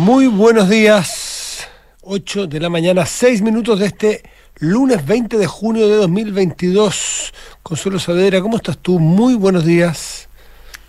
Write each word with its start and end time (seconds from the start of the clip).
Muy 0.00 0.28
buenos 0.28 0.70
días. 0.70 1.58
8 2.00 2.46
de 2.46 2.58
la 2.58 2.70
mañana, 2.70 3.04
6 3.04 3.42
minutos 3.42 3.78
de 3.80 3.84
este 3.86 4.22
lunes 4.58 5.04
20 5.04 5.36
de 5.36 5.46
junio 5.46 5.86
de 5.86 5.96
2022. 5.96 7.34
Consuelo 7.62 7.98
Saavedra, 7.98 8.40
¿cómo 8.40 8.56
estás 8.56 8.78
tú? 8.78 8.98
Muy 8.98 9.34
buenos 9.34 9.62
días. 9.66 10.26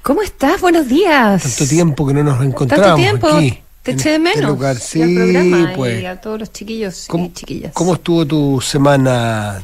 ¿Cómo 0.02 0.22
estás? 0.22 0.62
Buenos 0.62 0.88
días. 0.88 1.44
Tanto 1.44 1.68
tiempo 1.68 2.08
que 2.08 2.14
no 2.14 2.24
nos 2.24 2.42
encontramos 2.42 2.86
Tanto 2.88 3.02
tiempo. 3.02 3.28
aquí. 3.28 3.60
Te 3.84 3.92
eché 3.92 4.12
de 4.12 4.16
este 4.16 4.36
menos. 4.38 4.50
lugar. 4.52 4.78
Y 4.78 4.80
Sí, 4.80 5.02
al 5.02 5.14
programa 5.14 5.74
pues. 5.76 6.02
y 6.02 6.06
a 6.06 6.22
todos 6.22 6.40
los 6.40 6.54
chiquillos 6.54 7.06
¿Cómo, 7.10 7.26
y 7.26 7.34
chiquillas. 7.34 7.74
cómo 7.74 7.96
estuvo 7.96 8.26
tu 8.26 8.62
semana? 8.62 9.62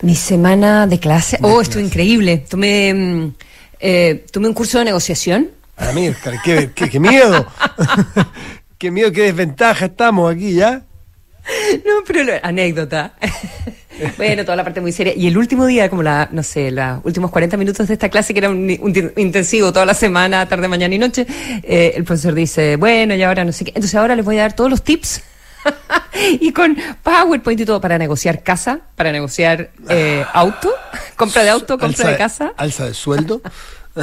Mi 0.00 0.14
semana 0.16 0.86
de 0.86 0.98
clase. 0.98 1.36
De 1.36 1.42
oh, 1.46 1.56
clase. 1.56 1.62
estuvo 1.64 1.82
increíble. 1.84 2.38
Tomé, 2.38 2.94
mm, 2.94 3.34
eh, 3.80 4.24
tomé 4.32 4.48
un 4.48 4.54
curso 4.54 4.78
de 4.78 4.86
negociación. 4.86 5.50
A 5.76 5.92
mí, 5.92 6.10
qué, 6.42 6.70
qué- 6.74 6.88
qué 6.88 6.98
miedo. 6.98 7.46
qué 8.78 8.90
miedo, 8.90 9.12
qué 9.12 9.22
desventaja 9.22 9.86
estamos 9.86 10.32
aquí 10.32 10.54
ya. 10.54 10.82
No, 11.84 12.04
pero 12.06 12.24
lo- 12.24 12.32
anécdota. 12.42 13.14
bueno, 14.18 14.44
toda 14.44 14.56
la 14.56 14.64
parte 14.64 14.80
muy 14.80 14.92
seria. 14.92 15.14
Y 15.16 15.26
el 15.26 15.38
último 15.38 15.66
día, 15.66 15.88
como 15.88 16.02
la, 16.02 16.28
no 16.30 16.42
sé, 16.42 16.70
los 16.70 17.00
últimos 17.04 17.30
40 17.30 17.56
minutos 17.56 17.88
de 17.88 17.94
esta 17.94 18.08
clase, 18.08 18.32
que 18.34 18.40
era 18.40 18.50
un, 18.50 18.76
un 18.80 19.12
intensivo 19.16 19.72
toda 19.72 19.86
la 19.86 19.94
semana, 19.94 20.46
tarde, 20.46 20.68
mañana 20.68 20.94
y 20.94 20.98
noche, 20.98 21.26
eh, 21.62 21.92
el 21.96 22.04
profesor 22.04 22.34
dice, 22.34 22.76
bueno, 22.76 23.14
y 23.14 23.22
ahora 23.22 23.44
no 23.44 23.52
sé 23.52 23.64
qué. 23.64 23.70
Entonces 23.70 23.94
ahora 23.94 24.14
les 24.14 24.24
voy 24.24 24.38
a 24.38 24.42
dar 24.42 24.52
todos 24.54 24.70
los 24.70 24.82
tips. 24.82 25.22
y 26.40 26.52
con 26.52 26.76
PowerPoint 27.02 27.60
y 27.60 27.64
todo 27.64 27.80
para 27.80 27.98
negociar 27.98 28.42
casa, 28.42 28.80
para 28.94 29.10
negociar 29.10 29.70
eh, 29.88 30.24
auto, 30.32 30.72
compra 31.16 31.42
de 31.42 31.50
auto, 31.50 31.78
compra 31.78 31.88
Alza 31.88 32.10
de 32.10 32.16
casa 32.16 32.52
Alza 32.56 32.84
de 32.86 32.94
sueldo. 32.94 33.42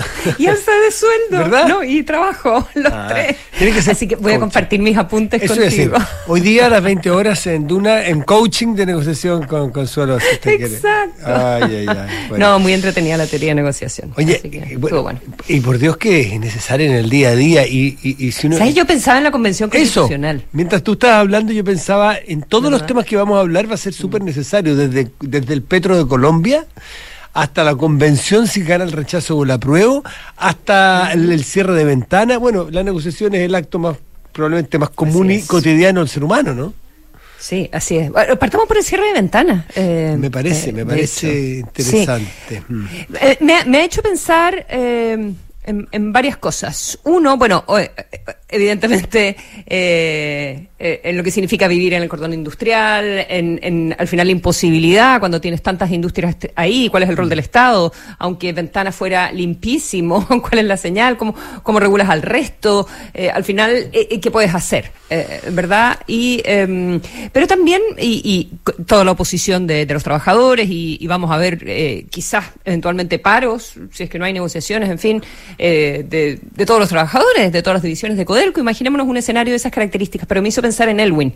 y 0.37 0.47
alza 0.47 0.71
de 0.71 0.91
sueldo. 0.91 1.37
¿Verdad? 1.49 1.67
No, 1.67 1.83
y 1.83 2.03
trabajo, 2.03 2.67
los 2.75 2.91
Ah, 2.93 3.07
tres. 3.09 3.35
que 3.57 3.81
ser 3.81 3.91
Así 3.93 4.07
que 4.07 4.15
voy 4.15 4.33
a 4.33 4.39
compartir 4.39 4.79
mis 4.79 4.97
apuntes 4.97 5.41
Eso 5.41 5.55
decir, 5.55 5.89
contigo. 5.89 6.09
hoy 6.27 6.41
día 6.41 6.65
a 6.65 6.69
las 6.69 6.83
20 6.83 7.09
horas 7.11 7.45
en 7.47 7.67
Duna, 7.67 8.05
en 8.05 8.21
coaching 8.21 8.75
de 8.75 8.85
negociación 8.85 9.43
con 9.45 9.71
Consuelo. 9.71 10.19
Si 10.19 10.25
usted 10.33 10.57
quiere. 10.57 10.73
Exacto. 10.75 11.23
Ay, 11.25 11.63
ay, 11.63 11.85
ay. 11.87 12.25
bueno. 12.29 12.49
No, 12.51 12.59
muy 12.59 12.73
entretenida 12.73 13.17
la 13.17 13.27
teoría 13.27 13.49
de 13.49 13.55
negociación. 13.55 14.11
Oye, 14.17 14.35
Así 14.37 14.49
que 14.49 14.77
bueno, 14.77 15.01
bueno. 15.03 15.19
y 15.47 15.59
por 15.61 15.77
Dios 15.77 15.97
que 15.97 16.21
es 16.33 16.39
necesario 16.39 16.87
en 16.87 16.93
el 16.93 17.09
día 17.09 17.29
a 17.29 17.35
día. 17.35 17.67
Y, 17.67 17.97
y, 18.03 18.25
y 18.27 18.31
si 18.31 18.47
uno. 18.47 18.57
¿Sabes? 18.57 18.75
Yo 18.75 18.85
pensaba 18.85 19.17
en 19.17 19.23
la 19.23 19.31
convención 19.31 19.69
Eso, 19.71 20.01
constitucional. 20.01 20.43
mientras 20.51 20.83
tú 20.83 20.93
estabas 20.93 21.17
hablando, 21.19 21.53
yo 21.53 21.63
pensaba 21.63 22.15
en 22.17 22.41
todos 22.41 22.69
los 22.71 22.85
temas 22.85 23.05
que 23.05 23.15
vamos 23.15 23.37
a 23.37 23.41
hablar, 23.41 23.69
va 23.69 23.75
a 23.75 23.77
ser 23.77 23.93
súper 23.93 24.21
necesario, 24.23 24.75
desde, 24.75 25.11
desde 25.21 25.53
el 25.53 25.61
Petro 25.61 25.97
de 25.97 26.07
Colombia 26.07 26.65
hasta 27.35 27.63
la 27.63 27.75
convención 27.75 28.47
si 28.47 28.63
gana 28.63 28.83
el 28.83 28.91
rechazo 28.91 29.37
o 29.37 29.43
el 29.43 29.51
apruebo, 29.51 30.03
hasta 30.37 31.11
el, 31.13 31.31
el 31.31 31.43
cierre 31.43 31.73
de 31.75 31.83
ventana. 31.83 32.37
Bueno, 32.39 32.67
la 32.71 32.81
negociación 32.81 33.35
es 33.35 33.41
el 33.41 33.53
acto 33.53 33.77
más 33.77 33.97
probablemente 34.31 34.77
más 34.79 34.89
común 34.89 35.29
y 35.31 35.41
cotidiano 35.43 35.99
del 36.01 36.09
ser 36.09 36.23
humano, 36.23 36.53
¿no? 36.55 36.73
Sí, 37.37 37.69
así 37.71 37.97
es. 37.97 38.11
Bueno, 38.11 38.37
partamos 38.37 38.67
por 38.67 38.77
el 38.77 38.83
cierre 38.83 39.07
de 39.07 39.13
ventanas. 39.13 39.65
eh, 39.75 40.15
Me 40.17 40.31
parece, 40.31 40.69
eh, 40.71 40.73
me 40.73 40.85
parece 40.85 41.59
interesante. 41.59 42.63
Mm. 42.67 42.85
Eh, 43.21 43.37
me, 43.41 43.55
ha- 43.57 43.65
me 43.65 43.77
ha 43.79 43.83
hecho 43.85 44.01
pensar 44.01 44.65
eh, 44.69 45.31
en, 45.65 46.13
varias 46.13 46.37
cosas. 46.37 46.99
Uno, 47.03 47.37
bueno, 47.37 47.65
eh, 47.77 47.91
evidentemente 48.55 49.35
eh, 49.65 50.67
eh, 50.77 51.01
en 51.03 51.17
lo 51.17 51.23
que 51.23 51.31
significa 51.31 51.67
vivir 51.67 51.93
en 51.93 52.03
el 52.03 52.09
cordón 52.09 52.33
industrial, 52.33 53.25
en, 53.27 53.59
en, 53.61 53.95
al 53.97 54.07
final 54.07 54.27
la 54.27 54.31
imposibilidad 54.31 55.19
cuando 55.19 55.41
tienes 55.41 55.61
tantas 55.61 55.91
industrias 55.91 56.37
ahí, 56.55 56.89
cuál 56.89 57.03
es 57.03 57.09
el 57.09 57.17
rol 57.17 57.29
del 57.29 57.39
Estado, 57.39 57.91
aunque 58.19 58.53
Ventana 58.53 58.91
fuera 58.91 59.31
limpísimo, 59.31 60.25
cuál 60.41 60.59
es 60.59 60.65
la 60.65 60.77
señal, 60.77 61.17
cómo, 61.17 61.35
cómo 61.63 61.79
regulas 61.79 62.09
al 62.09 62.21
resto, 62.21 62.87
eh, 63.13 63.29
al 63.29 63.43
final, 63.43 63.89
¿qué 63.91 64.31
puedes 64.31 64.53
hacer? 64.53 64.91
¿Verdad? 65.51 65.99
Y, 66.07 66.41
em, 66.45 66.99
pero 67.31 67.47
también, 67.47 67.81
y, 67.97 68.21
y 68.23 68.83
toda 68.85 69.03
la 69.03 69.11
oposición 69.11 69.67
de, 69.67 69.85
de 69.85 69.93
los 69.93 70.03
trabajadores, 70.03 70.67
y, 70.69 70.97
y 70.99 71.07
vamos 71.07 71.31
a 71.31 71.37
ver 71.37 72.05
quizás 72.09 72.45
eventualmente 72.63 73.19
paros, 73.19 73.73
si 73.91 74.03
es 74.03 74.09
que 74.09 74.17
no 74.17 74.25
hay 74.25 74.33
negociaciones, 74.33 74.89
en 74.89 74.99
fin, 74.99 75.23
eh, 75.57 76.05
de, 76.07 76.39
de 76.41 76.65
todos 76.65 76.79
los 76.79 76.89
trabajadores, 76.89 77.51
de 77.51 77.61
todas 77.61 77.75
las 77.75 77.83
divisiones 77.83 78.17
de 78.17 78.25
Codelco. 78.25 78.59
Imaginémonos 78.59 79.07
un 79.07 79.17
escenario 79.17 79.51
de 79.51 79.57
esas 79.57 79.71
características, 79.71 80.27
pero 80.27 80.41
me 80.41 80.49
hizo 80.49 80.61
pensar 80.61 80.89
en 80.89 80.99
Elwin. 80.99 81.33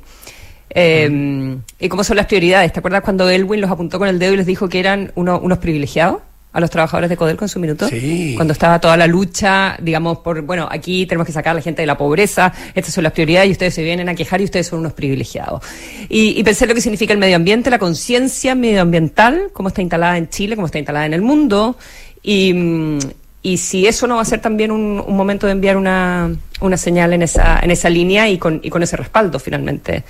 Eh, 0.71 1.57
Y 1.79 1.89
cómo 1.89 2.03
son 2.03 2.17
las 2.17 2.25
prioridades. 2.27 2.71
¿Te 2.73 2.79
acuerdas 2.79 3.01
cuando 3.01 3.29
Elwin 3.29 3.61
los 3.61 3.71
apuntó 3.71 3.97
con 3.99 4.07
el 4.07 4.19
dedo 4.19 4.33
y 4.33 4.37
les 4.37 4.45
dijo 4.45 4.69
que 4.69 4.79
eran 4.79 5.11
uno- 5.15 5.39
unos 5.39 5.57
privilegiados? 5.59 6.21
a 6.51 6.59
los 6.59 6.71
trabajadores 6.71 7.11
de 7.11 7.15
Codelco 7.15 7.45
en 7.45 7.49
su 7.49 7.59
minuto, 7.59 7.87
Sí. 7.87 8.33
cuando 8.35 8.53
estaba 8.53 8.81
toda 8.81 8.97
la 8.97 9.05
lucha, 9.05 9.77
digamos, 9.79 10.17
por, 10.17 10.41
bueno, 10.41 10.67
aquí 10.71 11.05
tenemos 11.05 11.27
que 11.27 11.31
sacar 11.31 11.51
a 11.51 11.53
la 11.53 11.61
gente 11.61 11.83
de 11.83 11.85
la 11.85 11.95
pobreza, 11.95 12.51
estas 12.73 12.91
son 12.91 13.03
las 13.03 13.13
prioridades 13.13 13.49
y 13.49 13.51
ustedes 13.51 13.75
se 13.75 13.83
vienen 13.83 14.09
a 14.09 14.15
quejar 14.15 14.41
y 14.41 14.45
ustedes 14.45 14.65
son 14.65 14.79
unos 14.79 14.93
privilegiados. 14.93 15.61
Y, 16.09 16.39
y 16.39 16.43
pensé 16.43 16.65
en 16.65 16.69
lo 16.69 16.73
que 16.75 16.81
significa 16.81 17.13
el 17.13 17.19
medio 17.19 17.35
ambiente, 17.35 17.69
la 17.69 17.77
conciencia 17.77 18.55
medioambiental, 18.55 19.51
cómo 19.53 19.67
está 19.69 19.83
instalada 19.83 20.17
en 20.17 20.27
Chile, 20.29 20.55
cómo 20.55 20.65
está 20.65 20.79
instalada 20.79 21.05
en 21.05 21.13
el 21.13 21.21
mundo, 21.21 21.77
y, 22.23 22.51
mm, 22.51 22.99
y 23.41 23.57
si 23.57 23.87
eso 23.87 24.05
no 24.07 24.15
va 24.17 24.21
a 24.21 24.25
ser 24.25 24.41
también 24.41 24.71
un, 24.71 24.97
momento 25.15 25.45
de 25.47 25.53
enviar 25.53 25.77
una, 25.77 26.29
una 26.59 26.77
señal 26.77 27.13
en 27.13 27.21
esa, 27.21 27.59
en 27.59 27.71
esa 27.71 27.89
línea 27.89 28.29
y 28.29 28.37
con, 28.37 28.59
y 28.63 28.69
con 28.69 28.83
ese 28.83 28.97
respaldo 28.97 29.39
finalmente 29.39 30.03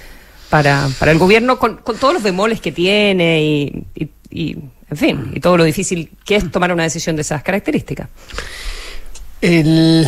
para, 0.50 0.90
para 1.00 1.12
el 1.12 1.20
gobierno, 1.20 1.60
con, 1.60 1.78
con 1.78 1.98
todos 1.98 2.14
los 2.16 2.24
bemoles 2.24 2.60
que 2.60 2.72
tiene 2.72 3.44
y, 3.44 3.84
y- 3.96 4.10
y, 4.32 4.58
en 4.92 4.98
fin, 4.98 5.32
y 5.36 5.40
todo 5.40 5.58
lo 5.58 5.64
difícil 5.64 6.12
que 6.26 6.36
es 6.36 6.52
tomar 6.52 6.72
una 6.72 6.84
decisión 6.84 7.16
de 7.16 7.22
esas 7.24 7.42
características. 7.44 8.08
El, 9.42 10.08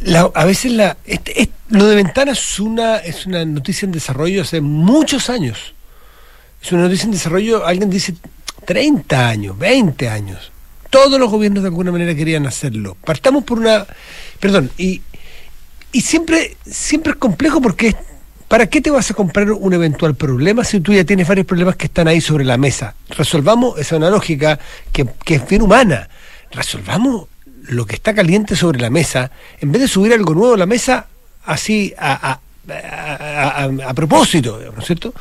la- 0.00 0.30
a 0.34 0.44
veces 0.44 0.72
la, 0.72 0.96
este- 1.04 1.42
es- 1.42 1.48
lo 1.70 1.86
de 1.86 1.96
Ventana 1.96 2.32
es 2.32 2.58
una, 2.60 2.96
es 2.98 3.26
una 3.26 3.44
noticia 3.44 3.86
en 3.86 3.92
desarrollo 3.92 4.42
hace 4.42 4.60
muchos 4.60 5.28
años. 5.30 5.74
Es 6.62 6.72
una 6.72 6.82
noticia 6.82 7.04
en 7.04 7.12
desarrollo, 7.12 7.66
alguien 7.66 7.90
dice 7.90 8.14
30 8.64 9.28
años, 9.28 9.58
20 9.58 10.08
años. 10.08 10.50
Todos 10.90 11.18
los 11.20 11.30
gobiernos 11.30 11.62
de 11.62 11.68
alguna 11.68 11.92
manera 11.92 12.14
querían 12.14 12.46
hacerlo. 12.46 12.96
Partamos 13.04 13.44
por 13.44 13.58
una... 13.58 13.86
Perdón, 14.40 14.70
y, 14.78 15.02
y 15.92 16.00
siempre, 16.00 16.56
siempre 16.64 17.12
es 17.12 17.18
complejo 17.18 17.60
porque 17.60 17.94
¿para 18.48 18.66
qué 18.68 18.80
te 18.80 18.90
vas 18.90 19.10
a 19.10 19.14
comprar 19.14 19.50
un 19.52 19.72
eventual 19.74 20.14
problema 20.14 20.64
si 20.64 20.80
tú 20.80 20.92
ya 20.94 21.04
tienes 21.04 21.28
varios 21.28 21.46
problemas 21.46 21.76
que 21.76 21.86
están 21.86 22.08
ahí 22.08 22.20
sobre 22.20 22.44
la 22.44 22.56
mesa? 22.56 22.94
Resolvamos, 23.10 23.78
esa 23.78 23.96
es 23.96 23.98
una 23.98 24.10
lógica 24.10 24.58
que, 24.92 25.06
que 25.24 25.34
es 25.36 25.46
bien 25.48 25.62
humana. 25.62 26.08
Resolvamos 26.52 27.26
lo 27.64 27.84
que 27.84 27.96
está 27.96 28.14
caliente 28.14 28.56
sobre 28.56 28.80
la 28.80 28.88
mesa, 28.88 29.30
en 29.60 29.72
vez 29.72 29.82
de 29.82 29.88
subir 29.88 30.14
algo 30.14 30.32
nuevo 30.32 30.54
a 30.54 30.58
la 30.58 30.64
mesa 30.66 31.06
así 31.44 31.92
a, 31.98 32.30
a- 32.30 32.40
a- 32.70 33.64
a- 33.64 33.90
a 33.90 33.94
propósito, 33.94 34.58
¿no 34.74 34.80
es 34.80 34.86
cierto? 34.86 35.12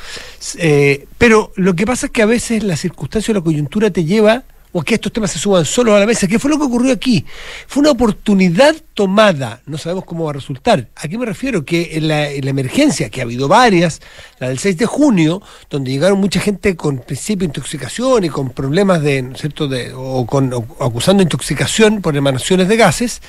Eh, 0.57 1.07
pero 1.17 1.51
lo 1.55 1.75
que 1.75 1.85
pasa 1.85 2.05
es 2.05 2.11
que 2.13 2.21
a 2.21 2.25
veces 2.25 2.63
la 2.63 2.77
circunstancia 2.77 3.31
o 3.33 3.35
la 3.35 3.41
coyuntura 3.41 3.89
te 3.89 4.05
lleva 4.05 4.43
o 4.77 4.83
que 4.83 4.93
estos 4.93 5.11
temas 5.11 5.31
se 5.31 5.39
suban 5.39 5.65
solos 5.65 5.95
a 5.95 5.99
la 5.99 6.05
mesa, 6.05 6.27
que 6.27 6.37
fue 6.37 6.51
lo 6.51 6.59
que 6.59 6.65
ocurrió 6.65 6.93
aquí. 6.93 7.25
Fue 7.65 7.81
una 7.81 7.89
oportunidad 7.89 8.75
tomada, 8.93 9.59
no 9.65 9.75
sabemos 9.79 10.05
cómo 10.05 10.25
va 10.25 10.29
a 10.29 10.33
resultar. 10.33 10.87
¿A 10.95 11.07
qué 11.07 11.17
me 11.17 11.25
refiero? 11.25 11.65
Que 11.65 11.97
en 11.97 12.07
la, 12.07 12.29
en 12.29 12.45
la 12.45 12.51
emergencia, 12.51 13.09
que 13.09 13.19
ha 13.19 13.23
habido 13.23 13.47
varias, 13.47 14.01
la 14.37 14.49
del 14.49 14.59
6 14.59 14.77
de 14.77 14.85
junio, 14.85 15.41
donde 15.67 15.89
llegaron 15.89 16.19
mucha 16.19 16.39
gente 16.39 16.75
con 16.75 16.99
principio 16.99 17.39
de 17.39 17.45
intoxicación 17.45 18.25
y 18.25 18.29
con 18.29 18.51
problemas 18.51 19.01
de, 19.01 19.23
¿no 19.23 19.33
es 19.33 19.41
cierto?, 19.41 19.67
de, 19.67 19.93
o, 19.95 20.27
con, 20.27 20.53
o 20.53 20.67
acusando 20.79 21.23
intoxicación 21.23 22.03
por 22.03 22.15
emanaciones 22.15 22.67
de 22.67 22.77
gases, 22.77 23.23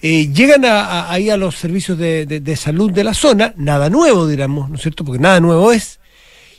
eh, 0.00 0.28
llegan 0.32 0.64
ahí 0.64 1.28
a 1.28 1.36
los 1.36 1.56
servicios 1.56 1.98
de 1.98 2.56
salud 2.56 2.92
de 2.92 3.02
la 3.02 3.14
zona, 3.14 3.52
nada 3.56 3.90
nuevo, 3.90 4.28
diríamos, 4.28 4.70
¿no 4.70 4.76
es 4.76 4.82
cierto?, 4.82 5.04
porque 5.04 5.20
nada 5.20 5.40
nuevo 5.40 5.72
es. 5.72 5.98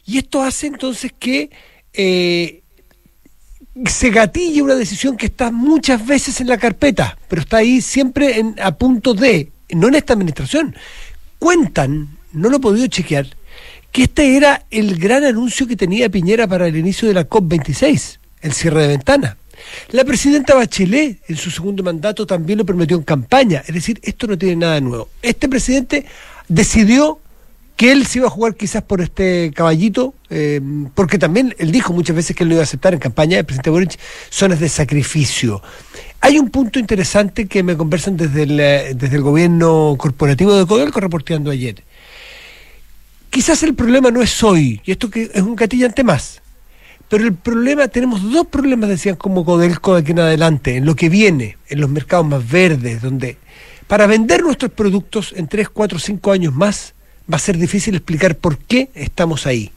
Y 0.05 0.17
esto 0.17 0.41
hace 0.41 0.67
entonces 0.67 1.13
que 1.17 1.51
eh, 1.97 2.63
se 3.85 4.09
gatilla 4.09 4.63
una 4.63 4.75
decisión 4.75 5.17
que 5.17 5.25
está 5.25 5.51
muchas 5.51 6.05
veces 6.05 6.39
en 6.39 6.47
la 6.47 6.57
carpeta, 6.57 7.17
pero 7.27 7.41
está 7.41 7.57
ahí 7.57 7.81
siempre 7.81 8.39
en, 8.39 8.55
a 8.61 8.75
punto 8.75 9.13
de, 9.13 9.51
no 9.69 9.89
en 9.89 9.95
esta 9.95 10.13
administración. 10.13 10.75
Cuentan, 11.39 12.17
no 12.31 12.49
lo 12.49 12.57
he 12.57 12.59
podido 12.59 12.87
chequear, 12.87 13.27
que 13.91 14.03
este 14.03 14.37
era 14.37 14.65
el 14.71 14.97
gran 14.97 15.23
anuncio 15.23 15.67
que 15.67 15.75
tenía 15.75 16.09
Piñera 16.09 16.47
para 16.47 16.67
el 16.67 16.75
inicio 16.77 17.07
de 17.07 17.13
la 17.13 17.27
COP26, 17.27 18.19
el 18.41 18.53
cierre 18.53 18.83
de 18.83 18.87
ventana. 18.89 19.37
La 19.91 20.03
presidenta 20.03 20.53
Bachelet 20.53 21.21
en 21.27 21.37
su 21.37 21.49
segundo 21.49 21.83
mandato 21.83 22.25
también 22.25 22.59
lo 22.59 22.65
prometió 22.65 22.97
en 22.97 23.03
campaña, 23.03 23.63
es 23.65 23.73
decir, 23.73 23.99
esto 24.03 24.27
no 24.27 24.37
tiene 24.37 24.57
nada 24.57 24.79
nuevo. 24.79 25.09
Este 25.21 25.49
presidente 25.49 26.05
decidió 26.47 27.19
que 27.75 27.91
él 27.91 28.05
se 28.05 28.19
iba 28.19 28.27
a 28.27 28.31
jugar 28.31 28.55
quizás 28.55 28.83
por 28.83 29.01
este 29.01 29.51
caballito, 29.53 30.13
eh, 30.29 30.61
porque 30.93 31.17
también 31.17 31.53
él 31.57 31.71
dijo 31.71 31.91
muchas 31.91 32.15
veces 32.15 32.35
que 32.35 32.43
él 32.43 32.49
lo 32.49 32.55
iba 32.55 32.61
a 32.61 32.63
aceptar 32.63 32.93
en 32.93 32.99
campaña, 32.99 33.37
el 33.37 33.45
presidente 33.45 33.69
Boric, 33.69 33.99
zonas 34.29 34.59
de 34.59 34.69
sacrificio. 34.69 35.61
Hay 36.21 36.39
un 36.39 36.49
punto 36.49 36.79
interesante 36.79 37.47
que 37.47 37.63
me 37.63 37.75
conversan 37.75 38.15
desde 38.15 38.43
el, 38.43 38.59
eh, 38.59 38.93
desde 38.95 39.17
el 39.17 39.21
gobierno 39.21 39.95
corporativo 39.97 40.55
de 40.55 40.65
Codelco 40.65 40.99
reporteando 40.99 41.51
ayer. 41.51 41.83
Quizás 43.29 43.61
el 43.63 43.75
problema 43.75 44.09
no 44.09 44.21
es 44.21 44.41
hoy, 44.41 44.81
y 44.85 44.91
esto 44.91 45.09
que 45.09 45.29
es 45.33 45.41
un 45.41 45.57
gatillante 45.57 46.05
más, 46.05 46.41
pero 47.09 47.25
el 47.25 47.33
problema, 47.33 47.87
tenemos 47.89 48.31
dos 48.31 48.47
problemas, 48.47 48.89
decían 48.89 49.17
como 49.17 49.43
Codelco 49.43 49.93
de 49.93 50.01
aquí 50.01 50.11
en 50.11 50.19
adelante, 50.19 50.77
en 50.77 50.85
lo 50.85 50.95
que 50.95 51.09
viene, 51.09 51.57
en 51.67 51.81
los 51.81 51.89
mercados 51.89 52.25
más 52.25 52.49
verdes, 52.49 53.01
donde 53.01 53.37
Para 53.87 54.07
vender 54.07 54.41
nuestros 54.41 54.71
productos 54.71 55.31
en 55.35 55.47
3, 55.47 55.69
4, 55.69 55.99
5 55.99 56.31
años 56.31 56.55
más, 56.55 56.94
va 57.31 57.37
a 57.37 57.39
ser 57.39 57.57
difícil 57.57 57.95
explicar 57.95 58.35
por 58.35 58.57
qué 58.57 58.89
estamos 58.93 59.45
ahí. 59.45 59.71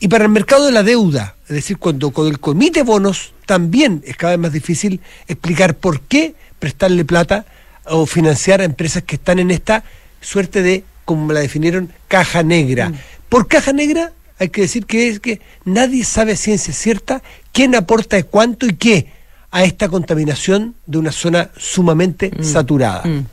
Y 0.00 0.08
para 0.08 0.24
el 0.24 0.30
mercado 0.30 0.66
de 0.66 0.72
la 0.72 0.82
deuda, 0.82 1.36
es 1.44 1.54
decir, 1.54 1.78
cuando 1.78 2.10
con 2.10 2.26
el 2.26 2.40
comité 2.40 2.82
bonos, 2.82 3.32
también 3.46 4.02
es 4.06 4.16
cada 4.16 4.32
vez 4.32 4.40
más 4.40 4.52
difícil 4.52 5.00
explicar 5.28 5.76
por 5.76 6.00
qué 6.00 6.34
prestarle 6.58 7.04
plata 7.04 7.44
o 7.86 8.06
financiar 8.06 8.60
a 8.60 8.64
empresas 8.64 9.02
que 9.02 9.16
están 9.16 9.38
en 9.38 9.50
esta 9.50 9.84
suerte 10.20 10.62
de, 10.62 10.84
como 11.04 11.32
la 11.32 11.40
definieron, 11.40 11.92
caja 12.08 12.42
negra. 12.42 12.90
Mm. 12.90 12.94
Por 13.28 13.46
caja 13.48 13.72
negra 13.72 14.12
hay 14.38 14.48
que 14.48 14.62
decir 14.62 14.86
que 14.86 15.08
es 15.08 15.20
que 15.20 15.40
nadie 15.64 16.04
sabe 16.04 16.32
a 16.32 16.36
ciencia 16.36 16.72
cierta 16.72 17.22
quién 17.52 17.74
aporta 17.74 18.22
cuánto 18.22 18.66
y 18.66 18.74
qué 18.74 19.12
a 19.50 19.64
esta 19.64 19.88
contaminación 19.88 20.74
de 20.86 20.98
una 20.98 21.12
zona 21.12 21.50
sumamente 21.56 22.30
mm. 22.36 22.42
saturada. 22.42 23.04
Mm. 23.04 23.26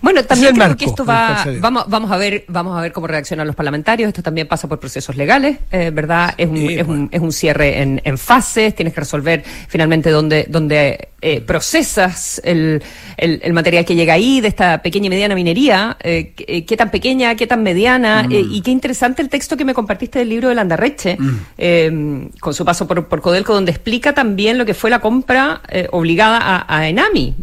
Bueno, 0.00 0.24
también 0.24 0.54
creo 0.54 0.76
que 0.76 0.84
esto 0.84 1.04
va, 1.04 1.44
vamos, 1.60 1.84
vamos 1.88 2.10
a 2.10 2.16
ver, 2.16 2.44
vamos 2.48 2.76
a 2.76 2.82
ver 2.82 2.92
cómo 2.92 3.06
reaccionan 3.06 3.46
los 3.46 3.56
parlamentarios. 3.56 4.08
Esto 4.08 4.22
también 4.22 4.46
pasa 4.46 4.68
por 4.68 4.78
procesos 4.78 5.16
legales, 5.16 5.58
eh, 5.70 5.90
¿verdad? 5.92 6.34
Es 6.36 6.48
un, 6.48 6.56
es, 6.56 6.86
un, 6.86 7.08
es 7.12 7.20
un 7.20 7.32
cierre 7.32 7.80
en, 7.82 8.00
en, 8.04 8.18
fases. 8.18 8.74
Tienes 8.74 8.94
que 8.94 9.00
resolver 9.00 9.42
finalmente 9.68 10.10
dónde, 10.10 10.46
dónde 10.48 11.08
eh, 11.20 11.40
procesas 11.40 12.40
el, 12.44 12.82
el, 13.16 13.52
material 13.52 13.84
que 13.84 13.94
llega 13.94 14.14
ahí 14.14 14.40
de 14.40 14.48
esta 14.48 14.82
pequeña 14.82 15.06
y 15.06 15.10
mediana 15.10 15.34
minería. 15.34 15.96
Eh, 16.00 16.32
qué, 16.34 16.76
tan 16.76 16.90
pequeña, 16.90 17.34
qué 17.34 17.46
tan 17.46 17.62
mediana 17.62 18.24
mm. 18.24 18.32
y 18.32 18.60
qué 18.60 18.70
interesante 18.70 19.22
el 19.22 19.28
texto 19.28 19.56
que 19.56 19.64
me 19.64 19.74
compartiste 19.74 20.20
del 20.20 20.28
libro 20.28 20.48
de 20.48 20.54
Landarreche, 20.54 21.16
mm. 21.18 22.38
con 22.40 22.54
su 22.54 22.64
paso 22.64 22.86
por, 22.86 23.08
por, 23.08 23.20
Codelco, 23.20 23.52
donde 23.52 23.72
explica 23.72 24.14
también 24.14 24.58
lo 24.58 24.64
que 24.64 24.74
fue 24.74 24.90
la 24.90 25.00
compra 25.00 25.62
obligada 25.90 26.38
a, 26.38 26.78
a 26.78 26.88
Enami, 26.88 27.34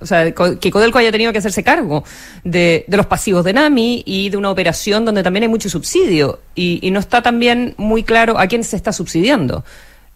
o 0.00 0.06
sea, 0.06 0.32
que 0.32 0.70
Codelco 0.70 0.98
haya 0.98 1.12
tenido 1.12 1.32
que 1.32 1.38
hacerse 1.38 1.62
cargo 1.62 2.04
de, 2.44 2.84
los 2.88 3.06
pasivos 3.06 3.44
de 3.44 3.52
NAMI 3.52 4.02
y 4.06 4.30
de 4.30 4.36
una 4.36 4.50
operación 4.50 5.04
donde 5.04 5.22
también 5.22 5.44
hay 5.44 5.48
mucho 5.48 5.68
subsidio 5.68 6.40
y, 6.54 6.88
no 6.88 7.00
está 7.00 7.20
también 7.22 7.74
muy 7.76 8.02
claro 8.02 8.38
a 8.38 8.46
quién 8.46 8.64
se 8.64 8.76
está 8.76 8.92
subsidiando 8.92 9.64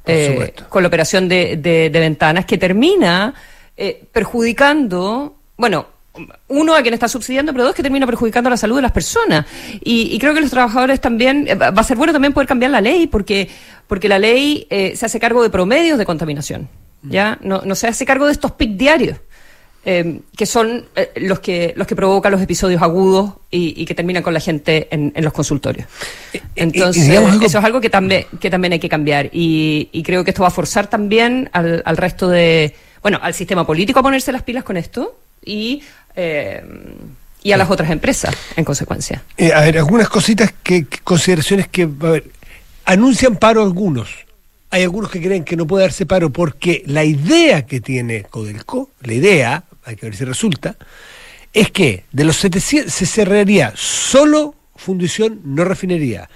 eh, 0.06 0.54
con 0.68 0.82
la 0.82 0.88
operación 0.88 1.28
de, 1.28 1.90
ventanas 1.92 2.44
que 2.44 2.58
termina 2.58 3.34
eh, 3.76 4.04
perjudicando, 4.12 5.36
bueno, 5.56 5.86
uno 6.48 6.74
a 6.74 6.82
quien 6.82 6.94
está 6.94 7.08
subsidiando, 7.08 7.52
pero 7.52 7.64
dos 7.64 7.74
que 7.74 7.82
termina 7.82 8.04
perjudicando 8.06 8.50
la 8.50 8.56
salud 8.56 8.76
de 8.76 8.82
las 8.82 8.92
personas. 8.92 9.46
Y, 9.80 10.18
creo 10.18 10.34
que 10.34 10.40
los 10.40 10.50
trabajadores 10.50 11.00
también, 11.00 11.46
eh, 11.48 11.54
va 11.54 11.68
a 11.68 11.84
ser 11.84 11.96
bueno 11.96 12.12
también 12.12 12.32
poder 12.32 12.48
cambiar 12.48 12.70
la 12.70 12.80
ley, 12.80 13.06
porque, 13.06 13.48
porque 13.86 14.08
la 14.08 14.18
ley 14.18 14.66
se 14.70 15.06
hace 15.06 15.18
cargo 15.18 15.42
de 15.42 15.50
promedios 15.50 15.98
de 15.98 16.04
contaminación. 16.04 16.68
¿ya? 17.02 17.38
No, 17.42 17.62
no 17.64 17.74
se 17.74 17.88
hace 17.88 18.04
cargo 18.04 18.26
de 18.26 18.32
estos 18.32 18.52
PIC 18.52 18.76
diarios. 18.76 19.18
Em, 19.84 20.20
que 20.36 20.46
son 20.46 20.84
eh, 20.94 21.10
los 21.16 21.40
que 21.40 21.74
los 21.74 21.88
que 21.88 21.96
provocan 21.96 22.30
los 22.30 22.40
episodios 22.40 22.80
agudos 22.80 23.32
y, 23.50 23.84
que 23.84 23.96
terminan 23.96 24.22
con 24.22 24.32
la 24.32 24.38
gente 24.38 24.86
en, 24.92 25.12
los 25.16 25.32
consultorios. 25.32 25.88
Eh, 26.32 26.36
eh, 26.36 26.42
Entonces, 26.54 27.08
eso 27.08 27.58
es 27.58 27.64
algo 27.64 27.80
que 27.80 27.90
también 27.90 28.26
que 28.40 28.48
también 28.48 28.74
hay 28.74 28.78
que 28.78 28.88
cambiar 28.88 29.28
y, 29.32 29.90
creo 30.04 30.22
que 30.22 30.30
esto 30.30 30.42
va 30.42 30.48
a 30.48 30.52
forzar 30.52 30.86
también 30.86 31.50
al, 31.52 31.96
resto 31.96 32.28
de 32.28 32.76
bueno 33.02 33.18
al 33.20 33.34
sistema 33.34 33.66
político 33.66 33.98
a 33.98 34.04
ponerse 34.04 34.30
las 34.30 34.44
pilas 34.44 34.62
con 34.62 34.76
esto 34.76 35.18
y 35.44 35.82
y 36.14 37.50
a 37.50 37.56
las 37.56 37.68
otras 37.68 37.90
empresas 37.90 38.36
en 38.54 38.64
consecuencia. 38.64 39.24
a 39.52 39.60
ver, 39.62 39.78
algunas 39.78 40.08
cositas 40.08 40.54
que, 40.62 40.86
consideraciones 41.02 41.66
que 41.66 41.82
a 41.82 41.86
ver, 41.86 42.30
anuncian 42.84 43.34
paro 43.34 43.64
algunos 43.64 44.10
hay 44.70 44.84
algunos 44.84 45.10
que 45.10 45.20
creen 45.20 45.44
que 45.44 45.54
no 45.54 45.66
puede 45.66 45.84
darse 45.84 46.06
paro 46.06 46.30
porque 46.30 46.82
la 46.86 47.04
idea 47.04 47.66
que 47.66 47.80
tiene 47.82 48.22
Codelco, 48.22 48.88
la 49.02 49.12
idea, 49.12 49.64
hay 49.84 49.96
que 49.96 50.06
ver 50.06 50.16
si 50.16 50.24
resulta, 50.24 50.76
es 51.52 51.70
que 51.70 52.04
de 52.12 52.24
los 52.24 52.36
700 52.36 52.92
se 52.92 53.06
cerraría 53.06 53.72
solo 53.76 54.54
fundición, 54.76 55.40
no 55.44 55.64
refinería 55.64 56.28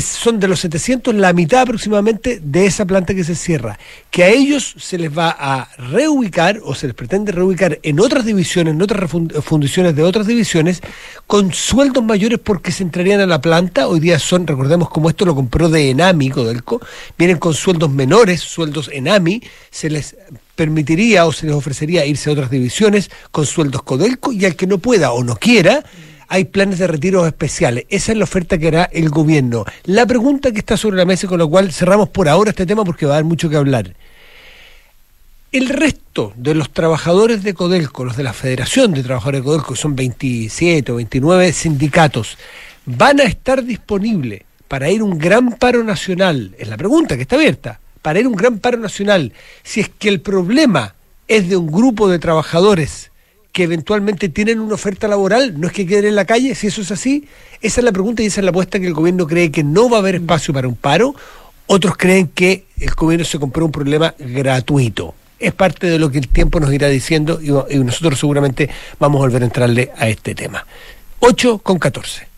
son 0.00 0.38
de 0.38 0.46
los 0.46 0.60
700 0.60 1.14
la 1.14 1.32
mitad 1.32 1.62
aproximadamente 1.62 2.40
de 2.42 2.66
esa 2.66 2.84
planta 2.84 3.14
que 3.14 3.24
se 3.24 3.34
cierra, 3.34 3.78
que 4.10 4.22
a 4.22 4.28
ellos 4.28 4.74
se 4.78 4.98
les 4.98 5.16
va 5.16 5.34
a 5.36 5.68
reubicar 5.76 6.60
o 6.62 6.74
se 6.74 6.86
les 6.86 6.94
pretende 6.94 7.32
reubicar 7.32 7.78
en 7.82 7.98
otras 7.98 8.24
divisiones, 8.24 8.74
en 8.74 8.82
otras 8.82 9.10
fundiciones 9.42 9.96
de 9.96 10.02
otras 10.04 10.26
divisiones, 10.26 10.80
con 11.26 11.52
sueldos 11.52 12.04
mayores 12.04 12.38
porque 12.38 12.70
se 12.70 12.84
entrarían 12.84 13.20
a 13.20 13.26
la 13.26 13.40
planta. 13.40 13.88
Hoy 13.88 14.00
día 14.00 14.18
son, 14.18 14.46
recordemos 14.46 14.90
como 14.90 15.08
esto 15.08 15.24
lo 15.24 15.34
compró 15.34 15.68
de 15.68 15.90
Enami, 15.90 16.30
Codelco, 16.30 16.80
vienen 17.18 17.38
con 17.38 17.54
sueldos 17.54 17.90
menores, 17.90 18.40
sueldos 18.40 18.90
Enami, 18.92 19.42
se 19.70 19.90
les 19.90 20.16
permitiría 20.54 21.26
o 21.26 21.32
se 21.32 21.46
les 21.46 21.54
ofrecería 21.54 22.04
irse 22.04 22.28
a 22.28 22.34
otras 22.34 22.50
divisiones 22.50 23.10
con 23.30 23.46
sueldos 23.46 23.82
Codelco 23.82 24.30
y 24.30 24.44
al 24.44 24.56
que 24.56 24.66
no 24.66 24.78
pueda 24.78 25.10
o 25.12 25.24
no 25.24 25.36
quiera, 25.36 25.82
hay 26.30 26.44
planes 26.44 26.78
de 26.78 26.86
retiros 26.86 27.26
especiales. 27.26 27.86
Esa 27.90 28.12
es 28.12 28.18
la 28.18 28.24
oferta 28.24 28.56
que 28.56 28.68
hará 28.68 28.84
el 28.84 29.10
gobierno. 29.10 29.64
La 29.84 30.06
pregunta 30.06 30.52
que 30.52 30.60
está 30.60 30.76
sobre 30.76 30.96
la 30.96 31.04
mesa, 31.04 31.26
con 31.26 31.40
la 31.40 31.46
cual 31.46 31.72
cerramos 31.72 32.08
por 32.08 32.28
ahora 32.28 32.50
este 32.50 32.66
tema 32.66 32.84
porque 32.84 33.04
va 33.04 33.14
a 33.14 33.16
haber 33.16 33.24
mucho 33.24 33.50
que 33.50 33.56
hablar. 33.56 33.96
El 35.50 35.68
resto 35.68 36.32
de 36.36 36.54
los 36.54 36.70
trabajadores 36.70 37.42
de 37.42 37.52
Codelco, 37.52 38.04
los 38.04 38.16
de 38.16 38.22
la 38.22 38.32
Federación 38.32 38.94
de 38.94 39.02
Trabajadores 39.02 39.40
de 39.40 39.44
Codelco, 39.44 39.74
que 39.74 39.80
son 39.80 39.96
27 39.96 40.92
o 40.92 40.96
29 40.96 41.52
sindicatos, 41.52 42.38
van 42.86 43.18
a 43.18 43.24
estar 43.24 43.64
disponibles 43.64 44.42
para 44.68 44.88
ir 44.88 45.02
un 45.02 45.18
gran 45.18 45.54
paro 45.54 45.82
nacional. 45.82 46.54
Es 46.58 46.68
la 46.68 46.76
pregunta 46.76 47.16
que 47.16 47.22
está 47.22 47.34
abierta. 47.34 47.80
Para 48.02 48.20
ir 48.20 48.28
un 48.28 48.36
gran 48.36 48.60
paro 48.60 48.78
nacional, 48.78 49.32
si 49.64 49.80
es 49.80 49.88
que 49.88 50.08
el 50.08 50.20
problema 50.20 50.94
es 51.26 51.48
de 51.48 51.56
un 51.56 51.66
grupo 51.66 52.08
de 52.08 52.20
trabajadores 52.20 53.10
que 53.52 53.64
eventualmente 53.64 54.28
tienen 54.28 54.60
una 54.60 54.74
oferta 54.74 55.08
laboral, 55.08 55.58
no 55.60 55.66
es 55.66 55.72
que 55.72 55.86
queden 55.86 56.06
en 56.06 56.14
la 56.14 56.24
calle, 56.24 56.54
si 56.54 56.68
eso 56.68 56.82
es 56.82 56.90
así, 56.90 57.26
esa 57.60 57.80
es 57.80 57.84
la 57.84 57.92
pregunta 57.92 58.22
y 58.22 58.26
esa 58.26 58.40
es 58.40 58.44
la 58.44 58.50
apuesta 58.50 58.78
que 58.78 58.86
el 58.86 58.94
gobierno 58.94 59.26
cree 59.26 59.50
que 59.50 59.64
no 59.64 59.90
va 59.90 59.98
a 59.98 60.00
haber 60.00 60.16
espacio 60.16 60.54
para 60.54 60.68
un 60.68 60.76
paro, 60.76 61.14
otros 61.66 61.96
creen 61.96 62.28
que 62.28 62.64
el 62.78 62.90
gobierno 62.90 63.24
se 63.24 63.38
compró 63.38 63.64
un 63.64 63.72
problema 63.72 64.14
gratuito. 64.18 65.14
Es 65.38 65.52
parte 65.52 65.86
de 65.86 65.98
lo 65.98 66.10
que 66.10 66.18
el 66.18 66.28
tiempo 66.28 66.60
nos 66.60 66.72
irá 66.72 66.88
diciendo 66.88 67.40
y, 67.40 67.50
nosotros 67.78 68.18
seguramente 68.18 68.68
vamos 68.98 69.20
a 69.20 69.22
volver 69.22 69.42
a 69.42 69.46
entrarle 69.46 69.90
a 69.96 70.08
este 70.08 70.34
tema. 70.34 70.66
8 71.20 71.58
con 71.58 71.78
14. 71.78 72.28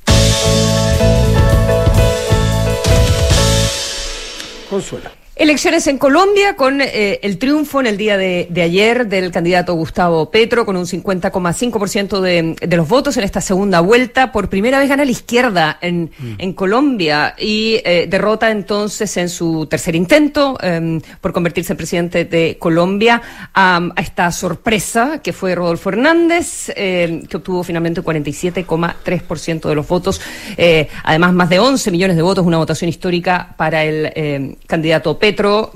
Consuelo. 4.68 5.21
Elecciones 5.34 5.87
en 5.87 5.96
Colombia 5.96 6.56
con 6.56 6.82
eh, 6.82 7.19
el 7.23 7.38
triunfo 7.38 7.81
en 7.81 7.87
el 7.87 7.96
día 7.96 8.19
de, 8.19 8.49
ayer 8.62 9.06
del 9.06 9.31
candidato 9.31 9.73
Gustavo 9.73 10.31
Petro 10.31 10.67
con 10.67 10.76
un 10.76 10.84
50,5% 10.84 12.20
de, 12.20 12.55
de 12.60 12.77
los 12.77 12.86
votos 12.86 13.17
en 13.17 13.24
esta 13.24 13.41
segunda 13.41 13.81
vuelta. 13.81 14.31
Por 14.31 14.51
primera 14.51 14.79
vez 14.79 14.91
gana 14.91 15.06
la 15.06 15.10
izquierda 15.10 15.79
en, 15.81 16.10
mm. 16.19 16.34
en 16.36 16.53
Colombia 16.53 17.34
y 17.39 17.81
eh, 17.82 18.06
derrota 18.10 18.51
entonces 18.51 19.17
en 19.17 19.31
su 19.31 19.65
tercer 19.65 19.96
intento 19.96 20.58
em, 20.60 21.01
por 21.22 21.32
convertirse 21.32 21.72
en 21.72 21.77
presidente 21.79 22.27
de 22.27 22.58
Colombia 22.58 23.22
a, 23.55 23.81
esta 23.96 24.31
sorpresa 24.32 25.22
que 25.22 25.32
fue 25.32 25.55
Rodolfo 25.55 25.89
Hernández, 25.89 26.70
em, 26.77 27.22
que 27.22 27.39
obtuvo 27.39 27.65
finalmente 27.65 28.03
47,3% 28.03 29.67
de 29.67 29.74
los 29.74 29.89
votos. 29.89 30.20
Eh, 30.58 30.89
además, 31.05 31.32
más 31.32 31.48
de 31.48 31.58
11 31.58 31.91
millones 31.91 32.17
de 32.17 32.22
votos, 32.22 32.44
una 32.44 32.58
votación 32.58 32.91
histórica 32.91 33.55
para 33.56 33.82
el 33.82 34.12
em, 34.15 34.56
candidato 34.67 35.19
Petro, 35.19 35.21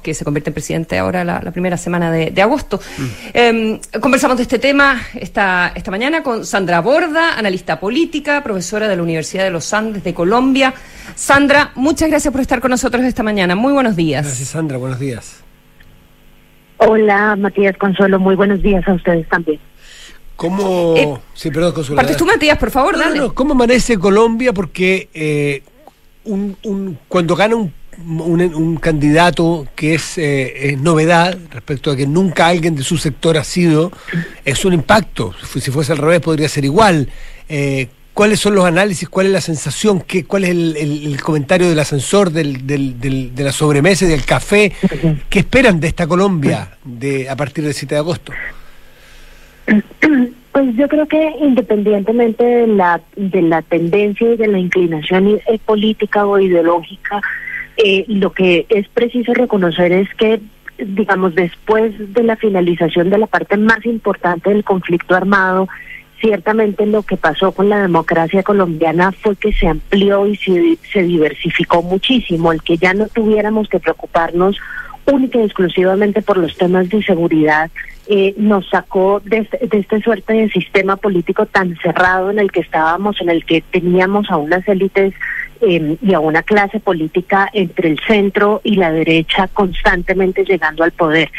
que 0.02 0.12
se 0.12 0.24
convierte 0.24 0.50
en 0.50 0.54
presidente 0.54 0.98
ahora 0.98 1.22
la, 1.22 1.40
primera 1.52 1.76
semana 1.76 2.10
de, 2.10 2.42
agosto. 2.42 2.80
Mm. 2.98 3.04
Em, 3.32 3.80
conversamos 4.00 4.36
de 4.36 4.42
este 4.42 4.58
tema 4.58 5.00
esta, 5.14 5.72
esta 5.74 5.90
mañana 5.92 6.22
con 6.24 6.44
Sandra 6.44 6.80
Borda, 6.80 7.38
analista 7.38 7.78
política, 7.78 8.42
profesora 8.42 8.88
de 8.88 8.96
la 8.96 9.02
Universidad 9.02 9.44
de 9.44 9.50
los 9.50 9.72
Andes 9.72 10.02
de 10.02 10.12
Colombia. 10.12 10.74
Sandra, 11.14 11.70
muchas 11.76 12.08
gracias 12.10 12.32
por 12.32 12.40
estar 12.40 12.60
con 12.60 12.72
nosotros 12.72 13.04
esta 13.04 13.22
mañana. 13.22 13.54
Muy 13.54 13.72
buenos 13.72 13.94
días. 13.94 14.26
Gracias, 14.26 14.48
Sandra. 14.48 14.78
Buenos 14.78 14.98
días. 14.98 15.44
Hola, 16.78 17.36
Matías 17.36 17.76
Consuelo. 17.76 18.18
Muy 18.18 18.34
buenos 18.34 18.60
días 18.60 18.86
a 18.88 18.94
ustedes 18.94 19.28
también. 19.28 19.60
¿Cómo... 20.34 20.94
Eh, 20.96 21.16
sí, 21.34 21.50
perdón, 21.50 21.72
Consuelo. 21.72 21.96
Partes 21.96 22.16
tú, 22.16 22.26
Matías, 22.26 22.58
por 22.58 22.72
favor, 22.72 22.98
dale. 22.98 23.30
¿Cómo 23.32 23.52
amanece 23.52 23.96
Colombia? 23.96 24.52
Porque 24.52 25.08
eh, 25.14 25.62
un, 26.24 26.56
un, 26.64 26.98
cuando 27.08 27.36
gana 27.36 27.54
un 27.54 27.72
un, 28.04 28.76
candidato 28.76 29.66
que 29.74 29.94
eh, 29.94 30.70
es, 30.70 30.80
novedad 30.80 31.36
respecto 31.50 31.90
a 31.90 31.96
que 31.96 32.06
nunca 32.06 32.48
alguien 32.48 32.76
de 32.76 32.82
su 32.82 32.98
sector 32.98 33.36
ha 33.36 33.44
sido, 33.44 33.92
es 34.44 34.64
un 34.64 34.72
impacto. 34.72 35.34
Si 35.44 35.70
fuese 35.70 35.92
al 35.92 35.98
revés 35.98 36.20
podría 36.20 36.48
ser 36.48 36.64
igual. 36.64 37.08
Eh, 37.48 37.88
¿Cuáles 38.14 38.40
son 38.40 38.54
los 38.54 38.64
análisis? 38.64 39.10
¿Cuál 39.10 39.26
es 39.26 39.32
la 39.32 39.42
sensación? 39.42 40.00
¿Qué, 40.00 40.24
¿Cuál 40.24 40.44
es 40.44 40.50
el, 40.50 41.20
comentario 41.22 41.68
del 41.68 41.78
ascensor, 41.78 42.30
del, 42.30 42.66
del, 42.66 42.98
de 42.98 43.44
la 43.44 43.52
sobremesa 43.52 44.06
y 44.06 44.08
del 44.08 44.24
café? 44.24 44.72
¿Qué 45.28 45.40
esperan 45.40 45.80
de 45.80 45.88
esta 45.88 46.06
Colombia 46.06 46.78
de, 46.82 47.28
a 47.28 47.36
partir 47.36 47.64
del 47.64 47.74
7 47.74 47.94
de 47.94 47.98
agosto? 47.98 48.32
Pues 50.52 50.74
yo 50.76 50.88
creo 50.88 51.06
que 51.06 51.30
independientemente 51.42 52.42
de 52.42 52.66
la, 52.68 53.02
de 53.16 53.42
la 53.42 53.60
tendencia 53.60 54.32
y 54.32 54.38
de 54.38 54.46
la 54.46 54.58
inclinación 54.58 55.38
política 55.66 56.24
o 56.24 56.38
ideológica 56.38 57.20
eh, 57.76 58.04
lo 58.08 58.32
que 58.32 58.66
es 58.68 58.88
preciso 58.88 59.34
reconocer 59.34 59.92
es 59.92 60.12
que, 60.14 60.40
digamos, 60.78 61.34
después 61.34 61.92
de 62.14 62.22
la 62.22 62.36
finalización 62.36 63.10
de 63.10 63.18
la 63.18 63.26
parte 63.26 63.56
más 63.56 63.84
importante 63.84 64.50
del 64.50 64.64
conflicto 64.64 65.14
armado, 65.14 65.68
ciertamente 66.20 66.86
lo 66.86 67.02
que 67.02 67.16
pasó 67.16 67.52
con 67.52 67.68
la 67.68 67.82
democracia 67.82 68.42
colombiana 68.42 69.12
fue 69.12 69.36
que 69.36 69.52
se 69.52 69.68
amplió 69.68 70.26
y 70.26 70.36
se, 70.36 70.78
se 70.92 71.02
diversificó 71.02 71.82
muchísimo, 71.82 72.52
el 72.52 72.62
que 72.62 72.78
ya 72.78 72.94
no 72.94 73.06
tuviéramos 73.08 73.68
que 73.68 73.80
preocuparnos 73.80 74.58
única 75.06 75.38
y 75.38 75.42
exclusivamente 75.42 76.22
por 76.22 76.36
los 76.36 76.56
temas 76.56 76.88
de 76.88 77.02
seguridad, 77.02 77.70
eh, 78.08 78.34
nos 78.36 78.68
sacó 78.68 79.20
de, 79.24 79.48
de 79.60 79.78
esta 79.78 80.00
suerte 80.00 80.32
de 80.32 80.48
sistema 80.50 80.96
político 80.96 81.46
tan 81.46 81.76
cerrado 81.76 82.30
en 82.30 82.38
el 82.38 82.50
que 82.50 82.60
estábamos, 82.60 83.20
en 83.20 83.30
el 83.30 83.44
que 83.44 83.62
teníamos 83.62 84.30
a 84.30 84.36
unas 84.36 84.66
élites 84.68 85.14
eh, 85.60 85.96
y 86.00 86.14
a 86.14 86.20
una 86.20 86.42
clase 86.42 86.80
política 86.80 87.48
entre 87.52 87.90
el 87.90 88.00
centro 88.06 88.60
y 88.64 88.76
la 88.76 88.90
derecha 88.90 89.48
constantemente 89.48 90.44
llegando 90.44 90.84
al 90.84 90.92
poder. 90.92 91.30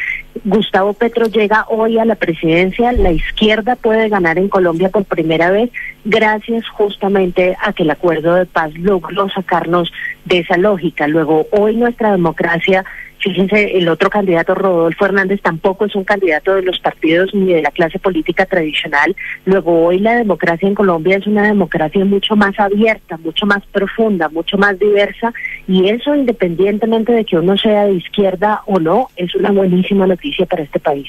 Gustavo 0.43 0.93
Petro 0.93 1.27
llega 1.27 1.65
hoy 1.69 1.97
a 1.97 2.05
la 2.05 2.15
presidencia, 2.15 2.91
la 2.91 3.11
izquierda 3.11 3.75
puede 3.75 4.09
ganar 4.09 4.37
en 4.37 4.49
Colombia 4.49 4.89
por 4.89 5.05
primera 5.05 5.49
vez 5.49 5.71
gracias 6.05 6.67
justamente 6.69 7.57
a 7.61 7.73
que 7.73 7.83
el 7.83 7.91
acuerdo 7.91 8.35
de 8.35 8.45
paz 8.45 8.73
logró 8.75 9.29
sacarnos 9.29 9.91
de 10.25 10.39
esa 10.39 10.57
lógica. 10.57 11.07
Luego, 11.07 11.47
hoy 11.51 11.75
nuestra 11.75 12.11
democracia 12.11 12.85
Fíjense, 13.19 13.77
el 13.77 13.89
otro 13.89 14.09
candidato, 14.09 14.53
Rodolfo 14.53 15.05
Hernández, 15.05 15.41
tampoco 15.41 15.85
es 15.85 15.95
un 15.95 16.03
candidato 16.03 16.55
de 16.55 16.61
los 16.61 16.79
partidos 16.79 17.33
ni 17.33 17.53
de 17.53 17.61
la 17.61 17.71
clase 17.71 17.97
política 17.97 18.45
tradicional. 18.45 19.15
Luego, 19.45 19.85
hoy 19.85 19.99
la 19.99 20.15
democracia 20.15 20.67
en 20.67 20.75
Colombia 20.75 21.17
es 21.17 21.25
una 21.25 21.47
democracia 21.47 22.05
mucho 22.05 22.35
más 22.35 22.57
abierta, 22.59 23.17
mucho 23.17 23.45
más 23.45 23.65
profunda, 23.71 24.29
mucho 24.29 24.57
más 24.57 24.77
diversa, 24.77 25.33
y 25.67 25.89
eso, 25.89 26.15
independientemente 26.15 27.11
de 27.11 27.25
que 27.25 27.37
uno 27.37 27.57
sea 27.57 27.85
de 27.85 27.93
izquierda 27.93 28.61
o 28.67 28.79
no, 28.79 29.07
es 29.15 29.33
una 29.35 29.51
buenísima 29.51 30.05
noticia 30.05 30.45
para 30.45 30.63
este 30.63 30.79
país. 30.79 31.07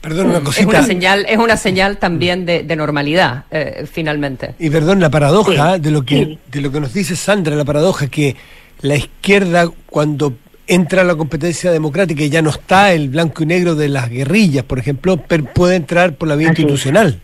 Perdón, 0.00 0.30
una 0.30 0.40
cosita. 0.40 0.62
Es 0.62 0.68
una 0.68 0.82
señal, 0.82 1.26
es 1.28 1.38
una 1.38 1.56
señal 1.56 1.98
también 1.98 2.44
de, 2.44 2.76
normalidad, 2.76 3.44
eh, 3.50 3.84
finalmente. 3.90 4.54
Y 4.58 4.68
perdón, 4.68 5.00
la 5.00 5.10
paradoja 5.10 5.78
de 5.78 5.90
lo 5.92 6.02
que 6.02 6.38
de 6.48 6.60
lo 6.60 6.72
que 6.72 6.80
nos 6.80 6.92
dice 6.92 7.14
Sandra, 7.14 7.54
la 7.54 7.64
paradoja 7.64 8.08
que 8.08 8.34
la 8.80 8.96
izquierda 8.96 9.68
cuando 9.86 10.34
entra 10.74 11.04
la 11.04 11.16
competencia 11.16 11.70
democrática 11.70 12.22
y 12.22 12.30
ya 12.30 12.40
no 12.40 12.50
está 12.50 12.92
el 12.92 13.10
blanco 13.10 13.42
y 13.42 13.46
negro 13.46 13.74
de 13.74 13.88
las 13.88 14.08
guerrillas, 14.08 14.64
por 14.64 14.78
ejemplo, 14.78 15.18
pero 15.18 15.44
puede 15.44 15.76
entrar 15.76 16.14
por 16.14 16.28
la 16.28 16.36
vía 16.36 16.48
institucional. 16.48 17.20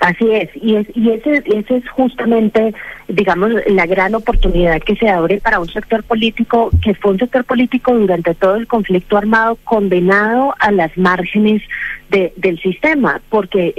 Así 0.00 0.30
es, 0.30 0.48
y, 0.54 0.76
es, 0.76 0.86
y 0.94 1.10
ese, 1.10 1.42
ese 1.44 1.76
es 1.76 1.88
justamente, 1.88 2.72
digamos, 3.08 3.50
la 3.66 3.84
gran 3.86 4.14
oportunidad 4.14 4.80
que 4.80 4.94
se 4.94 5.08
abre 5.08 5.40
para 5.40 5.58
un 5.58 5.68
sector 5.68 6.04
político, 6.04 6.70
que 6.82 6.94
fue 6.94 7.12
un 7.12 7.18
sector 7.18 7.44
político 7.44 7.92
durante 7.92 8.32
todo 8.34 8.54
el 8.54 8.68
conflicto 8.68 9.16
armado 9.16 9.58
condenado 9.64 10.54
a 10.60 10.70
las 10.70 10.96
márgenes 10.96 11.62
de, 12.10 12.32
del 12.36 12.60
sistema, 12.60 13.20
porque 13.28 13.74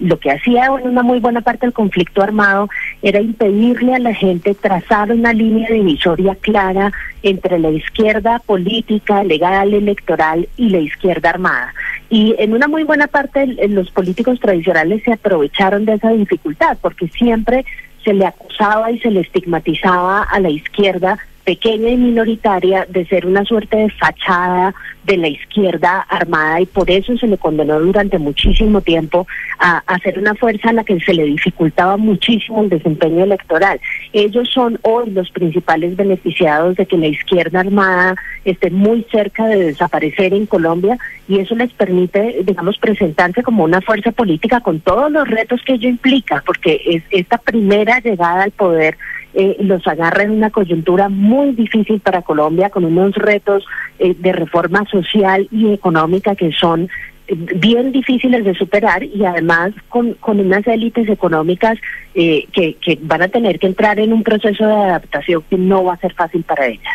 lo 0.00 0.18
que 0.20 0.30
hacía 0.30 0.66
en 0.66 0.90
una 0.90 1.02
muy 1.02 1.18
buena 1.18 1.40
parte 1.40 1.66
del 1.66 1.74
conflicto 1.74 2.22
armado 2.22 2.68
era 3.02 3.20
impedirle 3.20 3.96
a 3.96 3.98
la 3.98 4.14
gente 4.14 4.54
trazar 4.54 5.10
una 5.10 5.32
línea 5.32 5.68
divisoria 5.70 6.36
clara 6.36 6.92
entre 7.24 7.58
la 7.58 7.70
izquierda 7.70 8.38
política, 8.38 9.24
legal, 9.24 9.74
electoral 9.74 10.48
y 10.56 10.68
la 10.68 10.78
izquierda 10.78 11.30
armada. 11.30 11.74
Y 12.10 12.34
en 12.38 12.52
una 12.52 12.68
muy 12.68 12.84
buena 12.84 13.06
parte 13.06 13.46
los 13.68 13.90
políticos 13.90 14.38
tradicionales 14.40 15.02
se 15.04 15.12
aprovecharon 15.12 15.84
de 15.84 15.94
esa 15.94 16.10
dificultad, 16.10 16.76
porque 16.80 17.08
siempre 17.08 17.64
se 18.04 18.12
le 18.12 18.26
acusaba 18.26 18.90
y 18.90 18.98
se 18.98 19.10
le 19.10 19.20
estigmatizaba 19.20 20.22
a 20.22 20.40
la 20.40 20.50
izquierda 20.50 21.18
pequeña 21.44 21.90
y 21.90 21.96
minoritaria 21.96 22.86
de 22.88 23.06
ser 23.06 23.26
una 23.26 23.44
suerte 23.44 23.76
de 23.76 23.90
fachada 23.90 24.74
de 25.04 25.16
la 25.18 25.28
izquierda 25.28 26.00
armada 26.08 26.62
y 26.62 26.66
por 26.66 26.90
eso 26.90 27.16
se 27.18 27.26
le 27.26 27.36
condenó 27.36 27.78
durante 27.78 28.18
muchísimo 28.18 28.80
tiempo 28.80 29.26
a, 29.58 29.82
ser 30.02 30.18
una 30.18 30.34
fuerza 30.34 30.70
a 30.70 30.72
la 30.72 30.84
que 30.84 30.98
se 31.00 31.14
le 31.14 31.24
dificultaba 31.24 31.96
muchísimo 31.96 32.62
el 32.62 32.70
desempeño 32.70 33.24
electoral. 33.24 33.80
Ellos 34.12 34.48
son 34.52 34.78
hoy 34.82 35.10
los 35.10 35.30
principales 35.30 35.96
beneficiados 35.96 36.76
de 36.76 36.86
que 36.86 36.96
la 36.96 37.08
izquierda 37.08 37.60
armada 37.60 38.16
esté 38.44 38.70
muy 38.70 39.06
cerca 39.10 39.46
de 39.46 39.64
desaparecer 39.64 40.32
en 40.34 40.46
Colombia 40.46 40.98
y 41.28 41.38
eso 41.38 41.54
les 41.54 41.72
permite, 41.72 42.42
digamos, 42.44 42.78
presentarse 42.78 43.42
como 43.42 43.64
una 43.64 43.80
fuerza 43.80 44.12
política 44.12 44.60
con 44.60 44.80
todos 44.80 45.10
los 45.10 45.28
retos 45.28 45.60
que 45.64 45.74
ello 45.74 45.88
implica, 45.88 46.42
porque 46.44 46.80
es 46.86 47.02
esta 47.10 47.38
primera 47.38 48.00
llegada 48.00 48.44
al 48.44 48.50
poder 48.52 48.96
eh, 49.34 49.56
los 49.60 49.86
agarra 49.86 50.22
en 50.22 50.30
una 50.30 50.50
coyuntura 50.50 51.08
muy 51.08 51.52
difícil 51.52 52.00
para 52.00 52.22
Colombia, 52.22 52.70
con 52.70 52.84
unos 52.84 53.14
retos 53.14 53.64
eh, 53.98 54.14
de 54.18 54.32
reforma 54.32 54.84
social 54.90 55.48
y 55.50 55.72
económica 55.72 56.36
que 56.36 56.52
son 56.52 56.88
eh, 57.26 57.34
bien 57.34 57.90
difíciles 57.90 58.44
de 58.44 58.54
superar 58.54 59.02
y 59.02 59.24
además 59.24 59.72
con, 59.88 60.14
con 60.14 60.38
unas 60.38 60.66
élites 60.66 61.08
económicas 61.08 61.78
que, 62.14 62.46
que 62.52 62.98
van 63.02 63.22
a 63.22 63.28
tener 63.28 63.58
que 63.58 63.66
entrar 63.66 63.98
en 63.98 64.12
un 64.12 64.22
proceso 64.22 64.64
de 64.64 64.72
adaptación 64.72 65.42
que 65.50 65.56
no 65.56 65.82
va 65.82 65.94
a 65.94 65.98
ser 65.98 66.14
fácil 66.14 66.44
para 66.44 66.68
ellas. 66.68 66.94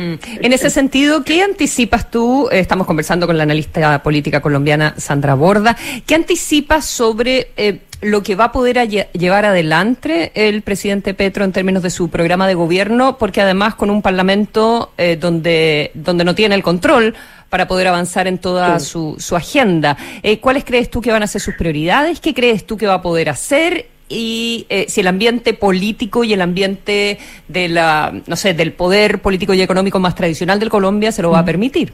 Mm. 0.00 0.14
En 0.40 0.52
ese 0.54 0.70
sentido, 0.70 1.24
¿qué 1.24 1.42
anticipas 1.42 2.10
tú? 2.10 2.48
Estamos 2.50 2.86
conversando 2.86 3.26
con 3.26 3.36
la 3.36 3.42
analista 3.42 4.02
política 4.02 4.40
colombiana 4.40 4.94
Sandra 4.96 5.34
Borda. 5.34 5.76
¿Qué 6.06 6.14
anticipas 6.14 6.86
sobre 6.86 7.50
eh, 7.58 7.80
lo 8.00 8.22
que 8.22 8.34
va 8.34 8.44
a 8.44 8.52
poder 8.52 8.88
llevar 8.88 9.44
adelante 9.44 10.32
el 10.34 10.62
presidente 10.62 11.12
Petro 11.12 11.44
en 11.44 11.52
términos 11.52 11.82
de 11.82 11.90
su 11.90 12.08
programa 12.08 12.48
de 12.48 12.54
gobierno? 12.54 13.18
Porque 13.18 13.42
además 13.42 13.74
con 13.74 13.90
un 13.90 14.00
parlamento 14.00 14.92
eh, 14.96 15.18
donde, 15.20 15.90
donde 15.92 16.24
no 16.24 16.34
tiene 16.34 16.54
el 16.54 16.62
control 16.62 17.14
para 17.50 17.68
poder 17.68 17.88
avanzar 17.88 18.26
en 18.26 18.38
toda 18.38 18.80
su, 18.80 19.16
su, 19.18 19.36
agenda. 19.36 19.98
Eh, 20.22 20.38
¿Cuáles 20.38 20.64
crees 20.64 20.88
tú 20.88 21.02
que 21.02 21.12
van 21.12 21.24
a 21.24 21.26
ser 21.26 21.42
sus 21.42 21.56
prioridades? 21.56 22.20
¿Qué 22.20 22.32
crees 22.32 22.64
tú 22.64 22.78
que 22.78 22.86
va 22.86 22.94
a 22.94 23.02
poder 23.02 23.28
hacer? 23.28 23.88
Y 24.10 24.66
eh, 24.68 24.86
si 24.88 25.00
el 25.00 25.06
ambiente 25.06 25.54
político 25.54 26.24
y 26.24 26.32
el 26.34 26.42
ambiente 26.42 27.18
de 27.48 27.68
la, 27.68 28.12
no 28.26 28.36
sé, 28.36 28.52
del 28.52 28.72
poder 28.72 29.22
político 29.22 29.54
y 29.54 29.62
económico 29.62 30.00
más 30.00 30.14
tradicional 30.14 30.58
de 30.58 30.68
Colombia 30.68 31.12
se 31.12 31.22
lo 31.22 31.30
va 31.30 31.38
a 31.38 31.44
permitir. 31.44 31.92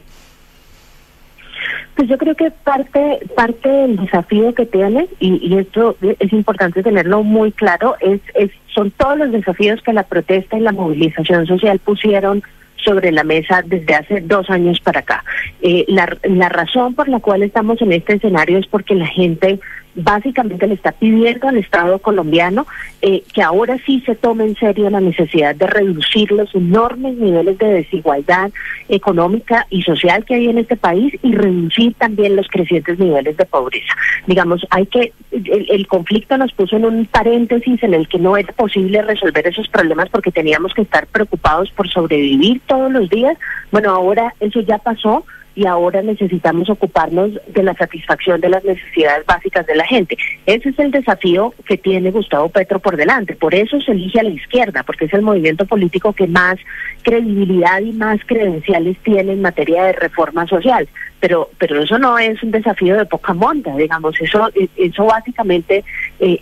Pues 1.95 2.09
yo 2.09 2.17
creo 2.17 2.35
que 2.35 2.51
parte 2.51 3.19
parte 3.35 3.69
del 3.69 3.97
desafío 3.97 4.53
que 4.53 4.65
tiene 4.65 5.07
y, 5.19 5.47
y 5.47 5.57
esto 5.57 5.95
es 6.01 6.33
importante 6.33 6.83
tenerlo 6.83 7.23
muy 7.23 7.51
claro 7.51 7.95
es, 8.01 8.19
es 8.35 8.51
son 8.73 8.91
todos 8.91 9.17
los 9.17 9.31
desafíos 9.31 9.81
que 9.81 9.93
la 9.93 10.03
protesta 10.03 10.57
y 10.57 10.61
la 10.61 10.71
movilización 10.71 11.47
social 11.47 11.79
pusieron 11.79 12.43
sobre 12.83 13.11
la 13.11 13.23
mesa 13.23 13.63
desde 13.65 13.95
hace 13.95 14.21
dos 14.21 14.49
años 14.49 14.79
para 14.79 14.99
acá. 14.99 15.23
Eh, 15.61 15.85
la, 15.87 16.17
la 16.23 16.49
razón 16.49 16.93
por 16.93 17.09
la 17.09 17.19
cual 17.19 17.43
estamos 17.43 17.81
en 17.81 17.91
este 17.91 18.13
escenario 18.15 18.59
es 18.59 18.67
porque 18.67 18.95
la 18.95 19.07
gente 19.07 19.59
básicamente 19.97 20.67
le 20.67 20.75
está 20.75 20.91
pidiendo 20.91 21.47
al 21.47 21.57
Estado 21.57 21.97
colombiano 21.99 22.67
eh, 23.01 23.23
que 23.33 23.41
ahora 23.41 23.77
sí 23.85 24.01
se 24.05 24.15
tome 24.15 24.45
en 24.45 24.55
serio 24.55 24.89
la 24.89 25.01
necesidad 25.01 25.55
de 25.55 25.65
reducir 25.65 26.31
los 26.31 26.53
enormes 26.53 27.15
niveles 27.17 27.57
de 27.57 27.67
desigualdad 27.67 28.51
económica 28.89 29.65
y 29.71 29.81
social 29.81 30.23
que 30.23 30.35
hay 30.35 30.49
en 30.49 30.59
este 30.59 30.77
país 30.77 31.13
y 31.23 31.33
reducir 31.33 31.95
también 31.95 32.35
los 32.35 32.47
crecientes 32.47 32.99
niveles 32.99 33.35
de 33.37 33.45
pobreza. 33.45 33.93
Digamos, 34.27 34.65
hay 34.69 34.85
que 34.85 35.13
el, 35.31 35.67
el 35.69 35.87
conflicto 35.87 36.37
nos 36.37 36.53
puso 36.53 36.77
en 36.77 36.85
un 36.85 37.05
paréntesis 37.05 37.81
en 37.81 37.95
el 37.95 38.07
que 38.07 38.19
no 38.19 38.37
era 38.37 38.53
posible 38.53 39.01
resolver 39.01 39.47
esos 39.47 39.67
problemas 39.67 40.09
porque 40.09 40.31
teníamos 40.31 40.73
que 40.75 40.83
estar 40.83 41.07
preocupados 41.07 41.71
por 41.71 41.89
sobrevivir 41.89 42.61
todos 42.67 42.91
los 42.91 43.09
días. 43.09 43.35
Bueno, 43.71 43.91
ahora 43.91 44.33
eso 44.39 44.61
ya 44.61 44.77
pasó 44.77 45.25
y 45.57 45.65
ahora 45.65 46.03
necesitamos 46.03 46.69
ocuparnos 46.69 47.31
de 47.47 47.63
la 47.63 47.73
satisfacción 47.73 48.39
de 48.39 48.49
las 48.49 48.63
necesidades 48.63 49.25
básicas 49.25 49.65
de 49.65 49.75
la 49.75 49.87
gente. 49.87 50.15
Ese 50.45 50.69
es 50.69 50.77
el 50.77 50.91
desafío 50.91 51.51
que 51.65 51.79
tiene 51.79 52.11
Gustavo 52.11 52.47
Petro 52.49 52.77
por 52.77 52.95
delante. 52.95 53.35
Por 53.35 53.55
eso 53.55 53.81
se 53.81 53.93
elige 53.93 54.19
a 54.19 54.23
la 54.23 54.29
izquierda, 54.29 54.83
porque 54.83 55.05
es 55.05 55.13
el 55.15 55.23
movimiento 55.23 55.65
político 55.65 56.13
que 56.13 56.27
más 56.27 56.57
credibilidad 57.01 57.81
y 57.81 57.91
más 57.91 58.19
credenciales 58.27 58.97
tiene 58.99 59.33
en 59.33 59.41
materia 59.41 59.85
de 59.85 59.93
reforma 59.93 60.45
social. 60.45 60.87
Pero, 61.19 61.49
pero 61.57 61.81
eso 61.81 61.97
no 61.97 62.19
es 62.19 62.43
un 62.43 62.51
desafío 62.51 62.95
de 62.95 63.05
poca 63.07 63.33
monta, 63.33 63.75
digamos, 63.75 64.21
eso, 64.21 64.51
eso 64.75 65.05
básicamente, 65.05 65.83
eh, 66.19 66.39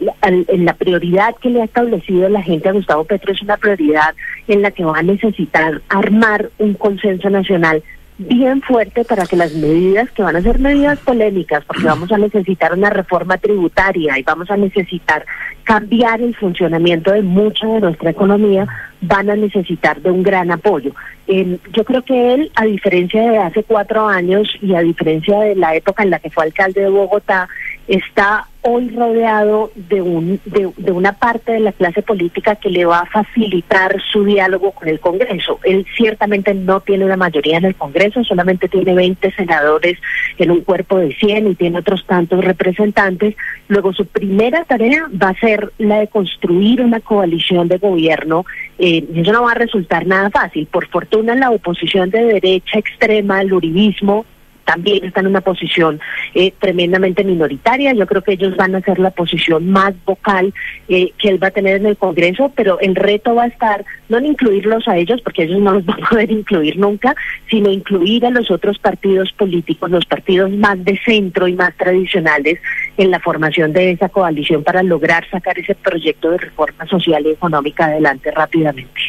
la 0.58 0.74
prioridad 0.74 1.34
que 1.42 1.52
le 1.52 1.62
ha 1.62 1.66
establecido 1.66 2.28
la 2.28 2.44
gente 2.44 2.68
a 2.68 2.74
Gustavo 2.74 3.06
Petro 3.06 3.32
es 3.32 3.42
una 3.42 3.56
prioridad 3.56 4.14
en 4.50 4.62
la 4.62 4.72
que 4.72 4.84
va 4.84 5.00
a 5.00 5.04
necesitar 5.04 5.82
armar 5.88 6.50
un 6.58 6.74
consenso 6.74 7.30
nacional 7.30 7.82
bien 8.18 8.62
fuerte 8.62 9.04
para 9.04 9.26
que 9.26 9.36
las 9.36 9.54
medidas, 9.54 10.10
que 10.12 10.24
van 10.24 10.36
a 10.36 10.42
ser 10.42 10.60
medidas 10.60 11.00
polémicas, 11.00 11.64
porque 11.66 11.84
vamos 11.84 12.12
a 12.12 12.18
necesitar 12.18 12.74
una 12.74 12.90
reforma 12.90 13.38
tributaria 13.38 14.18
y 14.18 14.24
vamos 14.24 14.50
a 14.50 14.58
necesitar 14.58 15.26
cambiar 15.64 16.22
el 16.22 16.36
funcionamiento 16.36 17.12
de 17.12 17.24
mucha 17.24 17.68
de 17.68 17.82
nuestra 17.82 18.12
economía, 18.12 18.68
van 19.02 19.30
a 19.30 19.36
necesitar 19.36 20.02
de 20.02 20.12
un 20.12 20.24
gran 20.24 20.52
apoyo. 20.52 20.94
yo 21.28 21.84
creo 21.84 22.04
que 22.04 22.34
él, 22.34 22.52
a 22.56 22.66
diferencia 22.66 23.32
de 23.32 23.38
hace 23.38 23.64
cuatro 23.64 24.08
años 24.08 24.48
y 24.62 24.76
a 24.76 24.82
diferencia 24.82 25.40
de 25.40 25.56
la 25.56 25.76
época 25.76 26.04
en 26.04 26.12
la 26.12 26.20
que 26.20 26.30
fue 26.30 26.46
alcalde 26.46 26.82
de 26.82 26.90
Bogotá, 26.90 27.50
está 27.88 28.48
hoy 28.62 28.90
rodeado 28.90 29.72
de, 29.76 30.02
un, 30.02 30.40
de, 30.46 30.72
de, 30.76 30.92
una 30.92 31.14
parte 31.14 31.52
de 31.52 31.60
la 31.60 31.72
clase 31.72 32.02
política 32.02 32.56
que 32.56 32.72
le 32.72 32.86
va 32.86 33.02
a 33.02 33.06
facilitar 33.06 34.02
su 34.12 34.26
diálogo 34.26 34.72
con 34.72 34.88
el 34.88 35.00
Congreso. 35.00 35.60
Él 35.64 35.86
ciertamente 35.96 36.56
no 36.56 36.80
tiene 36.80 37.06
una 37.06 37.16
mayoría 37.16 37.58
en 37.58 37.66
el 37.66 37.76
Congreso, 37.76 38.24
solamente 38.24 38.68
tiene 38.68 38.96
20 38.96 39.32
senadores 39.34 40.00
en 40.40 40.50
un 40.50 40.62
cuerpo 40.62 40.98
de 40.98 41.14
100 41.14 41.48
y 41.52 41.56
tiene 41.56 41.78
otros 41.78 42.06
tantos 42.08 42.44
representantes. 42.44 43.36
Luego 43.68 43.94
su 43.94 44.08
primera 44.08 44.64
tarea 44.64 45.08
va 45.22 45.30
a 45.30 45.40
ser 45.40 45.72
la 45.78 46.00
de 46.00 46.08
construir 46.08 46.82
una 46.82 47.02
coalición 47.02 47.68
de 47.68 47.78
gobierno 47.78 48.46
eh, 48.78 49.06
eso 49.16 49.32
no 49.32 49.44
va 49.44 49.52
a 49.52 49.56
resultar 49.56 50.06
nada 50.06 50.30
fácil. 50.30 50.68
Por 50.68 50.88
fortuna 50.88 51.36
la 51.36 51.52
oposición 51.52 52.10
de 52.10 52.24
derecha 52.24 52.80
extrema, 52.80 53.42
el 53.42 53.54
uribismo, 53.54 54.26
también 54.66 55.06
está 55.06 55.22
en 55.22 55.28
una 55.28 55.42
posición 55.42 56.00
eh, 56.34 56.52
tremendamente 56.60 57.24
minoritaria. 57.24 57.94
Yo 57.94 58.06
creo 58.06 58.22
que 58.22 58.34
ellos 58.34 58.56
van 58.58 58.76
a 58.76 58.82
ser 58.82 59.00
la 59.00 59.12
posición 59.12 59.70
más 59.70 59.94
vocal 60.06 60.54
eh, 60.90 61.12
que 61.18 61.30
él 61.30 61.42
va 61.42 61.48
a 61.48 61.52
tener 61.52 61.78
en 61.78 61.86
el 61.86 61.98
Congreso, 61.98 62.52
pero 62.56 62.80
el 62.80 62.96
reto 62.96 63.36
va 63.36 63.44
a 63.44 63.48
estar 63.48 63.86
no 64.10 64.18
en 64.18 64.26
incluirlos 64.26 64.88
a 64.88 64.98
ellos, 64.98 65.22
porque 65.22 65.44
ellos 65.44 65.60
no 65.60 65.74
los 65.74 65.86
van 65.86 66.04
a 66.04 66.10
poder 66.10 66.32
incluir 66.32 66.78
nunca, 66.78 67.16
sino 67.50 67.72
incluir 67.72 68.26
a 68.26 68.32
los 68.32 68.52
otros 68.52 68.80
partidos 68.80 69.32
políticos, 69.32 69.90
los 69.90 70.06
partidos 70.06 70.52
más 70.52 70.84
de 70.84 71.00
centro 71.06 71.48
y 71.48 71.54
más 71.54 71.76
tradicionales 71.78 72.60
en 72.98 73.12
la 73.12 73.20
formación 73.20 73.74
de 73.74 73.92
esa 73.92 74.10
coalición 74.10 74.64
para 74.64 74.84
lograr 74.84 75.28
sacar 75.30 75.58
ese 75.60 75.76
proyecto 75.76 76.32
de 76.32 76.38
reforma 76.38 76.86
social 76.88 77.26
y 77.26 77.32
económica 77.32 77.86
adelante 77.86 78.32
rápidamente. 78.32 79.00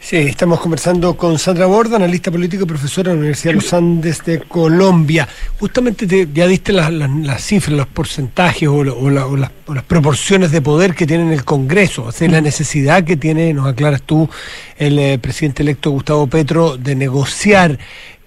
Sí, 0.00 0.18
estamos 0.18 0.60
conversando 0.60 1.16
con 1.16 1.36
Sandra 1.36 1.66
Borda, 1.66 1.96
analista 1.96 2.30
político 2.30 2.62
y 2.62 2.66
profesora 2.66 3.10
de 3.10 3.16
la 3.16 3.20
Universidad 3.20 3.54
de 3.54 3.56
los 3.56 3.72
Andes 3.72 4.24
de 4.24 4.38
Colombia. 4.40 5.26
Justamente 5.58 6.06
te, 6.06 6.28
ya 6.32 6.46
diste 6.46 6.72
las, 6.72 7.42
cifras, 7.42 7.76
los 7.76 7.86
porcentajes 7.88 8.68
o, 8.68 8.84
las, 8.84 9.50
proporciones 9.88 10.52
de 10.52 10.62
poder 10.62 10.94
que 10.94 11.08
tiene 11.08 11.34
el 11.34 11.44
Congreso, 11.44 12.04
o 12.04 12.12
sea, 12.12 12.28
la 12.28 12.40
necesidad 12.40 13.02
que 13.02 13.16
tiene, 13.16 13.52
nos 13.52 13.66
aclaras 13.66 14.02
tú, 14.02 14.30
el 14.76 14.96
eh, 14.98 15.18
presidente 15.18 15.64
electo 15.64 15.90
Gustavo 15.90 16.28
Petro 16.28 16.76
de 16.76 16.94
negociar. 16.94 17.76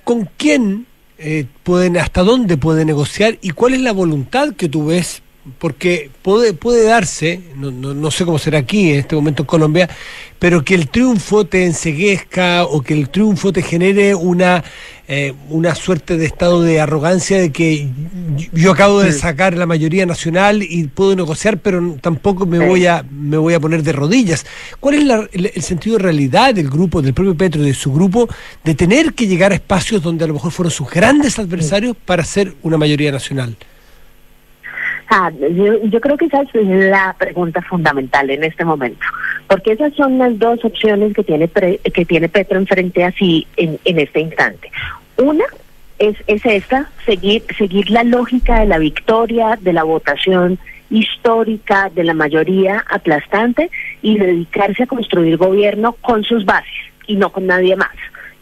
¿Con 0.03 0.29
quién 0.35 0.85
eh, 1.17 1.45
pueden, 1.63 1.97
hasta 1.97 2.23
dónde 2.23 2.57
puede 2.57 2.83
negociar 2.83 3.37
y 3.41 3.51
cuál 3.51 3.73
es 3.73 3.81
la 3.81 3.93
voluntad 3.93 4.53
que 4.53 4.67
tú 4.67 4.87
ves 4.87 5.21
porque 5.57 6.11
puede, 6.21 6.53
puede 6.53 6.83
darse, 6.83 7.41
no, 7.55 7.71
no, 7.71 8.11
sé 8.11 8.25
cómo 8.25 8.37
será 8.37 8.59
aquí 8.59 8.91
en 8.91 8.99
este 8.99 9.15
momento 9.15 9.43
en 9.43 9.47
Colombia, 9.47 9.89
pero 10.37 10.63
que 10.63 10.75
el 10.75 10.89
triunfo 10.89 11.45
te 11.45 11.65
enseguezca 11.65 12.65
o 12.65 12.81
que 12.81 12.93
el 12.93 13.09
triunfo 13.09 13.51
te 13.51 13.61
genere 13.61 14.15
una, 14.15 14.63
eh, 15.07 15.33
una 15.49 15.75
suerte 15.75 16.17
de 16.17 16.25
estado 16.25 16.61
de 16.61 16.79
arrogancia 16.79 17.39
de 17.39 17.51
que 17.51 17.87
yo 18.53 18.71
acabo 18.71 19.01
de 19.01 19.11
sacar 19.11 19.55
la 19.55 19.65
mayoría 19.65 20.05
nacional 20.05 20.61
y 20.61 20.87
puedo 20.87 21.15
negociar, 21.15 21.57
pero 21.57 21.97
tampoco 22.01 22.45
me 22.45 22.59
voy 22.59 22.85
a, 22.85 23.03
me 23.09 23.37
voy 23.37 23.53
a 23.53 23.59
poner 23.59 23.81
de 23.81 23.93
rodillas. 23.93 24.45
¿Cuál 24.79 24.95
es 24.95 25.01
el, 25.33 25.51
el, 25.55 25.63
sentido 25.63 25.97
de 25.97 26.03
realidad 26.03 26.53
del 26.53 26.69
grupo, 26.69 27.01
del 27.01 27.13
propio 27.13 27.35
Petro 27.35 27.63
y 27.63 27.67
de 27.67 27.73
su 27.73 27.93
grupo, 27.93 28.27
de 28.63 28.75
tener 28.75 29.13
que 29.13 29.25
llegar 29.25 29.51
a 29.51 29.55
espacios 29.55 30.03
donde 30.03 30.25
a 30.25 30.27
lo 30.27 30.33
mejor 30.33 30.51
fueron 30.51 30.71
sus 30.71 30.89
grandes 30.89 31.39
adversarios 31.39 31.95
para 32.05 32.23
ser 32.23 32.53
una 32.61 32.77
mayoría 32.77 33.11
nacional? 33.11 33.55
Ah, 35.09 35.31
yo, 35.31 36.01
creo 36.01 36.17
que 36.17 36.25
esa 36.25 36.43
es 36.43 36.49
la 36.53 37.15
pregunta 37.17 37.61
fundamental 37.63 38.29
en 38.29 38.43
este 38.43 38.63
momento, 38.63 39.05
porque 39.47 39.71
esas 39.71 39.93
son 39.95 40.19
las 40.19 40.37
dos 40.37 40.63
opciones 40.63 41.13
que 41.15 41.23
tiene 41.23 41.47
que 41.47 42.05
tiene 42.05 42.29
Petro 42.29 42.59
enfrente 42.59 43.03
así 43.03 43.47
en, 43.57 43.79
en 43.85 43.99
este 43.99 44.19
instante. 44.19 44.71
Una 45.17 45.45
es, 45.97 46.15
es 46.27 46.45
esta, 46.45 46.89
seguir, 47.05 47.43
seguir 47.57 47.89
la 47.89 48.03
lógica 48.03 48.59
de 48.59 48.67
la 48.67 48.77
victoria, 48.77 49.57
de 49.59 49.73
la 49.73 49.83
votación 49.83 50.59
histórica, 50.89 51.89
de 51.93 52.03
la 52.03 52.13
mayoría 52.13 52.85
aplastante 52.89 53.69
y 54.01 54.17
dedicarse 54.17 54.83
a 54.83 54.87
construir 54.87 55.37
gobierno 55.37 55.93
con 55.93 56.23
sus 56.23 56.45
bases 56.45 56.73
y 57.07 57.15
no 57.15 57.31
con 57.31 57.47
nadie 57.47 57.75
más. 57.75 57.95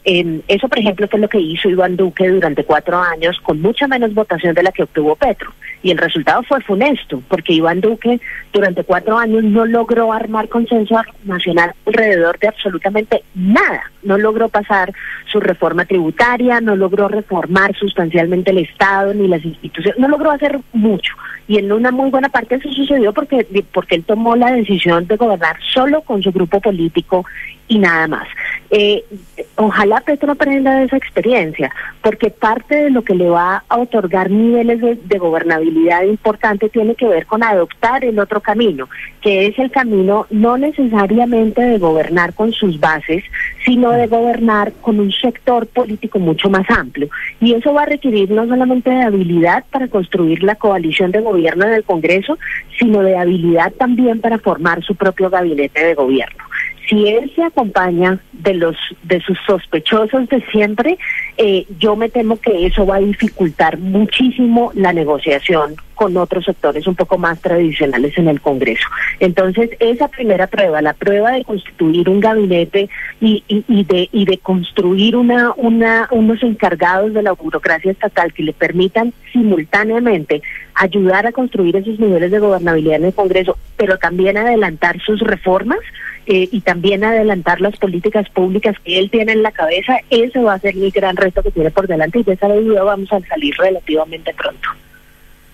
Eso, 0.10 0.70
por 0.70 0.80
ejemplo, 0.80 1.08
fue 1.10 1.20
lo 1.20 1.28
que 1.28 1.40
hizo 1.40 1.68
Iván 1.68 1.98
Duque 1.98 2.30
durante 2.30 2.64
cuatro 2.64 2.98
años 2.98 3.38
con 3.44 3.62
mucha 3.62 3.88
menos 3.88 4.14
votación 4.14 4.56
de 4.56 4.64
la 4.64 4.72
que 4.72 4.84
obtuvo 4.84 5.18
Petro 5.18 5.52
y 5.84 5.92
el 5.92 5.98
resultado 5.98 6.44
fue 6.44 6.62
funesto, 6.62 7.22
porque 7.28 7.54
Iván 7.54 7.82
Duque 7.82 8.20
durante 8.52 8.84
cuatro 8.84 9.18
años 9.18 9.44
no 9.44 9.66
logró 9.66 10.12
armar 10.12 10.50
consenso 10.50 10.96
nacional 11.24 11.74
alrededor 11.86 12.40
de 12.40 12.48
absolutamente 12.48 13.24
nada. 13.36 13.92
No 14.02 14.18
logró 14.18 14.50
pasar 14.50 14.94
su 15.32 15.40
reforma 15.40 15.86
tributaria, 15.86 16.62
no 16.62 16.76
logró 16.76 17.08
reformar 17.08 17.76
sustancialmente 17.76 18.52
el 18.52 18.60
Estado 18.60 19.14
ni 19.14 19.28
las 19.28 19.44
instituciones, 19.44 20.00
no 20.00 20.08
logró 20.08 20.32
hacer 20.32 20.60
mucho. 20.74 21.14
Y 21.48 21.58
en 21.58 21.72
una 21.72 21.92
muy 21.92 22.10
buena 22.10 22.30
parte 22.30 22.56
eso 22.56 22.72
sucedió 22.72 23.14
porque, 23.14 23.46
porque 23.74 23.96
él 23.96 24.04
tomó 24.04 24.36
la 24.36 24.52
decisión 24.52 25.06
de 25.08 25.16
gobernar 25.16 25.58
solo 25.74 26.02
con 26.02 26.22
su 26.24 26.32
grupo 26.32 26.60
político 26.60 27.26
y 27.68 27.80
nada 27.80 28.08
más. 28.08 28.28
Eh, 28.70 29.04
ojalá 29.56 30.02
Petro 30.02 30.32
aprenda 30.32 30.78
de 30.78 30.86
esa 30.86 30.98
experiencia, 30.98 31.74
porque 32.02 32.30
parte 32.30 32.76
de 32.76 32.90
lo 32.90 33.02
que 33.02 33.16
le 33.16 33.30
va 33.30 33.64
a 33.68 33.78
otorgar 33.78 34.30
niveles 34.30 34.82
de, 34.82 35.18
gobernabilidad 35.18 36.04
importante 36.04 36.70
tiene 36.70 36.96
que 36.96 37.08
ver 37.08 37.26
con 37.26 37.44
adoptar 37.44 38.06
el 38.06 38.20
otro 38.20 38.40
camino, 38.40 38.88
que 39.22 39.48
es 39.48 39.58
el 39.58 39.72
camino 39.72 40.28
no 40.30 40.58
necesariamente 40.58 41.62
de 41.62 41.80
gobernar 41.80 42.34
con 42.34 42.52
sus 42.52 42.80
bases, 42.80 43.24
sino 43.66 43.92
de 43.92 44.08
gobernar 44.08 44.74
con 44.82 45.00
un 45.00 45.12
sector 45.12 45.66
político 45.68 46.20
mucho 46.20 46.50
más 46.50 46.70
amplio. 46.70 47.10
Y 47.40 47.54
eso 47.54 47.74
va 47.74 47.84
a 47.84 47.88
requerir 47.88 48.30
no 48.30 48.48
solamente 48.48 48.90
de 48.90 49.04
habilidad 49.04 49.66
para 49.72 49.88
construir 49.88 50.44
la 50.44 50.56
coalición 50.56 51.12
de 51.12 51.22
gobierno 51.22 51.66
en 51.66 51.74
el 51.74 51.84
Congreso, 51.84 52.38
sino 52.78 53.02
de 53.02 53.18
habilidad 53.18 53.74
también 53.74 54.22
para 54.22 54.38
formar 54.38 54.84
su 54.84 54.96
propio 54.96 55.30
gabinete 55.30 55.84
de 55.84 55.96
gobierno 55.96 56.47
si 56.88 57.08
él 57.08 57.32
se 57.36 57.44
acompaña 57.44 58.20
de 58.34 58.54
los 58.54 58.76
de 59.04 59.20
sus 59.22 59.38
sospechosos 59.46 60.30
de 60.30 60.42
siempre, 60.52 60.98
eh, 61.38 61.66
yo 61.80 61.96
me 61.96 62.10
temo 62.10 62.40
que 62.40 62.66
eso 62.66 62.86
va 62.86 62.96
a 62.96 63.00
dificultar 63.00 63.78
muchísimo 63.78 64.72
la 64.74 64.94
negociación 64.94 65.76
con 65.98 66.16
otros 66.16 66.46
sectores 66.46 66.86
un 66.86 66.96
poco 66.96 67.18
más 67.18 67.42
tradicionales 67.42 68.16
en 68.18 68.28
el 68.28 68.40
Congreso. 68.40 68.88
Entonces, 69.20 69.72
esa 69.80 70.08
primera 70.08 70.46
prueba, 70.46 70.82
la 70.82 70.94
prueba 70.94 71.32
de 71.32 71.44
constituir 71.44 72.08
un 72.08 72.20
gabinete 72.20 72.88
y, 73.20 73.44
y, 73.48 73.84
de, 73.84 74.08
y 74.12 74.26
de 74.26 74.38
construir 74.38 75.16
una, 75.16 75.54
una, 75.58 76.08
unos 76.12 76.42
encargados 76.44 77.14
de 77.14 77.24
la 77.24 77.32
burocracia 77.32 77.92
estatal 77.92 78.32
que 78.32 78.44
le 78.44 78.54
permitan 78.54 79.12
simultáneamente 79.34 80.44
ayudar 80.76 81.26
a 81.26 81.32
construir 81.32 81.76
esos 81.76 82.00
niveles 82.00 82.30
de 82.30 82.40
gobernabilidad 82.40 82.98
en 82.98 83.06
el 83.06 83.14
Congreso, 83.14 83.58
pero 83.76 83.98
también 83.98 84.38
adelantar 84.38 85.02
sus 85.02 85.20
reformas, 85.22 85.80
eh, 86.28 86.50
y 86.52 86.62
también 86.62 87.04
adelantar 87.04 87.62
las 87.62 87.78
políticas 87.78 88.30
públicas 88.30 88.76
que 88.84 89.00
él 89.00 89.10
tiene 89.10 89.32
en 89.32 89.44
la 89.44 89.52
cabeza, 89.52 90.00
ese 90.10 90.40
va 90.40 90.54
a 90.54 90.60
ser 90.60 90.76
el 90.76 90.92
gran 90.92 91.16
reto 91.16 91.42
que 91.42 91.52
tiene 91.52 91.72
por 91.72 91.88
delante 91.88 92.20
y 92.20 92.24
de 92.24 92.34
esa 92.34 92.50
duda 92.50 92.84
vamos 92.84 93.12
a 93.14 93.20
salir 93.22 93.56
relativamente 93.58 94.34
pronto. 94.34 94.70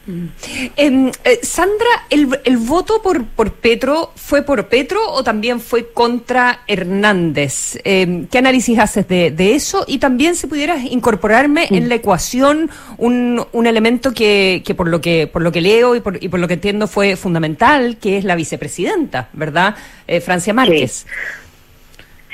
Em, 0.05 1.11
eh, 1.23 1.39
Sandra, 1.43 1.87
¿el, 2.09 2.27
¿el, 2.43 2.57
voto 2.57 3.01
por, 3.01 3.25
por 3.25 3.53
Petro 3.53 4.11
fue 4.17 4.41
por 4.41 4.67
Petro 4.67 4.99
o 5.09 5.23
también 5.23 5.61
fue 5.61 5.93
contra 5.93 6.59
Hernández? 6.67 7.79
Em, 7.85 8.27
¿Qué 8.27 8.37
análisis 8.37 8.77
haces 8.79 9.07
de, 9.07 9.31
de, 9.31 9.55
eso? 9.55 9.85
Y 9.87 9.99
también 9.99 10.35
si 10.35 10.47
pudieras 10.47 10.83
incorporarme 10.83 11.67
en 11.69 11.87
la 11.87 11.95
ecuación 11.95 12.69
un, 12.97 13.45
un 13.53 13.67
elemento 13.67 14.13
que, 14.13 14.61
que, 14.65 14.75
por 14.75 14.89
lo 14.89 14.99
que 14.99 15.27
por 15.27 15.41
lo 15.41 15.53
que 15.53 15.61
leo 15.61 15.95
y 15.95 16.01
por, 16.01 16.21
y 16.21 16.27
por 16.27 16.41
lo 16.41 16.49
que 16.49 16.55
entiendo 16.55 16.87
fue 16.87 17.15
fundamental, 17.15 17.97
que 17.97 18.17
es 18.17 18.25
la 18.25 18.35
vicepresidenta, 18.35 19.29
¿verdad? 19.31 19.75
Eh, 20.07 20.19
Francia 20.19 20.53
Márquez. 20.53 21.05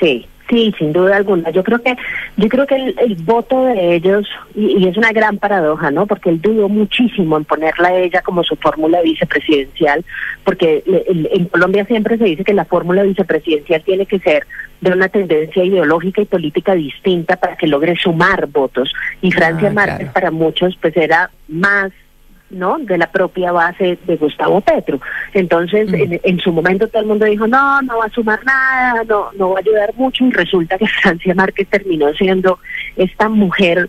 Sí, 0.00 0.26
sin 0.50 0.92
duda 0.92 1.16
alguna. 1.16 1.50
Yo 1.50 1.62
creo 1.62 1.80
que 1.80 1.96
yo 2.36 2.48
creo 2.48 2.66
que 2.66 2.74
el, 2.74 3.14
voto 3.22 3.64
de 3.64 3.94
ellos 3.94 4.26
y, 4.54 4.86
es 4.86 4.96
una 4.96 5.12
gran 5.12 5.38
paradoja, 5.38 5.90
¿no? 5.90 6.06
Porque 6.06 6.30
él 6.30 6.40
dudó 6.40 6.68
muchísimo 6.68 7.36
en 7.36 7.44
ponerla 7.44 7.88
a 7.88 7.96
ella 7.96 8.22
como 8.22 8.42
su 8.42 8.56
fórmula 8.56 9.00
vicepresidencial, 9.02 10.04
porque 10.44 10.82
en 10.86 11.44
Colombia 11.46 11.84
siempre 11.84 12.18
se 12.18 12.24
dice 12.24 12.44
que 12.44 12.54
la 12.54 12.64
fórmula 12.64 13.02
vicepresidencial 13.02 13.82
tiene 13.82 14.06
que 14.06 14.18
ser 14.18 14.46
de 14.80 14.92
una 14.92 15.08
tendencia 15.08 15.62
ideológica 15.62 16.22
y 16.22 16.26
política 16.26 16.74
distinta 16.74 17.36
para 17.36 17.56
que 17.56 17.66
logre 17.66 17.96
sumar 17.96 18.46
votos. 18.46 18.92
Y 19.20 19.30
Francia 19.30 19.68
ah, 19.68 19.74
Márquez 19.74 20.10
para 20.10 20.30
muchos 20.30 20.76
pues 20.80 20.96
era 20.96 21.30
más 21.48 21.92
¿no? 22.50 22.78
De 22.78 22.98
la 22.98 23.10
propia 23.10 23.52
base 23.52 23.98
de 24.06 24.16
Gustavo 24.16 24.60
Petro. 24.60 25.00
Entonces, 25.32 25.90
mm. 25.90 26.14
en, 26.22 26.40
su 26.40 26.52
momento 26.52 26.88
todo 26.88 27.02
el 27.02 27.08
mundo 27.08 27.26
dijo, 27.26 27.46
no, 27.46 27.80
no 27.82 27.98
va 27.98 28.06
a 28.06 28.10
sumar 28.10 28.44
nada, 28.44 29.04
no, 29.04 29.30
no 29.36 29.50
va 29.50 29.56
a 29.56 29.60
ayudar 29.60 29.94
mucho, 29.94 30.24
y 30.24 30.30
resulta 30.30 30.78
que 30.78 30.86
Francia 31.02 31.34
Márquez 31.34 31.68
terminó 31.68 32.12
siendo 32.14 32.58
esta 32.96 33.28
mujer 33.28 33.88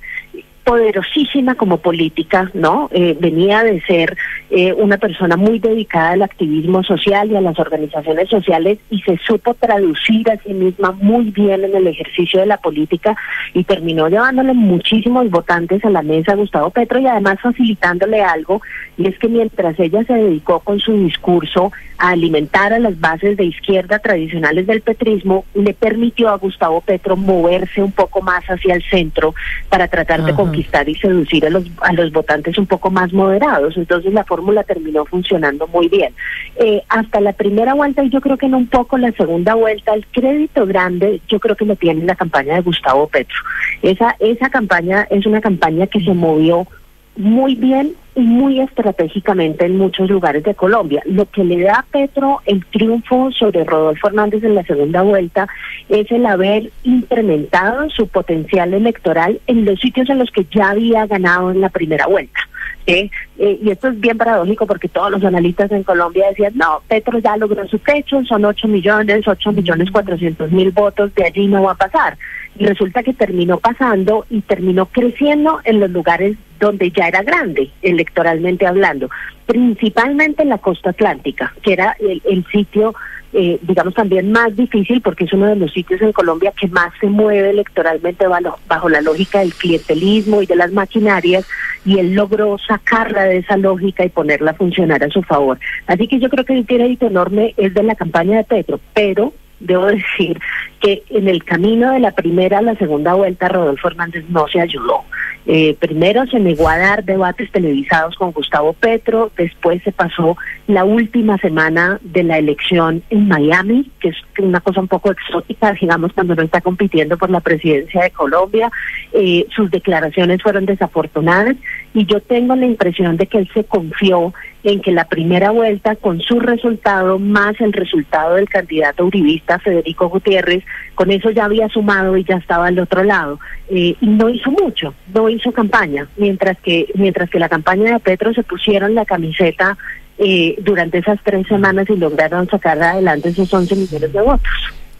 poderosísima 0.71 1.55
como 1.55 1.79
política, 1.79 2.49
¿no? 2.53 2.89
Eh, 2.93 3.17
venía 3.19 3.61
de 3.61 3.81
ser 3.81 4.15
eh, 4.49 4.71
una 4.71 4.97
persona 4.97 5.35
muy 5.35 5.59
dedicada 5.59 6.11
al 6.11 6.21
activismo 6.21 6.81
social 6.81 7.29
y 7.29 7.35
a 7.35 7.41
las 7.41 7.59
organizaciones 7.59 8.29
sociales 8.29 8.77
y 8.89 9.01
se 9.01 9.17
supo 9.17 9.53
traducir 9.53 10.31
a 10.31 10.37
sí 10.37 10.53
misma 10.53 10.93
muy 10.93 11.25
bien 11.31 11.65
en 11.65 11.75
el 11.75 11.87
ejercicio 11.87 12.39
de 12.39 12.45
la 12.45 12.55
política 12.55 13.17
y 13.53 13.65
terminó 13.65 14.07
llevándole 14.07 14.53
muchísimos 14.53 15.29
votantes 15.29 15.83
a 15.83 15.89
la 15.89 16.03
mesa 16.03 16.31
a 16.31 16.35
Gustavo 16.35 16.69
Petro 16.69 16.99
y 16.99 17.07
además 17.07 17.41
facilitándole 17.41 18.21
algo 18.21 18.61
y 18.97 19.07
es 19.07 19.19
que 19.19 19.27
mientras 19.27 19.77
ella 19.77 20.05
se 20.05 20.13
dedicó 20.13 20.61
con 20.61 20.79
su 20.79 20.93
discurso 20.93 21.73
a 21.97 22.09
alimentar 22.09 22.73
a 22.73 22.79
las 22.79 22.99
bases 22.99 23.37
de 23.37 23.45
izquierda 23.45 23.99
tradicionales 23.99 24.65
del 24.67 24.81
petrismo, 24.81 25.45
le 25.53 25.73
permitió 25.73 26.29
a 26.29 26.37
Gustavo 26.37 26.81
Petro 26.81 27.15
moverse 27.15 27.83
un 27.83 27.91
poco 27.91 28.21
más 28.21 28.43
hacia 28.45 28.73
el 28.73 28.83
centro 28.83 29.35
para 29.69 29.87
tratar 29.87 30.23
de 30.23 30.33
conquistar 30.33 30.60
y 30.87 30.95
seducir 30.95 31.45
a 31.45 31.49
los, 31.49 31.65
a 31.81 31.93
los 31.93 32.11
votantes 32.11 32.57
un 32.57 32.65
poco 32.65 32.89
más 32.89 33.13
moderados. 33.13 33.77
Entonces 33.77 34.13
la 34.13 34.23
fórmula 34.23 34.63
terminó 34.63 35.05
funcionando 35.05 35.67
muy 35.67 35.87
bien. 35.87 36.13
Eh, 36.57 36.81
hasta 36.89 37.21
la 37.21 37.33
primera 37.33 37.73
vuelta 37.73 38.03
y 38.03 38.09
yo 38.09 38.21
creo 38.21 38.37
que 38.37 38.45
en 38.45 38.55
un 38.55 38.67
poco 38.67 38.97
la 38.97 39.11
segunda 39.11 39.55
vuelta, 39.55 39.93
el 39.93 40.05
crédito 40.07 40.65
grande 40.65 41.21
yo 41.27 41.39
creo 41.39 41.55
que 41.55 41.65
lo 41.65 41.75
tiene 41.75 42.05
la 42.05 42.15
campaña 42.15 42.55
de 42.55 42.61
Gustavo 42.61 43.07
Petro. 43.07 43.37
Esa, 43.81 44.15
esa 44.19 44.49
campaña 44.49 45.07
es 45.09 45.25
una 45.25 45.41
campaña 45.41 45.87
que 45.87 46.01
se 46.01 46.13
movió 46.13 46.67
muy 47.15 47.55
bien 47.55 47.93
muy 48.15 48.59
estratégicamente 48.59 49.65
en 49.65 49.77
muchos 49.77 50.09
lugares 50.09 50.43
de 50.43 50.55
Colombia. 50.55 51.01
Lo 51.05 51.25
que 51.29 51.43
le 51.43 51.61
da 51.61 51.79
a 51.79 51.85
Petro 51.89 52.41
el 52.45 52.65
triunfo 52.65 53.31
sobre 53.31 53.63
Rodolfo 53.63 54.07
Hernández 54.07 54.43
en 54.43 54.55
la 54.55 54.63
segunda 54.63 55.01
vuelta 55.01 55.47
es 55.89 56.11
el 56.11 56.25
haber 56.25 56.71
incrementado 56.83 57.89
su 57.89 58.07
potencial 58.07 58.73
electoral 58.73 59.39
en 59.47 59.65
los 59.65 59.79
sitios 59.79 60.09
en 60.09 60.19
los 60.19 60.31
que 60.31 60.45
ya 60.53 60.71
había 60.71 61.07
ganado 61.07 61.51
en 61.51 61.61
la 61.61 61.69
primera 61.69 62.07
vuelta. 62.07 62.39
Eh, 62.87 63.09
y 63.37 63.69
esto 63.69 63.89
es 63.89 63.99
bien 63.99 64.17
paradójico 64.17 64.65
porque 64.65 64.89
todos 64.89 65.11
los 65.11 65.23
analistas 65.23 65.71
en 65.71 65.83
Colombia 65.83 66.27
decían, 66.29 66.53
no, 66.55 66.81
Petro 66.87 67.19
ya 67.19 67.37
logró 67.37 67.67
su 67.67 67.79
techo, 67.79 68.23
son 68.25 68.43
8 68.43 68.67
millones, 68.67 69.27
8 69.27 69.51
millones 69.51 69.91
400 69.91 70.51
mil 70.51 70.71
votos, 70.71 71.13
de 71.15 71.25
allí 71.25 71.47
no 71.47 71.63
va 71.63 71.73
a 71.73 71.75
pasar. 71.75 72.17
Resulta 72.61 73.01
que 73.01 73.13
terminó 73.13 73.57
pasando 73.57 74.25
y 74.29 74.41
terminó 74.41 74.85
creciendo 74.85 75.59
en 75.63 75.79
los 75.79 75.89
lugares 75.89 76.37
donde 76.59 76.91
ya 76.91 77.07
era 77.07 77.23
grande, 77.23 77.71
electoralmente 77.81 78.67
hablando, 78.67 79.09
principalmente 79.47 80.43
en 80.43 80.49
la 80.49 80.59
costa 80.59 80.91
atlántica, 80.91 81.53
que 81.63 81.73
era 81.73 81.95
el, 81.99 82.45
sitio, 82.51 82.93
eh, 83.33 83.57
digamos, 83.63 83.95
también 83.95 84.31
más 84.31 84.55
difícil 84.55 85.01
porque 85.01 85.23
es 85.23 85.33
uno 85.33 85.47
de 85.47 85.55
los 85.55 85.73
sitios 85.73 86.03
en 86.03 86.11
Colombia 86.11 86.53
que 86.59 86.67
más 86.67 86.93
se 86.99 87.07
mueve 87.07 87.49
electoralmente 87.49 88.27
bajo, 88.27 88.59
bajo 88.67 88.89
la 88.89 89.01
lógica 89.01 89.39
del 89.39 89.55
clientelismo 89.55 90.43
y 90.43 90.45
de 90.45 90.55
las 90.55 90.71
maquinarias, 90.71 91.47
y 91.83 91.97
él 91.97 92.13
logró 92.13 92.59
sacarla 92.59 93.23
de 93.23 93.37
esa 93.37 93.57
lógica 93.57 94.05
y 94.05 94.09
ponerla 94.09 94.51
a 94.51 94.55
funcionar 94.55 95.03
a 95.03 95.09
su 95.09 95.23
favor. 95.23 95.57
Así 95.87 96.07
que 96.07 96.19
yo 96.19 96.29
creo 96.29 96.45
que 96.45 96.53
el 96.53 96.67
crédito 96.67 97.07
enorme 97.07 97.55
es 97.57 97.73
de 97.73 97.81
la 97.81 97.95
campaña 97.95 98.37
de 98.37 98.43
Petro, 98.43 98.79
pero 98.93 99.33
debo 99.61 99.85
decir 99.87 100.39
que 100.79 101.03
en 101.09 101.27
el 101.27 101.43
camino 101.43 101.91
de 101.91 101.99
la 101.99 102.11
primera 102.11 102.57
a 102.57 102.61
la 102.61 102.75
segunda 102.75 103.13
vuelta 103.13 103.47
Rodolfo 103.47 103.87
Hernández 103.87 104.25
no 104.29 104.47
se 104.47 104.59
ayudó. 104.59 105.03
Eh, 105.47 105.75
primero 105.79 106.25
se 106.27 106.39
negó 106.39 106.69
a 106.69 106.77
dar 106.77 107.03
debates 107.03 107.51
televisados 107.51 108.15
con 108.15 108.31
Gustavo 108.31 108.73
Petro, 108.73 109.31
después 109.35 109.81
se 109.83 109.91
pasó 109.91 110.37
la 110.67 110.83
última 110.83 111.37
semana 111.39 111.99
de 112.03 112.23
la 112.23 112.37
elección 112.37 113.01
en 113.09 113.27
Miami, 113.27 113.89
que 113.99 114.09
es 114.09 114.17
una 114.37 114.59
cosa 114.59 114.81
un 114.81 114.87
poco 114.87 115.11
exótica, 115.11 115.73
digamos, 115.73 116.13
cuando 116.13 116.35
no 116.35 116.43
está 116.43 116.61
compitiendo 116.61 117.17
por 117.17 117.31
la 117.31 117.39
presidencia 117.39 118.03
de 118.03 118.11
Colombia. 118.11 118.71
Eh, 119.13 119.47
sus 119.55 119.71
declaraciones 119.71 120.43
fueron 120.43 120.67
desafortunadas 120.67 121.55
y 121.93 122.05
yo 122.05 122.19
tengo 122.21 122.55
la 122.55 122.67
impresión 122.67 123.17
de 123.17 123.25
que 123.25 123.39
él 123.39 123.49
se 123.53 123.63
confió 123.63 124.33
en 124.63 124.81
que 124.81 124.91
la 124.91 125.05
primera 125.05 125.51
vuelta, 125.51 125.95
con 125.95 126.21
su 126.21 126.39
resultado 126.39 127.17
más 127.17 127.59
el 127.59 127.73
resultado 127.73 128.35
del 128.35 128.47
candidato 128.47 129.05
uribista 129.05 129.59
Federico 129.59 130.09
Gutiérrez, 130.09 130.63
con 130.95 131.11
eso 131.11 131.31
ya 131.31 131.45
había 131.45 131.67
sumado 131.69 132.15
y 132.17 132.23
ya 132.23 132.35
estaba 132.35 132.67
al 132.67 132.77
otro 132.79 133.03
lado. 133.03 133.39
Eh, 133.69 133.95
y 133.99 134.07
no 134.07 134.29
hizo 134.29 134.51
mucho, 134.51 134.93
no 135.13 135.29
hizo 135.29 135.51
campaña, 135.51 136.07
mientras 136.17 136.57
que, 136.59 136.87
mientras 136.95 137.29
que 137.29 137.39
la 137.39 137.49
campaña 137.49 137.93
de 137.93 137.99
Petro 137.99 138.33
se 138.33 138.43
pusieron 138.43 138.93
la 138.93 139.05
camiseta 139.05 139.77
eh, 140.17 140.55
durante 140.61 140.99
esas 140.99 141.19
tres 141.23 141.47
semanas 141.47 141.89
y 141.89 141.95
lograron 141.95 142.47
sacar 142.47 142.81
adelante 142.81 143.29
esos 143.29 143.51
11 143.51 143.75
millones 143.75 144.13
de 144.13 144.21
votos. 144.21 144.51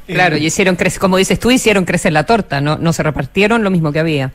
Claro, 0.08 0.36
y 0.36 0.48
hicieron 0.48 0.76
crecer, 0.76 1.00
como 1.00 1.18
dices 1.18 1.40
tú, 1.40 1.52
hicieron 1.52 1.86
crecer 1.86 2.12
la 2.12 2.26
torta, 2.26 2.60
no, 2.60 2.78
no 2.78 2.92
se 2.92 3.04
repartieron 3.04 3.64
lo 3.64 3.70
mismo 3.70 3.92
que 3.92 4.00
había. 4.00 4.32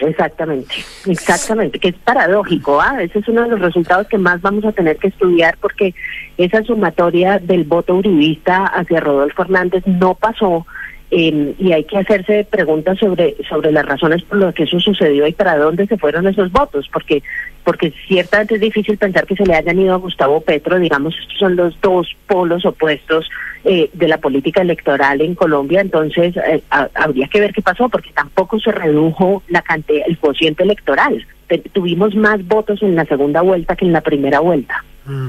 Exactamente, 0.00 0.74
exactamente, 1.06 1.78
que 1.78 1.88
es 1.88 1.94
paradójico, 1.96 2.80
¿ah? 2.80 3.02
Ese 3.02 3.18
es 3.18 3.28
uno 3.28 3.42
de 3.42 3.50
los 3.50 3.60
resultados 3.60 4.08
que 4.08 4.16
más 4.16 4.40
vamos 4.40 4.64
a 4.64 4.72
tener 4.72 4.96
que 4.96 5.08
estudiar 5.08 5.58
porque 5.60 5.94
esa 6.38 6.62
sumatoria 6.62 7.38
del 7.38 7.64
voto 7.64 7.94
uribista 7.94 8.64
hacia 8.64 9.00
Rodolfo 9.00 9.42
Hernández 9.42 9.86
no 9.86 10.14
pasó 10.14 10.66
eh, 11.10 11.54
y 11.58 11.72
hay 11.72 11.84
que 11.84 11.98
hacerse 11.98 12.44
preguntas 12.44 12.98
sobre 12.98 13.36
sobre 13.48 13.72
las 13.72 13.84
razones 13.84 14.22
por 14.22 14.38
las 14.38 14.54
que 14.54 14.62
eso 14.62 14.80
sucedió 14.80 15.26
y 15.26 15.32
para 15.32 15.58
dónde 15.58 15.86
se 15.86 15.98
fueron 15.98 16.26
esos 16.26 16.50
votos, 16.50 16.88
porque 16.90 17.22
porque 17.62 17.92
ciertamente 18.08 18.54
es 18.54 18.60
difícil 18.62 18.96
pensar 18.96 19.26
que 19.26 19.36
se 19.36 19.44
le 19.44 19.54
hayan 19.54 19.78
ido 19.78 19.92
a 19.92 19.98
Gustavo 19.98 20.40
Petro, 20.40 20.78
digamos, 20.78 21.14
estos 21.20 21.38
son 21.38 21.56
los 21.56 21.78
dos 21.82 22.16
polos 22.26 22.64
opuestos 22.64 23.28
eh, 23.64 23.90
de 23.92 24.08
la 24.08 24.18
política 24.18 24.62
electoral 24.62 25.20
en 25.20 25.34
Colombia, 25.34 25.80
entonces 25.80 26.34
eh, 26.36 26.62
habría 26.94 27.28
que 27.28 27.40
ver 27.40 27.52
qué 27.52 27.62
pasó, 27.62 27.88
porque 27.88 28.10
tampoco 28.12 28.58
se 28.58 28.72
redujo 28.72 29.42
la 29.48 29.62
cantidad, 29.62 30.04
el 30.06 30.18
cociente 30.18 30.62
electoral. 30.62 31.26
tuvimos 31.72 32.14
más 32.14 32.46
votos 32.46 32.82
en 32.82 32.96
la 32.96 33.04
segunda 33.04 33.42
vuelta 33.42 33.76
que 33.76 33.84
en 33.84 33.92
la 33.92 34.00
primera 34.00 34.40
vuelta. 34.40 34.84
Mm. 35.04 35.28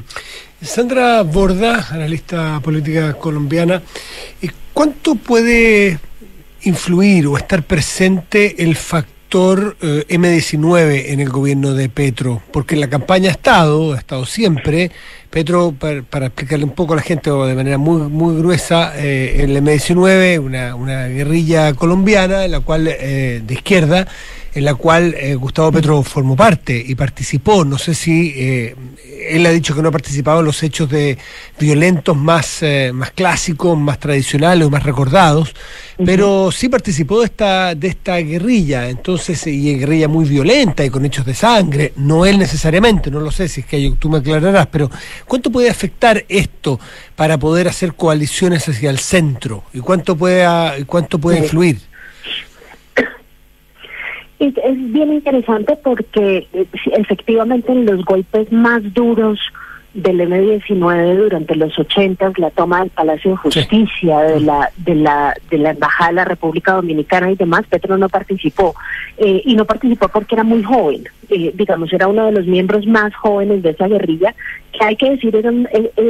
Sandra 0.61 1.23
Borda, 1.23 1.87
analista 1.91 2.59
política 2.63 3.13
colombiana, 3.13 3.81
¿cuánto 4.73 5.15
puede 5.15 5.99
influir 6.63 7.27
o 7.27 7.35
estar 7.35 7.63
presente 7.63 8.63
el 8.63 8.75
factor 8.75 9.75
eh, 9.81 10.05
M19 10.07 11.05
en 11.07 11.19
el 11.19 11.29
gobierno 11.29 11.73
de 11.73 11.89
Petro? 11.89 12.41
Porque 12.53 12.75
la 12.75 12.89
campaña 12.89 13.29
ha 13.29 13.31
estado, 13.31 13.93
ha 13.93 13.97
estado 13.97 14.25
siempre. 14.25 14.91
Petro, 15.31 15.73
para, 15.79 16.25
explicarle 16.25 16.65
un 16.65 16.71
poco 16.71 16.91
a 16.91 16.97
la 16.97 17.01
gente 17.01 17.31
de 17.31 17.55
manera 17.55 17.77
muy, 17.77 18.01
muy 18.09 18.35
gruesa, 18.35 18.91
eh, 18.97 19.37
el 19.39 19.55
M19, 19.55 20.39
una, 20.39 20.75
una 20.75 21.07
guerrilla 21.07 21.73
colombiana, 21.73 22.45
la 22.49 22.59
cual, 22.59 22.89
eh, 22.89 23.41
de 23.41 23.53
izquierda, 23.53 24.09
en 24.53 24.65
la 24.65 24.75
cual 24.75 25.15
eh, 25.17 25.35
Gustavo 25.35 25.71
Petro 25.71 26.03
formó 26.03 26.35
parte 26.35 26.83
y 26.85 26.95
participó. 26.95 27.63
No 27.63 27.77
sé 27.77 27.93
si 27.93 28.33
eh, 28.35 28.75
él 29.29 29.45
ha 29.45 29.49
dicho 29.49 29.73
que 29.73 29.81
no 29.81 29.89
ha 29.89 29.91
participado 29.91 30.39
en 30.39 30.45
los 30.45 30.61
hechos 30.63 30.89
de 30.89 31.17
violentos 31.57 32.17
más, 32.17 32.61
eh, 32.61 32.91
más 32.93 33.11
clásicos, 33.11 33.77
más 33.77 33.99
tradicionales 33.99 34.67
o 34.67 34.69
más 34.69 34.83
recordados, 34.83 35.55
pero 36.03 36.51
sí 36.51 36.67
participó 36.67 37.19
de 37.19 37.25
esta, 37.25 37.75
de 37.75 37.87
esta 37.87 38.17
guerrilla, 38.17 38.89
entonces, 38.89 39.45
y 39.47 39.75
guerrilla 39.77 40.07
muy 40.07 40.25
violenta 40.27 40.83
y 40.83 40.89
con 40.89 41.05
hechos 41.05 41.25
de 41.25 41.35
sangre, 41.35 41.93
no 41.95 42.25
él 42.25 42.39
necesariamente, 42.39 43.11
no 43.11 43.19
lo 43.19 43.31
sé 43.31 43.47
si 43.47 43.61
es 43.61 43.67
que 43.67 43.93
tú 43.99 44.09
me 44.09 44.17
aclararás, 44.17 44.67
pero 44.67 44.89
¿cuánto 45.27 45.51
puede 45.51 45.69
afectar 45.69 46.25
esto 46.27 46.79
para 47.15 47.37
poder 47.37 47.67
hacer 47.67 47.93
coaliciones 47.93 48.67
hacia 48.67 48.89
el 48.89 48.97
centro? 48.97 49.63
¿Y 49.73 49.79
cuánto 49.79 50.15
puede, 50.15 50.85
cuánto 50.85 51.19
puede 51.19 51.39
influir? 51.39 51.90
Es, 54.41 54.55
bien 54.91 55.13
interesante 55.13 55.75
porque 55.83 56.47
eh, 56.51 56.65
efectivamente 56.93 57.71
en 57.71 57.85
los 57.85 58.03
golpes 58.03 58.51
más 58.51 58.81
duros 58.91 59.39
del 59.93 60.19
M19 60.21 61.15
durante 61.15 61.55
los 61.55 61.77
80, 61.77 62.31
la 62.37 62.49
toma 62.49 62.79
del 62.79 62.89
Palacio 62.89 63.31
de 63.31 63.37
Justicia, 63.37 64.19
de 64.21 64.39
la 64.39 64.71
de 64.77 64.95
la 64.95 65.35
de 65.51 65.59
la 65.59 65.71
Embajada 65.71 66.09
de 66.09 66.15
la 66.15 66.25
República 66.25 66.73
Dominicana 66.73 67.29
y 67.29 67.35
demás, 67.35 67.65
Petro 67.69 67.99
no 67.99 68.09
participó. 68.09 68.73
Eh, 69.17 69.43
y 69.45 69.53
no 69.53 69.65
participó 69.65 70.07
porque 70.07 70.33
era 70.33 70.43
muy 70.43 70.63
joven, 70.63 71.03
eh, 71.29 71.51
digamos, 71.53 71.93
era 71.93 72.07
uno 72.07 72.25
de 72.25 72.31
los 72.31 72.47
miembros 72.47 72.87
más 72.87 73.13
jóvenes 73.13 73.61
de 73.61 73.71
esa 73.71 73.87
guerrilla, 73.87 74.33
que 74.71 74.83
hay 74.83 74.95
que 74.95 75.11
decir, 75.11 75.35
era, 75.35 75.51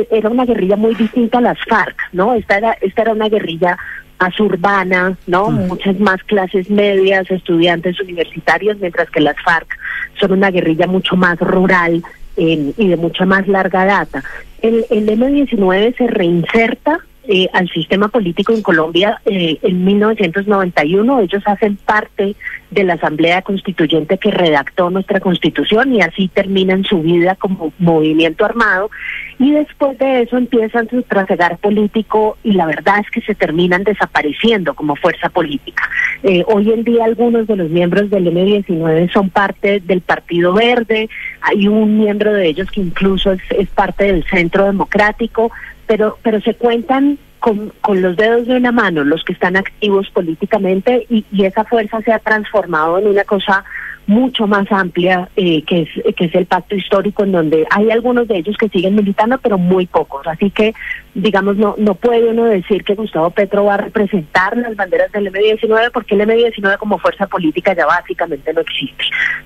era 0.10 0.30
una 0.30 0.46
guerrilla 0.46 0.78
muy 0.78 0.96
distinta 0.96 1.40
a 1.40 1.42
las 1.42 1.58
FARC, 1.68 1.98
¿no? 2.14 2.34
Esta 2.34 2.60
era, 2.60 2.78
esta 2.80 3.02
era 3.02 3.12
una 3.12 3.28
guerrilla 3.28 3.78
más 4.22 4.40
urbana, 4.40 5.18
¿no? 5.26 5.50
Muchas 5.50 6.00
más 6.00 6.24
clases 6.24 6.70
medias, 6.70 7.30
estudiantes 7.32 8.00
universitarios, 8.00 8.78
mientras 8.80 9.10
que 9.10 9.20
las 9.20 9.36
FARC 9.44 9.78
son 10.20 10.34
una 10.34 10.52
guerrilla 10.52 10.86
mucho 10.86 11.16
más 11.16 11.40
rural 11.40 12.04
eh, 12.38 12.74
y 12.78 12.88
de 12.88 12.98
mucha 12.98 13.26
más 13.26 13.48
larga 13.48 13.86
data. 13.86 14.24
El, 14.62 14.86
el 14.92 15.10
M-19 15.10 15.98
se 15.98 16.08
reinserta 16.08 17.00
eh, 17.28 17.48
al 17.54 17.70
sistema 17.70 18.08
político 18.08 18.52
en 18.52 18.64
Colombia 18.64 19.22
eh, 19.26 19.60
en 19.62 19.86
1991. 19.86 21.20
Ellos 21.20 21.44
hacen 21.46 21.76
parte 21.78 22.36
de 22.72 22.84
la 22.84 22.94
Asamblea 22.94 23.44
Constituyente 23.44 24.18
que 24.18 24.32
redactó 24.32 24.90
nuestra 24.90 25.20
constitución 25.20 25.94
y 25.94 26.02
así 26.02 26.30
terminan 26.30 26.84
su 26.84 27.02
vida 27.02 27.36
como 27.36 27.74
movimiento 27.78 28.44
armado. 28.44 28.90
Y 29.38 29.52
después 29.52 29.98
de 30.00 30.22
eso 30.22 30.38
empiezan 30.38 30.90
su 30.90 31.04
trasegar 31.04 31.58
político 31.58 32.38
y 32.44 32.54
la 32.54 32.66
verdad 32.66 33.00
es 33.00 33.12
que 33.12 33.22
se 33.22 33.36
terminan 33.36 33.84
desapareciendo 33.84 34.74
como 34.74 34.96
fuerza 34.96 35.30
política. 35.30 35.90
Eh, 36.24 36.44
hoy 36.48 36.72
en 36.72 36.84
día 36.84 37.06
algunos 37.06 37.48
de 37.48 37.56
los 37.56 37.70
miembros 37.70 38.10
del 38.10 38.28
M19 38.28 39.12
son 39.12 39.30
parte 39.30 39.80
del 39.80 40.02
Partido 40.02 40.54
Verde, 40.54 41.10
hay 41.42 41.68
un 41.68 42.00
miembro 42.00 42.34
de 42.34 42.48
ellos 42.48 42.70
que 42.72 42.82
incluso 42.82 43.32
es, 43.32 43.42
es 43.58 43.68
parte 43.70 44.06
del 44.06 44.24
Centro 44.26 44.66
Democrático, 44.66 45.52
pero, 45.88 46.18
pero 46.22 46.42
se 46.42 46.56
cuentan 46.56 47.18
con, 47.40 47.74
con, 47.82 48.02
los 48.02 48.16
dedos 48.16 48.48
de 48.48 48.56
una 48.56 48.72
mano 48.72 49.04
los 49.04 49.24
que 49.24 49.34
están 49.34 49.58
activos 49.58 50.10
políticamente 50.12 51.08
y, 51.10 51.26
y, 51.32 51.46
esa 51.46 51.64
fuerza 51.64 52.00
se 52.02 52.14
ha 52.14 52.20
transformado 52.20 53.00
en 53.00 53.08
una 53.08 53.24
cosa 53.24 53.66
mucho 54.08 54.48
más 54.48 54.72
amplia 54.72 55.30
eh, 55.36 55.64
que, 55.64 55.84
es, 55.84 56.16
que 56.16 56.26
es 56.26 56.36
el 56.36 56.46
pacto 56.46 56.76
histórico 56.76 57.24
en 57.24 57.32
donde 57.32 57.66
hay 57.70 57.92
algunos 57.92 58.28
de 58.28 58.38
ellos 58.38 58.58
que 58.58 58.70
siguen 58.70 58.96
militando 58.96 59.38
pero 59.38 59.58
muy 59.58 59.86
pocos 59.86 60.26
así 60.28 60.50
que 60.50 60.74
digamos 61.14 61.58
no 61.58 61.76
no 61.78 61.96
puede 61.96 62.30
uno 62.30 62.46
decir 62.46 62.84
que 62.84 62.96
Gustavo 62.96 63.30
Petro 63.30 63.66
va 63.66 63.76
a 63.76 63.78
representar 63.78 64.58
las 64.58 64.76
banderas 64.76 65.12
del 65.12 65.32
M19 65.32 65.92
porque 65.94 66.16
el 66.16 66.22
M19 66.22 66.78
como 66.78 67.00
fuerza 67.00 67.28
política 67.28 67.74
ya 67.74 67.86
básicamente 67.86 68.54
no 68.54 68.62
existe 68.62 69.04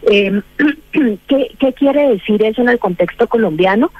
eh, 0.09 0.41
¿qué, 1.27 1.51
¿qué 1.59 1.73
quiere 1.73 2.09
decir 2.09 2.43
eso 2.43 2.61
en 2.61 2.69
el 2.69 2.79
contexto 2.79 3.27
colombiano? 3.27 3.91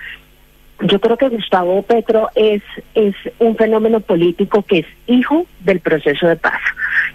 Yo 0.82 1.00
creo 1.00 1.18
que 1.18 1.30
Gustavo 1.30 1.82
Petro 1.84 2.30
es, 2.36 2.62
es 2.94 3.16
un 3.40 3.56
fenómeno 3.56 4.02
político 4.02 4.64
que 4.64 4.80
es 4.80 4.86
hijo 5.08 5.46
del 5.62 5.80
proceso 5.80 6.28
de 6.28 6.36
paz. 6.36 6.60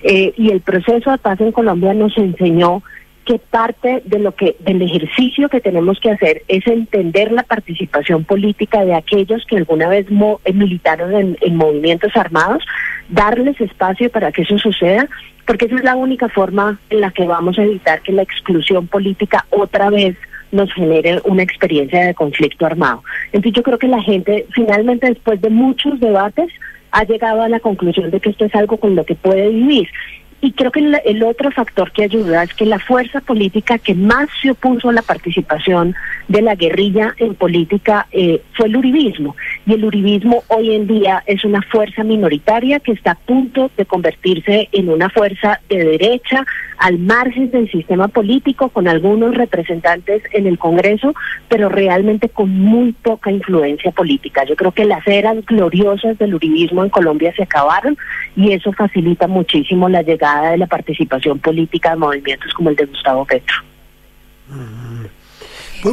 Eh, 0.03 0.33
y 0.37 0.51
el 0.51 0.61
proceso 0.61 1.11
de 1.11 1.18
paz 1.18 1.40
en 1.40 1.53
Colombia 1.53 1.92
nos 1.92 2.16
enseñó 2.16 2.83
que 3.27 3.38
parte 3.38 4.03
de 4.07 4.18
lo 4.18 4.35
que 4.35 4.57
del 4.61 4.81
ejercicio 4.81 5.51
que 5.51 5.61
tenemos 5.61 6.01
que 6.01 6.11
hacer 6.11 6.42
es 6.49 6.66
entender 6.66 7.31
la 7.31 7.42
participación 7.42 8.25
política 8.25 8.85
de 8.85 8.94
aquellos 8.94 9.44
que 9.46 9.59
alguna 9.59 9.88
vez 9.88 10.11
mo, 10.11 10.40
eh, 10.44 10.53
militaron 10.53 11.14
en, 11.14 11.38
en 11.40 11.57
movimientos 11.57 12.16
armados, 12.16 12.64
darles 13.11 13.61
espacio 13.61 14.11
para 14.11 14.33
que 14.33 14.42
eso 14.42 14.59
suceda, 14.59 15.07
porque 15.46 15.66
esa 15.66 15.77
es 15.77 15.85
la 15.85 15.96
única 15.96 16.29
forma 16.29 16.81
en 16.88 17.03
la 17.03 17.11
que 17.11 17.27
vamos 17.27 17.59
a 17.59 17.62
evitar 17.62 18.01
que 18.01 18.12
la 18.12 18.23
exclusión 18.23 18.87
política 18.87 19.44
otra 19.51 19.90
vez 19.90 20.16
nos 20.52 20.72
genere 20.72 21.20
una 21.24 21.42
experiencia 21.42 22.06
de 22.06 22.14
conflicto 22.14 22.66
armado. 22.66 23.02
Entonces 23.32 23.52
yo 23.52 23.62
creo 23.62 23.78
que 23.78 23.88
la 23.88 24.02
gente 24.02 24.46
finalmente 24.52 25.08
después 25.08 25.40
de 25.40 25.50
muchos 25.50 26.00
debates 26.00 26.50
ha 26.92 27.04
llegado 27.04 27.42
a 27.42 27.48
la 27.48 27.60
conclusión 27.60 28.10
de 28.10 28.20
que 28.20 28.30
esto 28.30 28.44
es 28.44 28.54
algo 28.54 28.76
con 28.76 28.96
lo 28.96 29.04
que 29.04 29.14
puede 29.14 29.48
vivir. 29.48 29.88
Y 30.42 30.53
creo 30.53 30.70
que 30.70 30.81
el, 31.05 31.22
otro 31.22 31.50
factor 31.50 31.92
que 31.92 32.05
ayuda 32.05 32.42
es 32.42 32.55
que 32.55 32.64
la 32.64 32.79
fuerza 32.79 33.20
política 33.20 33.79
que 33.79 33.94
más 33.94 34.29
se 34.40 34.53
opuso 34.53 34.88
a 34.88 34.92
la 34.92 35.03
participación 35.03 35.94
de 36.29 36.40
la 36.40 36.55
guerrilla 36.55 37.14
en 37.18 37.35
política 37.35 38.07
eh, 38.11 38.42
fue 38.55 38.66
el 38.66 38.76
uribismo. 38.76 39.37
Y 39.66 39.74
el 39.74 39.85
uribismo 39.85 40.42
hoy 40.48 40.74
en 40.74 40.87
día 40.87 41.22
es 41.26 41.44
una 41.44 41.61
fuerza 41.61 42.05
minoritaria 42.05 42.81
que 42.81 42.92
está 42.92 43.12
a 43.12 43.14
punto 43.16 43.70
de 43.76 43.85
convertirse 43.85 44.68
en 44.72 44.88
una 44.88 45.11
fuerza 45.11 45.61
de 45.68 45.85
derecha 45.85 46.46
al 46.79 46.98
margen 46.98 47.50
del 47.50 47.70
sistema 47.70 48.09
político, 48.09 48.70
con 48.70 48.88
algunos 48.88 49.35
representantes 49.35 50.22
en 50.33 50.46
el 50.46 50.59
Congreso, 50.59 51.14
pero 51.48 51.68
realmente 51.68 52.31
con 52.31 52.48
muy 52.59 52.92
poca 52.92 53.31
influencia 53.31 53.90
política. 53.90 54.44
Yo 54.44 54.57
creo 54.57 54.72
que 54.72 54.87
las 54.87 55.07
eras 55.07 55.44
gloriosas 55.44 56.16
del 56.16 56.35
uribismo 56.35 56.83
en 56.83 56.88
Colombia 56.88 57.35
se 57.37 57.42
acabaron 57.42 57.98
y 58.35 58.53
eso 58.53 58.72
facilita 58.72 59.26
muchísimo 59.26 59.90
la 59.90 60.00
llegada 60.00 60.30
de 60.51 60.59
la 60.59 60.66
participación 60.66 61.38
política 61.38 61.90
de 61.90 61.97
movimientos 61.97 62.53
como 62.55 62.71
el 62.71 62.77
de 62.77 62.87
Gustavo 62.87 63.25
Petro. 63.25 63.57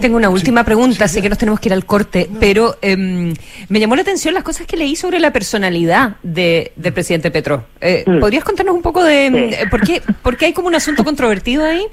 Tengo 0.01 0.17
una 0.17 0.29
última 0.29 0.63
pregunta, 0.65 1.07
sé 1.07 1.21
que 1.21 1.29
nos 1.29 1.37
tenemos 1.37 1.59
que 1.59 1.69
ir 1.69 1.73
al 1.73 1.85
corte, 1.85 2.29
pero 2.39 2.75
eh, 2.81 2.97
me 2.97 3.79
llamó 3.79 3.95
la 3.95 4.01
atención 4.01 4.33
las 4.33 4.43
cosas 4.43 4.67
que 4.67 4.75
leí 4.75 4.95
sobre 4.95 5.19
la 5.19 5.31
personalidad 5.31 6.17
de, 6.23 6.73
del 6.75 6.93
presidente 6.93 7.31
Petro. 7.31 7.65
Eh, 7.79 8.03
mm. 8.05 8.19
¿Podrías 8.19 8.43
contarnos 8.43 8.75
un 8.75 8.81
poco 8.81 9.03
de 9.03 9.57
sí. 9.59 9.69
por, 9.69 9.81
qué, 9.81 10.01
por 10.21 10.35
qué 10.35 10.47
hay 10.47 10.53
como 10.53 10.67
un 10.67 10.75
asunto 10.75 11.03
controvertido 11.05 11.63
ahí? 11.63 11.83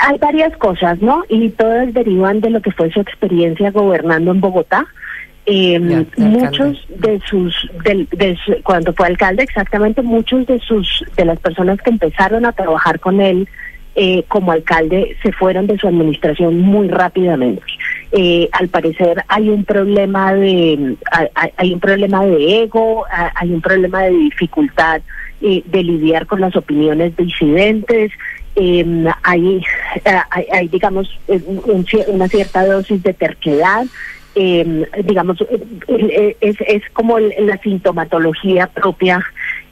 Hay 0.00 0.18
varias 0.18 0.56
cosas, 0.56 1.00
¿no? 1.02 1.24
Y 1.28 1.50
todas 1.50 1.92
derivan 1.92 2.40
de 2.40 2.50
lo 2.50 2.62
que 2.62 2.70
fue 2.70 2.90
su 2.92 3.00
experiencia 3.00 3.70
gobernando 3.72 4.30
en 4.30 4.40
Bogotá. 4.40 4.86
Eh, 5.44 6.04
muchos 6.18 6.86
de 6.88 7.20
sus, 7.28 7.68
de, 7.84 8.06
de 8.12 8.38
su, 8.44 8.62
cuando 8.62 8.92
fue 8.92 9.08
alcalde 9.08 9.42
exactamente, 9.42 10.00
muchos 10.00 10.46
de 10.46 10.60
sus, 10.60 11.04
de 11.16 11.24
las 11.24 11.40
personas 11.40 11.80
que 11.82 11.90
empezaron 11.90 12.46
a 12.46 12.52
trabajar 12.52 13.00
con 13.00 13.20
él 13.20 13.48
eh, 13.94 14.24
como 14.28 14.52
alcalde 14.52 15.16
se 15.22 15.32
fueron 15.32 15.66
de 15.66 15.76
su 15.78 15.86
administración 15.88 16.60
muy 16.60 16.88
rápidamente. 16.88 17.62
Eh, 18.12 18.48
al 18.52 18.68
parecer 18.68 19.24
hay 19.28 19.48
un 19.48 19.64
problema 19.64 20.32
de, 20.34 20.96
hay, 21.10 21.50
hay, 21.56 21.74
un 21.74 21.80
problema 21.80 22.24
de 22.24 22.62
ego, 22.62 23.04
hay 23.10 23.52
un 23.52 23.60
problema 23.60 24.02
de 24.04 24.10
dificultad 24.10 25.02
eh, 25.40 25.62
de 25.66 25.82
lidiar 25.82 26.26
con 26.26 26.40
las 26.40 26.54
opiniones 26.56 27.16
disidentes. 27.16 28.12
Eh, 28.54 29.06
hay, 29.22 29.62
hay, 30.30 30.46
hay, 30.52 30.68
digamos, 30.68 31.18
un, 31.26 31.86
una 32.08 32.28
cierta 32.28 32.64
dosis 32.64 33.02
de 33.02 33.12
terquedad 33.12 33.84
eh, 34.34 34.86
digamos, 35.04 35.38
eh, 35.88 36.36
es, 36.40 36.56
es 36.66 36.82
como 36.92 37.18
la 37.18 37.58
sintomatología 37.58 38.66
propia 38.66 39.22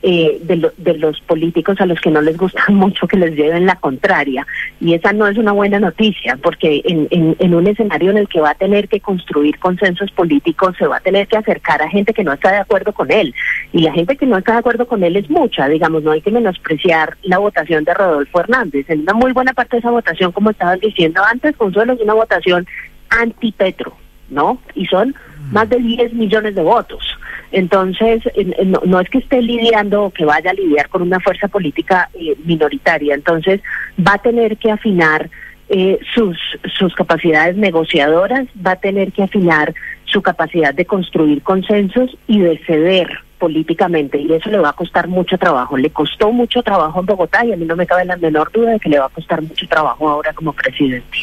eh, 0.02 0.38
de, 0.42 0.56
lo, 0.56 0.72
de 0.78 0.96
los 0.96 1.20
políticos 1.20 1.78
a 1.78 1.84
los 1.84 2.00
que 2.00 2.10
no 2.10 2.22
les 2.22 2.36
gusta 2.38 2.64
mucho 2.68 3.06
que 3.06 3.18
les 3.18 3.34
lleven 3.34 3.66
la 3.66 3.76
contraria. 3.76 4.46
Y 4.80 4.94
esa 4.94 5.12
no 5.12 5.26
es 5.26 5.36
una 5.36 5.52
buena 5.52 5.78
noticia, 5.78 6.38
porque 6.42 6.80
en, 6.84 7.06
en, 7.10 7.36
en, 7.38 7.54
un 7.54 7.66
escenario 7.66 8.10
en 8.10 8.16
el 8.16 8.28
que 8.28 8.40
va 8.40 8.50
a 8.50 8.54
tener 8.54 8.88
que 8.88 9.00
construir 9.00 9.58
consensos 9.58 10.10
políticos, 10.12 10.74
se 10.78 10.86
va 10.86 10.96
a 10.96 11.00
tener 11.00 11.28
que 11.28 11.36
acercar 11.36 11.82
a 11.82 11.88
gente 11.90 12.14
que 12.14 12.24
no 12.24 12.32
está 12.32 12.50
de 12.50 12.58
acuerdo 12.58 12.94
con 12.94 13.10
él. 13.10 13.34
Y 13.72 13.82
la 13.82 13.92
gente 13.92 14.16
que 14.16 14.24
no 14.24 14.38
está 14.38 14.52
de 14.52 14.58
acuerdo 14.60 14.86
con 14.86 15.04
él 15.04 15.16
es 15.16 15.28
mucha, 15.28 15.68
digamos, 15.68 16.02
no 16.02 16.12
hay 16.12 16.22
que 16.22 16.30
menospreciar 16.30 17.18
la 17.22 17.36
votación 17.36 17.84
de 17.84 17.92
Rodolfo 17.92 18.40
Hernández. 18.40 18.88
En 18.88 19.00
una 19.00 19.12
muy 19.12 19.32
buena 19.32 19.52
parte 19.52 19.76
de 19.76 19.80
esa 19.80 19.90
votación, 19.90 20.32
como 20.32 20.50
estaban 20.50 20.80
diciendo 20.80 21.22
antes, 21.30 21.56
Consuelo, 21.56 21.92
es 21.92 22.00
una 22.00 22.14
votación 22.14 22.66
anti-Petro. 23.10 23.94
¿No? 24.30 24.58
Y 24.74 24.86
son 24.86 25.14
más 25.52 25.68
de 25.68 25.78
10 25.78 26.14
millones 26.14 26.54
de 26.54 26.62
votos. 26.62 27.04
Entonces, 27.52 28.22
no, 28.64 28.80
no, 28.84 29.00
es 29.00 29.08
que 29.10 29.18
esté 29.18 29.42
lidiando 29.42 30.04
o 30.04 30.10
que 30.10 30.24
vaya 30.24 30.50
a 30.50 30.54
lidiar 30.54 30.88
con 30.88 31.02
una 31.02 31.18
fuerza 31.18 31.48
política 31.48 32.08
eh, 32.14 32.36
minoritaria. 32.44 33.14
Entonces, 33.14 33.60
va 33.98 34.14
a 34.14 34.18
tener 34.18 34.56
que 34.56 34.70
afinar 34.70 35.28
eh, 35.68 35.98
sus, 36.14 36.36
sus 36.78 36.94
capacidades 36.94 37.56
negociadoras, 37.56 38.46
va 38.64 38.72
a 38.72 38.80
tener 38.80 39.12
que 39.12 39.22
afinar 39.22 39.74
su 40.04 40.22
capacidad 40.22 40.74
de 40.74 40.84
construir 40.84 41.42
consensos 41.42 42.16
y 42.26 42.40
de 42.40 42.58
ceder 42.66 43.08
políticamente 43.38 44.18
y 44.18 44.32
eso 44.32 44.50
le 44.50 44.58
va 44.58 44.70
a 44.70 44.74
costar 44.74 45.08
mucho 45.08 45.38
trabajo. 45.38 45.76
Le 45.76 45.90
costó 45.90 46.30
mucho 46.30 46.62
trabajo 46.62 47.00
en 47.00 47.06
Bogotá 47.06 47.44
y 47.44 47.52
a 47.52 47.56
mí 47.56 47.64
no 47.64 47.74
me 47.74 47.86
cabe 47.86 48.04
la 48.04 48.16
menor 48.16 48.52
duda 48.52 48.72
de 48.72 48.80
que 48.80 48.88
le 48.88 48.98
va 48.98 49.06
a 49.06 49.10
costar 49.10 49.42
mucho 49.42 49.66
trabajo 49.66 50.08
ahora 50.08 50.32
como 50.32 50.52
presidente. 50.52 51.18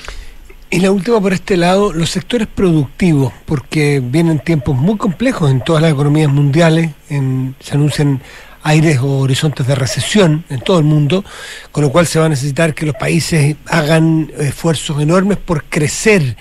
Y 0.69 0.81
la 0.81 0.91
última 0.91 1.21
por 1.21 1.31
este 1.31 1.55
lado, 1.55 1.93
los 1.93 2.09
sectores 2.09 2.47
productivos, 2.47 3.31
porque 3.45 4.01
vienen 4.03 4.39
tiempos 4.39 4.75
muy 4.75 4.97
complejos 4.97 5.49
en 5.49 5.61
todas 5.61 5.81
las 5.81 5.93
economías 5.93 6.29
mundiales, 6.29 6.91
en, 7.09 7.55
se 7.59 7.75
anuncian 7.75 8.21
aires 8.63 8.99
o 8.99 9.19
horizontes 9.19 9.65
de 9.65 9.75
recesión 9.75 10.43
en 10.49 10.59
todo 10.59 10.79
el 10.79 10.83
mundo, 10.83 11.23
con 11.71 11.85
lo 11.85 11.89
cual 11.89 12.05
se 12.05 12.19
va 12.19 12.25
a 12.25 12.29
necesitar 12.29 12.73
que 12.73 12.85
los 12.85 12.95
países 12.95 13.55
hagan 13.65 14.29
esfuerzos 14.37 15.01
enormes 15.01 15.37
por 15.37 15.63
crecer 15.63 16.35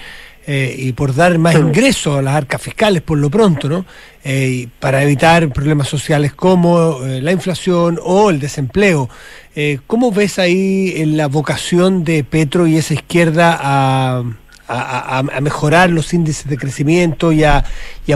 eh, 0.47 0.75
y 0.79 0.93
por 0.93 1.15
dar 1.15 1.37
más 1.39 1.57
ingresos 1.57 2.19
a 2.19 2.23
las 2.23 2.37
arcas 2.37 2.63
fiscales 2.63 3.03
por 3.03 3.19
lo 3.19 3.29
pronto, 3.31 3.69
¿no? 3.69 3.85
Eh, 4.29 4.67
para 4.81 5.05
evitar 5.05 5.49
problemas 5.51 5.87
sociales 5.87 6.33
como 6.35 7.05
eh, 7.05 7.21
la 7.23 7.31
inflación 7.31 8.01
o 8.03 8.31
el 8.31 8.41
desempleo. 8.41 9.09
Eh, 9.55 9.79
¿Cómo 9.87 10.11
ves 10.11 10.41
ahí 10.41 11.05
la 11.07 11.29
vocación 11.29 12.03
de 12.03 12.25
Petro 12.25 12.67
y 12.67 12.77
esa 12.77 12.95
izquierda 12.95 13.57
a, 13.61 14.25
mejorar 15.41 15.91
los 15.91 16.13
índices 16.13 16.49
de 16.49 16.57
crecimiento 16.57 17.31
y 17.31 17.45
a 17.45 17.65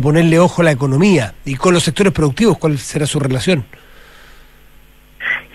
ponerle 0.02 0.40
ojo 0.40 0.62
a 0.62 0.64
la 0.64 0.72
economía? 0.72 1.34
Y 1.44 1.54
con 1.54 1.74
los 1.74 1.84
sectores 1.84 2.12
productivos, 2.12 2.58
¿cuál 2.58 2.76
será 2.78 3.06
su 3.06 3.20
relación? 3.20 3.64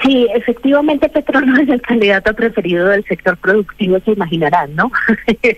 Sí, 0.06 0.28
efectivamente 0.36 1.10
Petro 1.10 1.41
no 1.41 1.60
es 1.60 1.68
el 1.68 1.82
candidato 1.82 2.34
preferido 2.36 2.89
del 2.89 3.04
sector 3.06 3.38
productivo, 3.38 4.00
se 4.02 4.12
imaginarán, 4.12 4.76
¿no? 4.76 4.91
es, 5.41 5.58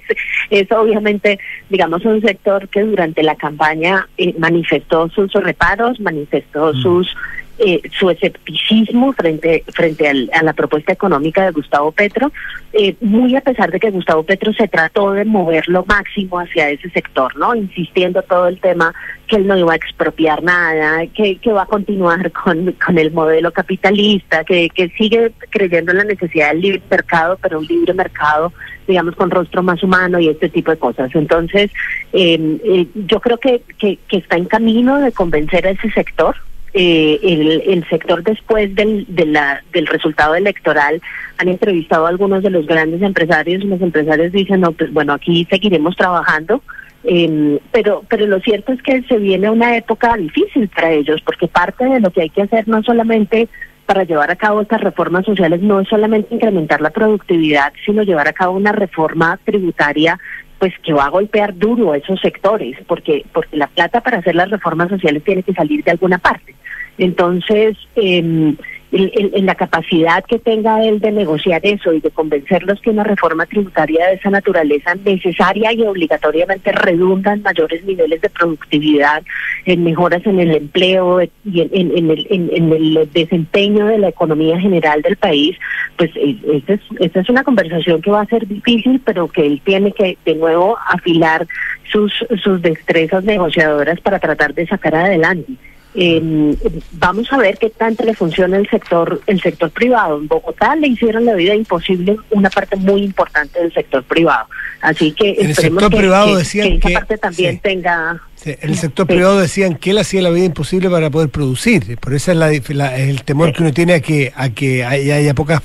es, 0.49 0.71
obviamente, 0.71 1.37
digamos, 1.69 2.05
un 2.05 2.21
sector 2.21 2.69
que 2.69 2.81
durante 2.81 3.23
la 3.23 3.35
campaña 3.35 4.07
eh, 4.17 4.33
manifestó 4.37 5.09
sus 5.09 5.33
reparos, 5.33 5.99
manifestó 5.99 6.71
mm. 6.73 6.81
sus 6.81 7.15
eh, 7.59 7.81
su 7.97 8.09
escepticismo 8.09 9.13
frente 9.13 9.63
frente 9.73 10.29
a 10.31 10.43
la 10.43 10.53
propuesta 10.53 10.93
económica 10.93 11.45
de 11.45 11.51
Gustavo 11.51 11.91
Petro, 11.91 12.31
eh, 12.73 12.95
muy 13.01 13.35
a 13.35 13.41
pesar 13.41 13.71
de 13.71 13.79
que 13.79 13.89
Gustavo 13.89 14.23
Petro 14.23 14.53
se 14.53 14.67
trató 14.67 15.13
de 15.13 15.25
mover 15.25 15.67
lo 15.67 15.85
máximo 15.85 16.39
hacia 16.39 16.69
ese 16.69 16.89
sector, 16.89 17.35
¿no? 17.37 17.55
Insistiendo 17.55 18.21
todo 18.21 18.47
el 18.47 18.59
tema 18.59 18.93
que 19.27 19.37
él 19.37 19.47
no 19.47 19.57
iba 19.57 19.73
a 19.73 19.75
expropiar 19.75 20.43
nada, 20.43 21.05
que, 21.07 21.37
que 21.37 21.51
va 21.51 21.63
a 21.63 21.65
continuar 21.67 22.31
con, 22.43 22.71
con 22.73 22.97
el 22.97 23.11
modelo 23.11 23.51
capitalista, 23.51 24.43
que, 24.43 24.69
que 24.69 24.89
sigue 24.89 25.31
creyendo 25.49 25.91
en 25.91 25.97
la 25.97 26.03
necesidad 26.03 26.49
del 26.49 26.61
libre 26.61 26.81
mercado, 26.89 27.37
pero 27.41 27.59
un 27.59 27.65
libre 27.65 27.93
mercado 27.93 28.53
digamos, 28.87 29.15
con 29.15 29.29
rostro 29.29 29.61
más 29.61 29.83
humano 29.83 30.19
y 30.19 30.29
este 30.29 30.49
tipo 30.49 30.71
de 30.71 30.77
cosas. 30.77 31.13
Entonces, 31.13 31.71
em, 32.13 32.57
eh, 32.63 32.87
yo 32.95 33.19
creo 33.19 33.37
que, 33.37 33.61
que, 33.77 33.99
que, 34.07 34.17
está 34.17 34.37
en 34.37 34.45
camino 34.45 34.99
de 34.99 35.11
convencer 35.11 35.67
a 35.67 35.71
ese 35.71 35.91
sector. 35.91 36.35
Eh, 36.73 37.19
el, 37.23 37.63
el, 37.65 37.89
sector 37.89 38.23
después 38.23 38.75
del, 38.75 39.05
del 39.07 39.87
resultado 39.87 40.35
electoral 40.35 41.01
han 41.37 41.47
entrevistado 41.47 42.05
a 42.05 42.09
algunos 42.09 42.43
de 42.43 42.49
los 42.49 42.67
grandes 42.67 43.01
empresarios 43.01 43.63
y 43.63 43.67
los 43.67 43.81
empresarios 43.81 44.31
dicen, 44.31 44.61
no, 44.61 44.71
pues 44.73 44.91
bueno, 44.93 45.13
aquí 45.13 45.47
seguiremos 45.49 45.95
trabajando. 45.95 46.61
Eh, 47.03 47.59
pero 47.71 48.03
pero 48.09 48.25
lo 48.25 48.39
cierto 48.41 48.73
es 48.73 48.81
que 48.81 49.01
se 49.03 49.17
viene 49.17 49.49
una 49.49 49.77
época 49.77 50.17
difícil 50.17 50.67
para 50.67 50.91
ellos 50.91 51.21
porque 51.23 51.47
parte 51.47 51.85
de 51.85 51.99
lo 51.99 52.11
que 52.11 52.23
hay 52.23 52.29
que 52.29 52.41
hacer 52.41 52.67
no 52.67 52.83
solamente 52.83 53.47
para 53.85 54.03
llevar 54.03 54.29
a 54.29 54.35
cabo 54.35 54.61
estas 54.61 54.81
reformas 54.81 55.23
sociales 55.23 55.61
no 55.61 55.79
es 55.79 55.87
solamente 55.87 56.35
incrementar 56.35 56.81
la 56.81 56.89
productividad, 56.89 57.71
sino 57.85 58.03
llevar 58.03 58.27
a 58.27 58.33
cabo 58.33 58.57
una 58.57 58.73
reforma 58.73 59.39
tributaria 59.45 60.19
pues 60.59 60.73
que 60.83 60.93
va 60.93 61.05
a 61.05 61.09
golpear 61.09 61.55
duro 61.55 61.91
a 61.91 61.97
esos 61.97 62.19
sectores, 62.19 62.77
porque 62.87 63.25
porque 63.33 63.57
la 63.57 63.67
plata 63.67 64.01
para 64.01 64.17
hacer 64.17 64.35
las 64.35 64.49
reformas 64.49 64.89
sociales 64.89 65.23
tiene 65.23 65.43
que 65.43 65.53
salir 65.53 65.83
de 65.83 65.91
alguna 65.91 66.17
parte. 66.17 66.55
Entonces, 66.97 67.77
eh, 67.95 68.55
en, 68.91 69.45
la 69.45 69.55
capacidad 69.55 70.23
que 70.23 70.39
tenga 70.39 70.83
él 70.83 70.99
de 70.99 71.11
negociar 71.11 71.61
eso 71.63 71.93
y 71.93 71.99
de 71.99 72.09
convencerlos 72.09 72.79
que 72.81 72.89
una 72.89 73.03
reforma 73.03 73.45
tributaria 73.45 74.07
de 74.07 74.13
esa 74.15 74.29
naturaleza 74.29 74.95
necesaria 74.95 75.73
y 75.73 75.83
obligatoriamente 75.83 76.71
redunda 76.71 77.33
en 77.33 77.41
mayores 77.41 77.83
niveles 77.83 78.21
de 78.21 78.29
productividad, 78.29 79.23
en 79.65 79.83
mejoras 79.83 80.25
en 80.25 80.39
el 80.39 80.51
empleo 80.51 81.21
y 81.21 81.61
en, 81.61 81.69
el, 81.73 82.27
en 82.29 82.73
el, 82.73 83.09
desempeño 83.13 83.87
de 83.87 83.97
la 83.99 84.09
economía 84.09 84.59
general 84.59 85.01
del 85.01 85.17
país, 85.17 85.57
pues 85.97 86.11
eh, 86.15 86.37
esta 86.53 86.73
es, 86.73 86.81
esta 86.99 87.19
es 87.21 87.29
una 87.29 87.43
conversación 87.43 88.01
que 88.01 88.11
va 88.11 88.21
a 88.21 88.25
ser 88.25 88.47
difícil, 88.47 89.01
pero 89.03 89.27
que 89.27 89.45
él 89.45 89.61
tiene 89.63 89.91
que 89.91 90.17
de 90.25 90.35
nuevo 90.35 90.77
afilar 90.87 91.45
sus, 91.91 92.13
sus 92.41 92.61
destrezas 92.61 93.23
negociadoras 93.23 93.99
para 94.01 94.19
tratar 94.19 94.53
de 94.53 94.67
sacar 94.67 94.95
adelante. 94.95 95.53
Eh, 95.95 96.55
vamos 96.91 97.31
a 97.31 97.37
ver 97.37 97.57
qué 97.57 97.69
tanto 97.69 98.03
le 98.03 98.13
funciona 98.13 98.57
el 98.57 98.69
sector 98.69 99.21
el 99.25 99.41
sector 99.41 99.71
privado. 99.71 100.17
En 100.17 100.27
Bogotá 100.27 100.75
le 100.75 100.87
hicieron 100.87 101.25
la 101.25 101.33
vida 101.33 101.55
imposible 101.55 102.17
una 102.29 102.49
parte 102.49 102.75
muy 102.75 103.03
importante 103.03 103.59
del 103.59 103.73
sector 103.73 104.03
privado. 104.03 104.47
Así 104.81 105.11
que 105.13 105.31
en 105.39 105.47
el 105.47 105.55
sector 105.55 105.89
privado 105.89 106.35
decían 106.35 106.79
que, 106.79 106.89
esa 106.89 106.99
parte 106.99 107.17
también 107.17 107.59
tenga. 107.59 108.21
en 108.45 108.69
el 108.69 108.77
sector 108.77 109.07
privado 109.07 109.39
decían 109.39 109.75
que 109.75 109.91
él 109.91 109.97
hacía 109.97 110.21
la 110.21 110.29
vida 110.29 110.45
imposible 110.45 110.89
para 110.89 111.09
poder 111.09 111.29
producir. 111.29 111.97
Por 111.97 112.13
eso 112.13 112.31
es 112.31 112.37
la, 112.37 112.95
el 112.95 113.23
temor 113.23 113.53
que 113.53 113.63
uno 113.63 113.73
tiene 113.73 113.95
a 113.95 113.99
que 113.99 114.31
a 114.35 114.49
que 114.49 114.85
haya, 114.85 115.33
pocas 115.33 115.61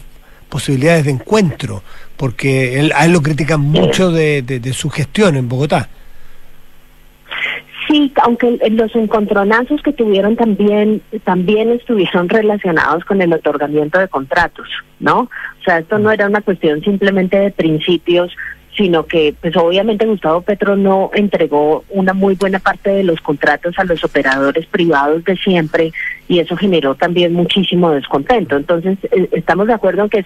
posibilidades 0.48 1.04
de 1.04 1.10
encuentro, 1.10 1.82
porque 2.16 2.78
él, 2.80 2.92
a 2.94 3.04
él 3.04 3.12
lo 3.12 3.22
critican 3.22 3.60
mucho 3.60 4.10
de 4.10 4.72
su 4.72 4.88
gestión 4.88 5.36
en 5.36 5.48
Bogotá. 5.48 5.90
Sí, 7.92 8.10
aunque 8.22 8.58
los 8.70 8.96
encontronazos 8.96 9.82
que 9.82 9.92
tuvieron 9.92 10.34
también 10.34 11.02
también 11.24 11.68
estuvieron 11.72 12.26
relacionados 12.26 13.04
con 13.04 13.20
el 13.20 13.34
otorgamiento 13.34 13.98
de 13.98 14.08
contratos, 14.08 14.66
¿no? 14.98 15.18
O 15.20 15.62
sea, 15.62 15.80
esto 15.80 15.98
no 15.98 16.10
era 16.10 16.26
una 16.26 16.40
cuestión 16.40 16.80
simplemente 16.80 17.38
de 17.38 17.50
principios, 17.50 18.34
sino 18.74 19.04
que 19.04 19.34
pues 19.38 19.54
obviamente 19.58 20.06
Gustavo 20.06 20.40
Petro 20.40 20.74
no 20.74 21.10
entregó 21.12 21.84
una 21.90 22.14
muy 22.14 22.34
buena 22.34 22.60
parte 22.60 22.88
de 22.88 23.04
los 23.04 23.20
contratos 23.20 23.78
a 23.78 23.84
los 23.84 24.02
operadores 24.02 24.64
privados 24.64 25.22
de 25.24 25.36
siempre 25.36 25.92
y 26.28 26.38
eso 26.38 26.56
generó 26.56 26.94
también 26.94 27.34
muchísimo 27.34 27.90
descontento. 27.90 28.56
Entonces, 28.56 28.96
eh, 29.10 29.28
estamos 29.32 29.66
de 29.66 29.74
acuerdo 29.74 30.04
en 30.04 30.08
que 30.08 30.24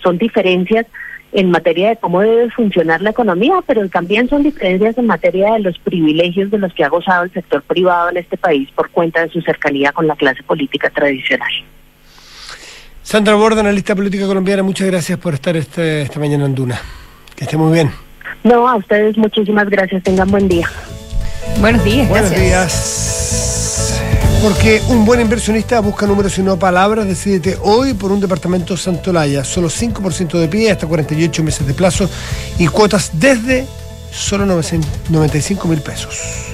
son 0.00 0.16
diferencias 0.16 0.86
en 1.34 1.50
materia 1.50 1.90
de 1.90 1.96
cómo 1.96 2.20
debe 2.20 2.48
funcionar 2.50 3.02
la 3.02 3.10
economía, 3.10 3.56
pero 3.66 3.86
también 3.88 4.28
son 4.28 4.44
diferencias 4.44 4.96
en 4.96 5.06
materia 5.06 5.54
de 5.54 5.58
los 5.58 5.78
privilegios 5.80 6.50
de 6.50 6.58
los 6.58 6.72
que 6.72 6.84
ha 6.84 6.88
gozado 6.88 7.24
el 7.24 7.32
sector 7.32 7.62
privado 7.62 8.10
en 8.10 8.18
este 8.18 8.36
país 8.36 8.68
por 8.74 8.88
cuenta 8.90 9.20
de 9.22 9.30
su 9.30 9.40
cercanía 9.42 9.90
con 9.90 10.06
la 10.06 10.14
clase 10.14 10.44
política 10.44 10.90
tradicional. 10.90 11.50
Sandra 13.02 13.34
Borda, 13.34 13.60
analista 13.60 13.96
política 13.96 14.26
colombiana, 14.26 14.62
muchas 14.62 14.86
gracias 14.86 15.18
por 15.18 15.34
estar 15.34 15.56
este, 15.56 16.02
esta 16.02 16.20
mañana 16.20 16.46
en 16.46 16.54
Duna. 16.54 16.80
Que 17.36 17.44
esté 17.44 17.56
muy 17.56 17.72
bien. 17.72 17.90
No, 18.44 18.68
a 18.68 18.76
ustedes 18.76 19.18
muchísimas 19.18 19.68
gracias. 19.68 20.04
Tengan 20.04 20.30
buen 20.30 20.48
día. 20.48 20.68
Buenos 21.60 21.84
días. 21.84 22.08
Buenos 22.08 22.30
días. 22.30 23.53
Porque 24.44 24.82
un 24.88 25.06
buen 25.06 25.22
inversionista 25.22 25.80
busca 25.80 26.06
números 26.06 26.36
y 26.36 26.42
no 26.42 26.58
palabras. 26.58 27.08
Decídete 27.08 27.56
hoy 27.62 27.94
por 27.94 28.12
un 28.12 28.20
departamento 28.20 28.76
Santolaya. 28.76 29.42
Solo 29.42 29.70
5% 29.70 30.38
de 30.38 30.48
pie, 30.48 30.70
hasta 30.70 30.86
48 30.86 31.42
meses 31.42 31.66
de 31.66 31.72
plazo 31.72 32.10
y 32.58 32.66
cuotas 32.66 33.12
desde 33.14 33.66
solo 34.12 34.44
95 34.44 35.66
mil 35.66 35.80
pesos. 35.80 36.44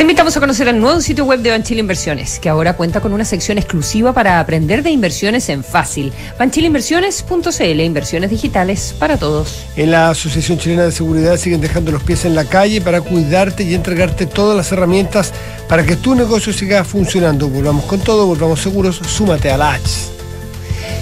Te 0.00 0.04
invitamos 0.04 0.34
a 0.34 0.40
conocer 0.40 0.66
el 0.66 0.80
nuevo 0.80 0.98
sitio 1.02 1.26
web 1.26 1.40
de 1.40 1.50
Banchile 1.50 1.80
Inversiones, 1.80 2.38
que 2.38 2.48
ahora 2.48 2.74
cuenta 2.74 3.02
con 3.02 3.12
una 3.12 3.26
sección 3.26 3.58
exclusiva 3.58 4.14
para 4.14 4.40
aprender 4.40 4.82
de 4.82 4.88
inversiones 4.88 5.50
en 5.50 5.62
fácil. 5.62 6.10
Banchileinversiones.cl, 6.38 7.80
inversiones 7.80 8.30
digitales 8.30 8.94
para 8.98 9.18
todos. 9.18 9.66
En 9.76 9.90
la 9.90 10.08
Asociación 10.08 10.56
Chilena 10.56 10.84
de 10.84 10.92
Seguridad 10.92 11.36
siguen 11.36 11.60
dejando 11.60 11.92
los 11.92 12.02
pies 12.02 12.24
en 12.24 12.34
la 12.34 12.46
calle 12.46 12.80
para 12.80 13.02
cuidarte 13.02 13.62
y 13.62 13.74
entregarte 13.74 14.24
todas 14.24 14.56
las 14.56 14.72
herramientas 14.72 15.34
para 15.68 15.84
que 15.84 15.96
tu 15.96 16.14
negocio 16.14 16.54
siga 16.54 16.82
funcionando. 16.82 17.50
Volvamos 17.50 17.84
con 17.84 18.00
todo, 18.00 18.24
volvamos 18.24 18.62
seguros, 18.62 19.02
súmate 19.06 19.50
a 19.50 19.58
la 19.58 19.72
H. 19.74 20.19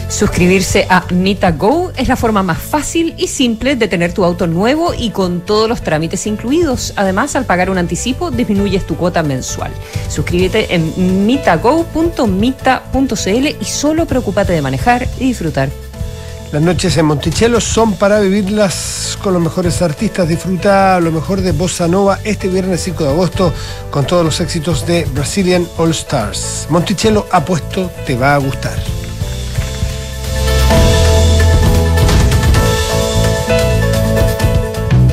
Suscribirse 0.08 0.86
a 0.88 1.04
MitaGo 1.12 1.92
es 1.94 2.08
la 2.08 2.16
forma 2.16 2.42
más 2.42 2.58
fácil 2.58 3.14
y 3.18 3.28
simple 3.28 3.76
de 3.76 3.88
tener 3.88 4.14
tu 4.14 4.24
auto 4.24 4.46
nuevo 4.46 4.94
y 4.94 5.10
con 5.10 5.42
todos 5.42 5.68
los 5.68 5.82
trámites 5.82 6.26
incluidos. 6.26 6.94
Además, 6.96 7.36
al 7.36 7.44
pagar 7.44 7.68
un 7.68 7.76
anticipo, 7.76 8.30
disminuyes 8.30 8.86
tu 8.86 8.96
cuota 8.96 9.22
mensual. 9.22 9.70
Suscríbete 10.08 10.74
en 10.74 11.26
mitago.mita.cl 11.26 13.46
y 13.60 13.64
solo 13.64 14.06
preocúpate 14.06 14.54
de 14.54 14.62
manejar 14.62 15.06
y 15.18 15.26
disfrutar. 15.26 15.68
Las 16.52 16.62
noches 16.62 16.96
en 16.96 17.04
Monticello 17.04 17.60
son 17.60 17.92
para 17.92 18.20
vivirlas 18.20 19.18
con 19.22 19.34
los 19.34 19.42
mejores 19.42 19.82
artistas. 19.82 20.26
Disfruta 20.26 20.98
lo 21.00 21.12
mejor 21.12 21.42
de 21.42 21.52
Bossa 21.52 21.86
Nova 21.86 22.18
este 22.24 22.48
viernes 22.48 22.80
5 22.80 23.04
de 23.04 23.10
agosto 23.10 23.52
con 23.90 24.06
todos 24.06 24.24
los 24.24 24.40
éxitos 24.40 24.86
de 24.86 25.04
Brazilian 25.12 25.68
All 25.76 25.90
Stars. 25.90 26.66
Monticello, 26.70 27.26
apuesto, 27.30 27.90
te 28.06 28.16
va 28.16 28.34
a 28.34 28.38
gustar. 28.38 28.78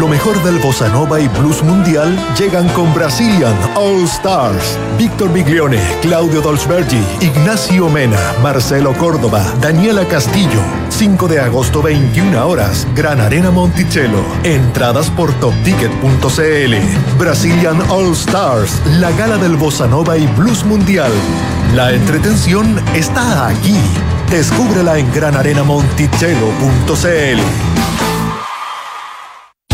Lo 0.00 0.08
mejor 0.08 0.42
del 0.42 0.58
bossa 0.58 0.88
nova 0.88 1.20
y 1.20 1.28
blues 1.28 1.62
mundial 1.62 2.18
llegan 2.36 2.66
con 2.70 2.92
Brazilian 2.92 3.54
All 3.76 4.02
Stars. 4.04 4.76
Víctor 4.98 5.32
Biglione, 5.32 5.78
Claudio 6.02 6.40
Dolzbergi, 6.40 7.00
Ignacio 7.20 7.88
Mena, 7.88 8.18
Marcelo 8.42 8.92
Córdoba, 8.94 9.44
Daniela 9.60 10.04
Castillo. 10.06 10.60
5 10.88 11.28
de 11.28 11.38
agosto 11.38 11.82
21 11.82 12.44
horas, 12.44 12.84
Gran 12.96 13.20
Arena 13.20 13.52
Monticello. 13.52 14.24
Entradas 14.42 15.08
por 15.10 15.32
topticket.cl. 15.34 16.74
Brazilian 17.16 17.80
All 17.90 18.10
Stars, 18.12 18.82
la 18.98 19.12
gala 19.12 19.36
del 19.36 19.56
bossa 19.56 19.86
nova 19.86 20.18
y 20.18 20.26
blues 20.26 20.64
mundial. 20.64 21.12
La 21.74 21.92
entretención 21.92 22.82
está 22.92 23.46
aquí. 23.46 23.78
Descúbrela 24.30 24.98
en 24.98 25.12
granarenamonticello.cl. 25.12 27.93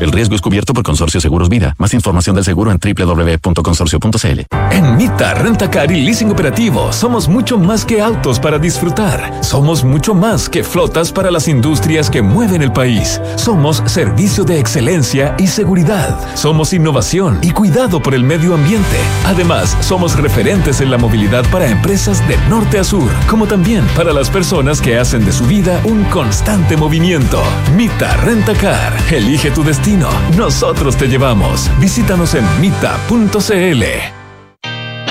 El 0.00 0.12
riesgo 0.12 0.34
es 0.34 0.40
cubierto 0.40 0.72
por 0.72 0.82
Consorcio 0.82 1.20
Seguros 1.20 1.50
Vida. 1.50 1.74
Más 1.76 1.92
información 1.92 2.34
del 2.34 2.44
seguro 2.44 2.72
en 2.72 2.78
www.consorcio.cl. 2.78 4.40
En 4.70 4.96
Mita, 4.96 5.34
Rentacar 5.34 5.92
y 5.92 6.00
Leasing 6.00 6.30
Operativo 6.30 6.90
somos 6.90 7.28
mucho 7.28 7.58
más 7.58 7.84
que 7.84 8.00
autos 8.00 8.40
para 8.40 8.58
disfrutar. 8.58 9.44
Somos 9.44 9.84
mucho 9.84 10.14
más 10.14 10.48
que 10.48 10.64
flotas 10.64 11.12
para 11.12 11.30
las 11.30 11.48
industrias 11.48 12.08
que 12.08 12.22
mueven 12.22 12.62
el 12.62 12.72
país. 12.72 13.20
Somos 13.36 13.82
servicio 13.84 14.44
de 14.44 14.58
excelencia 14.58 15.34
y 15.38 15.46
seguridad. 15.48 16.18
Somos 16.34 16.72
innovación 16.72 17.38
y 17.42 17.50
cuidado 17.50 18.00
por 18.00 18.14
el 18.14 18.24
medio 18.24 18.54
ambiente. 18.54 18.96
Además, 19.26 19.76
somos 19.80 20.16
referentes 20.16 20.80
en 20.80 20.90
la 20.90 20.96
movilidad 20.96 21.44
para 21.50 21.68
empresas 21.68 22.26
de 22.26 22.38
norte 22.48 22.78
a 22.78 22.84
sur, 22.84 23.10
como 23.28 23.46
también 23.46 23.84
para 23.94 24.14
las 24.14 24.30
personas 24.30 24.80
que 24.80 24.96
hacen 24.96 25.26
de 25.26 25.32
su 25.32 25.44
vida 25.46 25.78
un 25.84 26.04
constante 26.04 26.74
movimiento. 26.78 27.42
Mita 27.76 28.16
Rentacar. 28.16 28.96
Elige 29.10 29.50
tu 29.50 29.62
destino 29.62 29.89
nosotros 30.36 30.96
te 30.96 31.06
llevamos. 31.08 31.70
Visítanos 31.80 32.34
en 32.34 32.44
mita.cl. 32.60 34.19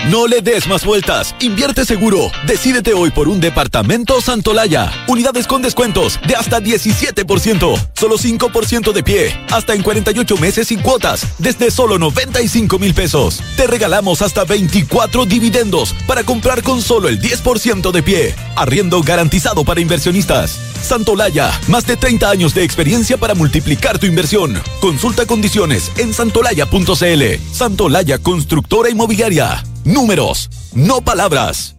No 0.08 0.28
le 0.28 0.42
des 0.42 0.66
más 0.68 0.86
vueltas. 0.86 1.36
Invierte 1.40 1.84
seguro. 1.86 2.32
Decídete 2.48 2.94
hoy 2.94 3.12
por 3.12 3.28
un 3.28 3.40
departamento 3.40 4.22
Santolaya. 4.22 4.92
Unidades 5.08 5.46
con 5.46 5.62
descuentos 5.62 6.20
de 6.26 6.36
hasta 6.36 6.60
17%. 6.62 7.90
Solo 7.94 8.18
5% 8.18 8.94
de 8.94 9.04
pie. 9.04 9.38
Hasta 9.52 9.74
en 9.74 9.84
48 9.84 10.38
meses 10.38 10.70
sin 10.70 10.80
cuotas. 10.80 11.28
Desde 11.38 11.70
solo 11.70 12.00
95 12.00 12.80
mil 12.80 12.94
pesos. 12.94 13.42
Te 13.58 13.68
regalamos 13.68 14.22
hasta 14.22 14.46
24 14.46 15.26
dividendos 15.26 15.94
para 16.08 16.24
comprar 16.24 16.64
con 16.64 16.82
solo 16.82 17.10
el 17.10 17.22
10% 17.22 17.92
de 17.92 18.02
pie. 18.02 18.36
Arriendo 18.56 19.02
garantizado 19.04 19.64
para 19.64 19.82
inversionistas. 19.82 20.58
Santolaya. 20.82 21.52
Más 21.68 21.86
de 21.86 21.98
30 21.98 22.30
años 22.30 22.56
de 22.56 22.64
experiencia 22.64 23.18
para 23.18 23.36
multiplicar 23.36 24.00
tu 24.00 24.06
inversión. 24.06 24.62
Consulta 24.80 25.26
condiciones 25.26 25.92
en 25.98 26.14
santolaya.cl. 26.14 27.24
Santolaya 27.52 28.18
Constructora 28.18 28.90
Inmobiliaria. 28.90 29.64
Números, 29.84 30.50
no 30.74 31.02
palabras. 31.02 31.79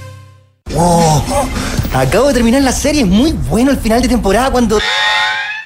Wow. 0.73 1.23
Acabo 1.93 2.27
de 2.27 2.33
terminar 2.33 2.61
la 2.61 2.71
serie, 2.71 3.01
es 3.01 3.07
muy 3.07 3.33
bueno 3.33 3.71
el 3.71 3.77
final 3.77 4.01
de 4.01 4.07
temporada 4.07 4.49
cuando... 4.51 4.79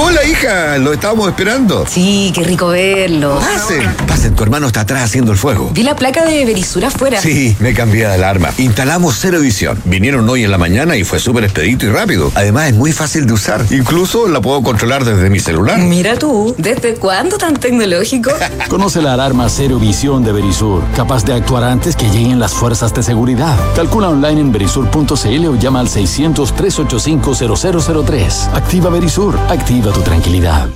Hola, 0.00 0.24
hija, 0.24 0.78
lo 0.78 0.92
estábamos 0.92 1.28
esperando. 1.28 1.84
Sí, 1.88 2.30
qué 2.32 2.44
rico 2.44 2.68
verlo. 2.68 3.40
Pasen, 3.40 3.82
pasen, 4.06 4.32
tu 4.36 4.44
hermano 4.44 4.68
está 4.68 4.82
atrás 4.82 5.02
haciendo 5.02 5.32
el 5.32 5.38
fuego. 5.38 5.70
Vi 5.74 5.82
la 5.82 5.96
placa 5.96 6.24
de 6.24 6.44
Berisur 6.44 6.84
afuera. 6.84 7.20
Sí, 7.20 7.56
me 7.58 7.74
cambié 7.74 8.06
de 8.06 8.14
alarma. 8.14 8.50
Instalamos 8.58 9.16
Cero 9.20 9.40
Visión. 9.40 9.76
Vinieron 9.86 10.28
hoy 10.28 10.44
en 10.44 10.52
la 10.52 10.58
mañana 10.58 10.94
y 10.96 11.02
fue 11.02 11.18
súper 11.18 11.42
expedito 11.44 11.84
y 11.86 11.88
rápido. 11.90 12.30
Además, 12.36 12.68
es 12.68 12.74
muy 12.74 12.92
fácil 12.92 13.26
de 13.26 13.32
usar. 13.32 13.64
Incluso 13.70 14.28
la 14.28 14.40
puedo 14.40 14.62
controlar 14.62 15.04
desde 15.04 15.30
mi 15.30 15.40
celular. 15.40 15.80
Mira 15.80 16.16
tú, 16.16 16.54
¿desde 16.58 16.94
cuándo 16.94 17.36
tan 17.36 17.56
tecnológico? 17.56 18.30
Conoce 18.68 19.02
la 19.02 19.14
alarma 19.14 19.48
Cero 19.48 19.80
Visión 19.80 20.22
de 20.22 20.30
Berisur, 20.30 20.80
capaz 20.94 21.24
de 21.24 21.32
actuar 21.34 21.64
antes 21.64 21.96
que 21.96 22.08
lleguen 22.08 22.38
las 22.38 22.54
fuerzas 22.54 22.94
de 22.94 23.02
seguridad. 23.02 23.56
Calcula 23.74 24.10
online 24.10 24.42
en 24.42 24.52
berisur.cl 24.52 25.46
o 25.46 25.56
llama 25.56 25.80
al 25.80 25.88
600-385-0003. 25.88 28.54
Activa 28.54 28.90
Berisur, 28.90 29.36
activa 29.48 29.87
tu 29.92 30.02
tranquilidad. 30.02 30.68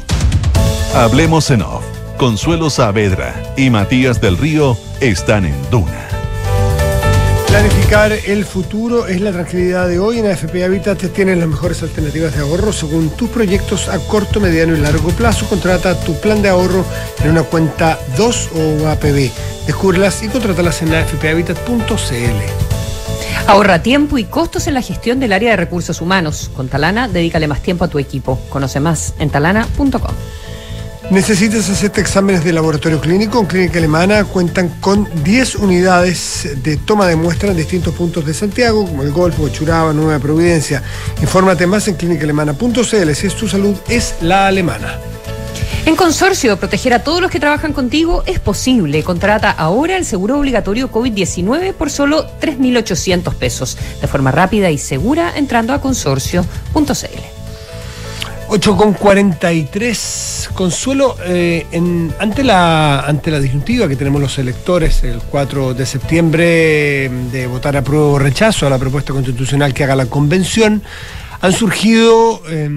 Hablemos 0.94 1.50
en 1.50 1.62
off. 1.62 1.84
Consuelo 2.18 2.70
Saavedra 2.70 3.34
y 3.56 3.70
Matías 3.70 4.20
del 4.20 4.38
Río 4.38 4.76
están 5.00 5.44
en 5.44 5.54
Duna. 5.70 6.08
Planificar 7.48 8.12
el 8.12 8.46
futuro 8.46 9.06
es 9.06 9.20
la 9.20 9.30
tranquilidad 9.30 9.86
de 9.86 9.98
hoy. 9.98 10.20
En 10.20 10.26
AFP 10.26 10.64
Habitat 10.64 10.98
tienen 11.12 11.38
las 11.38 11.48
mejores 11.48 11.82
alternativas 11.82 12.34
de 12.34 12.40
ahorro 12.40 12.72
según 12.72 13.10
tus 13.10 13.28
proyectos 13.28 13.88
a 13.88 13.98
corto, 13.98 14.40
mediano 14.40 14.74
y 14.74 14.80
largo 14.80 15.10
plazo. 15.10 15.46
Contrata 15.46 16.00
tu 16.00 16.18
plan 16.18 16.40
de 16.40 16.48
ahorro 16.48 16.82
en 17.22 17.30
una 17.30 17.42
cuenta 17.42 17.98
2 18.16 18.50
o 18.54 18.88
APB. 18.88 19.30
Descúbrelas 19.66 20.22
y 20.22 20.28
contrátalas 20.28 20.80
en 20.80 20.94
afphabitat.cl. 20.94 22.71
Ahorra 23.46 23.82
tiempo 23.82 24.18
y 24.18 24.24
costos 24.24 24.66
en 24.66 24.74
la 24.74 24.82
gestión 24.82 25.20
del 25.20 25.32
área 25.32 25.50
de 25.50 25.57
recursos 25.57 26.00
humanos. 26.00 26.50
Con 26.55 26.68
Talana, 26.68 27.09
dedícale 27.09 27.48
más 27.48 27.62
tiempo 27.62 27.84
a 27.84 27.88
tu 27.88 27.98
equipo. 27.98 28.38
Conoce 28.48 28.80
más 28.80 29.14
en 29.18 29.30
talana.com. 29.30 30.14
¿Necesitas 31.11 31.68
hacerte 31.68 32.00
exámenes 32.00 32.42
de 32.42 32.53
laboratorio 32.53 32.98
clínico? 33.00 33.40
En 33.40 33.46
Clínica 33.46 33.78
Alemana 33.78 34.24
cuentan 34.24 34.68
con 34.80 35.07
10 35.24 35.57
unidades 35.57 36.48
de 36.62 36.78
toma 36.78 37.07
de 37.07 37.16
muestra 37.16 37.50
en 37.50 37.57
distintos 37.57 37.94
puntos 37.94 38.24
de 38.24 38.32
Santiago, 38.32 38.86
como 38.86 39.03
el 39.03 39.12
Golfo, 39.12 39.48
Churaba, 39.50 39.92
Nueva 39.92 40.18
Providencia. 40.20 40.82
Infórmate 41.20 41.66
más 41.66 41.86
en 41.88 41.96
clínicaalemana.cl. 41.96 43.12
Si 43.14 43.26
es 43.26 43.34
tu 43.34 43.46
salud, 43.46 43.76
es 43.88 44.14
la 44.22 44.46
alemana. 44.46 44.98
En 45.85 45.97
Consorcio, 45.97 46.57
proteger 46.59 46.95
a 46.95 47.03
todos 47.03 47.20
los 47.20 47.30
que 47.30 47.41
trabajan 47.41 47.72
contigo 47.72 48.22
es 48.24 48.39
posible. 48.39 49.03
Contrata 49.03 49.51
ahora 49.51 49.97
el 49.97 50.05
seguro 50.05 50.39
obligatorio 50.39 50.93
COVID-19 50.93 51.72
por 51.72 51.91
solo 51.91 52.24
3.800 52.41 53.35
pesos, 53.35 53.76
de 54.01 54.07
forma 54.07 54.30
rápida 54.30 54.70
y 54.70 54.78
segura 54.78 55.33
entrando 55.37 55.72
a 55.74 55.80
consorcio.cl. 55.80 57.43
8 58.49 58.76
con 58.76 58.93
43. 58.93 60.51
Consuelo, 60.55 61.16
eh, 61.24 61.66
en, 61.72 62.14
ante, 62.20 62.45
la, 62.45 63.01
ante 63.01 63.33
la 63.33 63.41
disyuntiva 63.41 63.89
que 63.89 63.97
tenemos 63.97 64.20
los 64.20 64.39
electores 64.39 65.03
el 65.03 65.18
4 65.18 65.74
de 65.74 65.87
septiembre 65.87 67.11
de 67.33 67.47
votar 67.49 67.76
a 67.76 67.83
prueba 67.83 68.07
o 68.07 68.18
rechazo 68.20 68.68
a 68.68 68.70
la 68.70 68.78
propuesta 68.78 69.12
constitucional 69.12 69.74
que 69.74 69.83
haga 69.83 69.97
la 69.97 70.07
convención, 70.07 70.83
han 71.41 71.53
surgido 71.53 72.41
eh, 72.49 72.70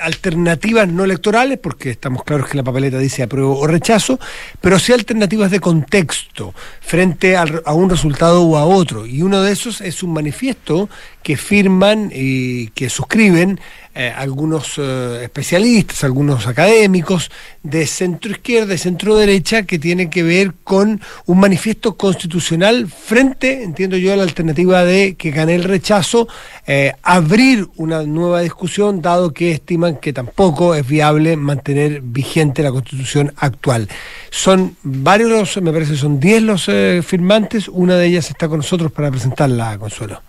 alternativas 0.00 0.88
no 0.88 1.04
electorales, 1.04 1.58
porque 1.58 1.90
estamos 1.90 2.24
claros 2.24 2.48
que 2.48 2.56
la 2.56 2.62
papeleta 2.62 2.98
dice 2.98 3.22
apruebo 3.22 3.58
o 3.58 3.66
rechazo, 3.66 4.18
pero 4.60 4.78
sí 4.78 4.92
alternativas 4.92 5.50
de 5.50 5.60
contexto 5.60 6.54
frente 6.80 7.36
a 7.36 7.72
un 7.72 7.90
resultado 7.90 8.42
u 8.44 8.56
a 8.56 8.64
otro. 8.64 9.06
Y 9.06 9.22
uno 9.22 9.42
de 9.42 9.52
esos 9.52 9.80
es 9.80 10.02
un 10.02 10.12
manifiesto 10.12 10.88
que 11.22 11.36
firman 11.36 12.10
y 12.14 12.68
que 12.68 12.88
suscriben 12.88 13.60
eh, 14.00 14.14
algunos 14.16 14.78
eh, 14.78 15.24
especialistas, 15.24 16.04
algunos 16.04 16.46
académicos 16.46 17.30
de 17.62 17.86
centro 17.86 18.30
izquierda 18.32 18.72
y 18.72 18.78
centro 18.78 19.14
derecha 19.14 19.64
que 19.64 19.78
tiene 19.78 20.08
que 20.08 20.22
ver 20.22 20.54
con 20.64 21.02
un 21.26 21.38
manifiesto 21.38 21.98
constitucional 21.98 22.88
frente, 22.88 23.62
entiendo 23.62 23.98
yo, 23.98 24.14
a 24.14 24.16
la 24.16 24.22
alternativa 24.22 24.86
de 24.86 25.16
que 25.16 25.32
gane 25.32 25.54
el 25.54 25.64
rechazo, 25.64 26.28
eh, 26.66 26.94
abrir 27.02 27.68
una 27.76 28.02
nueva 28.04 28.40
discusión, 28.40 29.02
dado 29.02 29.34
que 29.34 29.52
estiman 29.52 29.96
que 29.96 30.14
tampoco 30.14 30.74
es 30.74 30.88
viable 30.88 31.36
mantener 31.36 32.00
vigente 32.00 32.62
la 32.62 32.70
constitución 32.70 33.34
actual. 33.36 33.86
Son 34.30 34.76
varios 34.82 35.60
me 35.60 35.72
parece, 35.74 35.98
son 35.98 36.18
10 36.18 36.42
los 36.44 36.70
firmantes, 37.04 37.68
una 37.68 37.96
de 37.96 38.06
ellas 38.06 38.30
está 38.30 38.48
con 38.48 38.60
nosotros 38.60 38.90
para 38.92 39.10
presentarla, 39.10 39.76
Consuelo. 39.76 40.22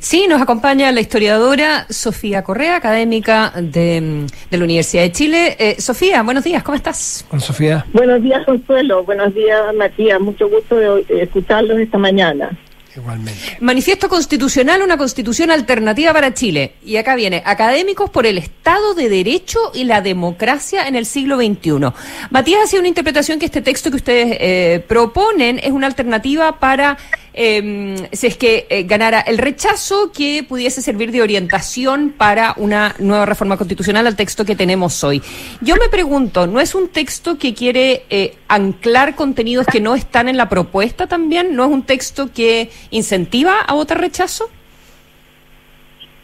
Sí, 0.00 0.26
nos 0.28 0.42
acompaña 0.42 0.92
la 0.92 1.00
historiadora 1.00 1.86
Sofía 1.88 2.42
Correa, 2.42 2.76
académica 2.76 3.52
de, 3.56 4.26
de 4.50 4.58
la 4.58 4.64
Universidad 4.64 5.02
de 5.02 5.12
Chile. 5.12 5.56
Eh, 5.58 5.80
Sofía, 5.80 6.22
buenos 6.22 6.44
días, 6.44 6.62
¿cómo 6.62 6.76
estás? 6.76 7.24
Hola, 7.30 7.40
Sofía. 7.40 7.86
Buenos 7.92 8.22
días, 8.22 8.44
Consuelo. 8.44 9.04
Buenos 9.04 9.34
días, 9.34 9.74
Matías. 9.74 10.20
Mucho 10.20 10.48
gusto 10.48 10.76
de 10.76 11.04
escucharlos 11.22 11.78
esta 11.78 11.98
mañana. 11.98 12.50
Igualmente. 12.96 13.56
Manifiesto 13.60 14.08
constitucional, 14.08 14.82
una 14.82 14.96
constitución 14.96 15.50
alternativa 15.50 16.12
para 16.12 16.34
Chile. 16.34 16.74
Y 16.84 16.96
acá 16.96 17.14
viene, 17.14 17.42
académicos 17.46 18.10
por 18.10 18.26
el 18.26 18.36
Estado 18.36 18.94
de 18.94 19.08
Derecho 19.08 19.58
y 19.72 19.84
la 19.84 20.00
democracia 20.00 20.88
en 20.88 20.96
el 20.96 21.06
siglo 21.06 21.36
XXI. 21.36 21.92
Matías 22.30 22.64
hacía 22.64 22.80
una 22.80 22.88
interpretación 22.88 23.38
que 23.38 23.46
este 23.46 23.62
texto 23.62 23.90
que 23.90 23.96
ustedes 23.96 24.36
eh, 24.40 24.84
proponen 24.88 25.60
es 25.62 25.70
una 25.70 25.86
alternativa 25.86 26.58
para, 26.58 26.98
eh, 27.32 28.08
si 28.12 28.26
es 28.26 28.36
que 28.36 28.66
eh, 28.68 28.82
ganara 28.84 29.20
el 29.20 29.38
rechazo, 29.38 30.10
que 30.12 30.44
pudiese 30.48 30.82
servir 30.82 31.12
de 31.12 31.22
orientación 31.22 32.12
para 32.16 32.54
una 32.56 32.94
nueva 32.98 33.26
reforma 33.26 33.56
constitucional 33.56 34.06
al 34.06 34.16
texto 34.16 34.44
que 34.44 34.56
tenemos 34.56 35.02
hoy. 35.04 35.22
Yo 35.60 35.76
me 35.76 35.88
pregunto, 35.88 36.46
¿no 36.46 36.60
es 36.60 36.74
un 36.74 36.88
texto 36.88 37.38
que 37.38 37.54
quiere 37.54 38.04
eh, 38.10 38.34
anclar 38.48 39.14
contenidos 39.14 39.66
que 39.66 39.80
no 39.80 39.94
están 39.94 40.28
en 40.28 40.36
la 40.36 40.48
propuesta 40.48 41.06
también? 41.06 41.54
¿No 41.54 41.64
es 41.64 41.70
un 41.70 41.82
texto 41.82 42.32
que 42.32 42.70
incentiva 42.90 43.60
a 43.60 43.74
votar 43.74 44.00
rechazo? 44.00 44.48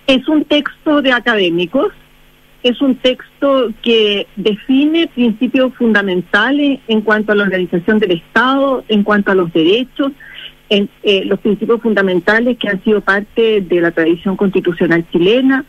Es 0.07 0.27
un 0.29 0.45
texto 0.45 1.03
de 1.03 1.13
académicos, 1.13 1.93
es 2.63 2.81
un 2.81 2.97
texto 2.97 3.69
que 3.83 4.27
define 4.37 5.09
principios 5.09 5.75
fundamentales 5.75 6.81
en 6.89 7.01
cuanto 7.01 7.33
a 7.33 7.35
la 7.35 7.45
organización 7.45 7.99
del 7.99 8.13
Estado, 8.13 8.85
en 8.89 9.03
cuanto 9.03 9.33
a 9.33 9.35
los 9.35 9.53
derechos, 9.53 10.13
en 10.69 10.89
eh, 11.03 11.25
los 11.25 11.39
principios 11.41 11.81
fundamentales 11.81 12.59
que 12.59 12.69
han 12.69 12.83
sido 12.83 13.01
parte 13.01 13.61
de 13.61 13.81
la 13.81 13.91
tradición 13.93 14.37
constitucional 14.37 15.05
chilena, 15.13 15.65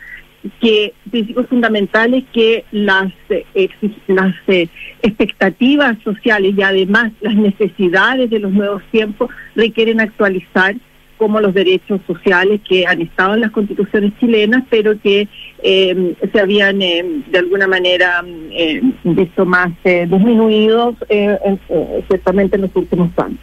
que 0.62 0.94
principios 1.12 1.48
fundamentales 1.48 2.24
que 2.32 2.64
las 2.72 3.12
eh, 3.30 3.70
las 4.08 4.34
eh, 4.48 4.68
expectativas 5.02 5.98
sociales 6.04 6.54
y 6.58 6.62
además 6.62 7.12
las 7.22 7.36
necesidades 7.36 8.30
de 8.30 8.40
los 8.40 8.52
nuevos 8.52 8.82
tiempos 8.92 9.30
requieren 9.56 10.00
actualizar 10.00 10.76
como 11.18 11.42
los 11.42 11.54
derechos 11.56 12.00
sociales 12.06 12.62
que 12.70 12.86
han 12.86 13.02
estado 13.02 13.34
en 13.34 13.42
las 13.42 13.52
constituciones 13.52 14.14
chilenas, 14.20 14.64
pero 14.70 15.00
que 15.02 15.28
eh, 15.64 16.14
se 16.32 16.40
habían 16.40 16.80
eh, 16.82 17.04
de 17.32 17.40
alguna 17.40 17.68
manera 17.68 18.24
eh, 18.52 18.82
visto 19.04 19.44
más 19.44 19.72
eh, 19.84 20.06
disminuidos 20.08 20.96
en- 21.10 21.60
ciertamente 22.08 22.56
en 22.56 22.62
los 22.62 22.76
últimos 22.76 23.10
años. 23.18 23.40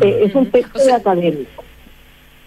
Eh, 0.00 0.24
es 0.24 0.34
un 0.34 0.50
texto 0.50 0.78
de 0.84 0.92
académico. 0.92 1.64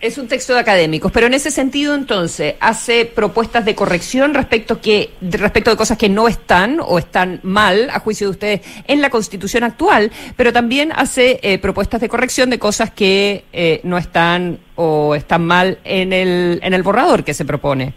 Es 0.01 0.17
un 0.17 0.27
texto 0.27 0.53
de 0.53 0.59
académicos, 0.59 1.11
pero 1.11 1.25
en 1.25 1.33
ese 1.33 1.49
sentido 1.49 1.95
entonces 1.95 2.55
hace 2.59 3.05
propuestas 3.05 3.65
de 3.65 3.75
corrección 3.75 4.33
respecto 4.33 4.79
que 4.81 5.09
respecto 5.21 5.71
de 5.71 5.77
cosas 5.77 5.97
que 5.97 6.09
no 6.09 6.27
están 6.27 6.79
o 6.79 6.99
están 6.99 7.39
mal 7.43 7.89
a 7.89 7.99
juicio 7.99 8.27
de 8.27 8.31
ustedes 8.31 8.61
en 8.87 9.01
la 9.01 9.09
Constitución 9.09 9.63
actual, 9.63 10.11
pero 10.35 10.51
también 10.51 10.91
hace 10.93 11.39
eh, 11.41 11.57
propuestas 11.59 12.01
de 12.01 12.09
corrección 12.09 12.49
de 12.49 12.59
cosas 12.59 12.91
que 12.91 13.45
eh, 13.53 13.79
no 13.83 13.97
están 13.97 14.59
o 14.75 15.15
están 15.15 15.45
mal 15.45 15.79
en 15.85 16.13
el 16.13 16.59
en 16.61 16.73
el 16.73 16.83
borrador 16.83 17.23
que 17.23 17.33
se 17.33 17.45
propone. 17.45 17.93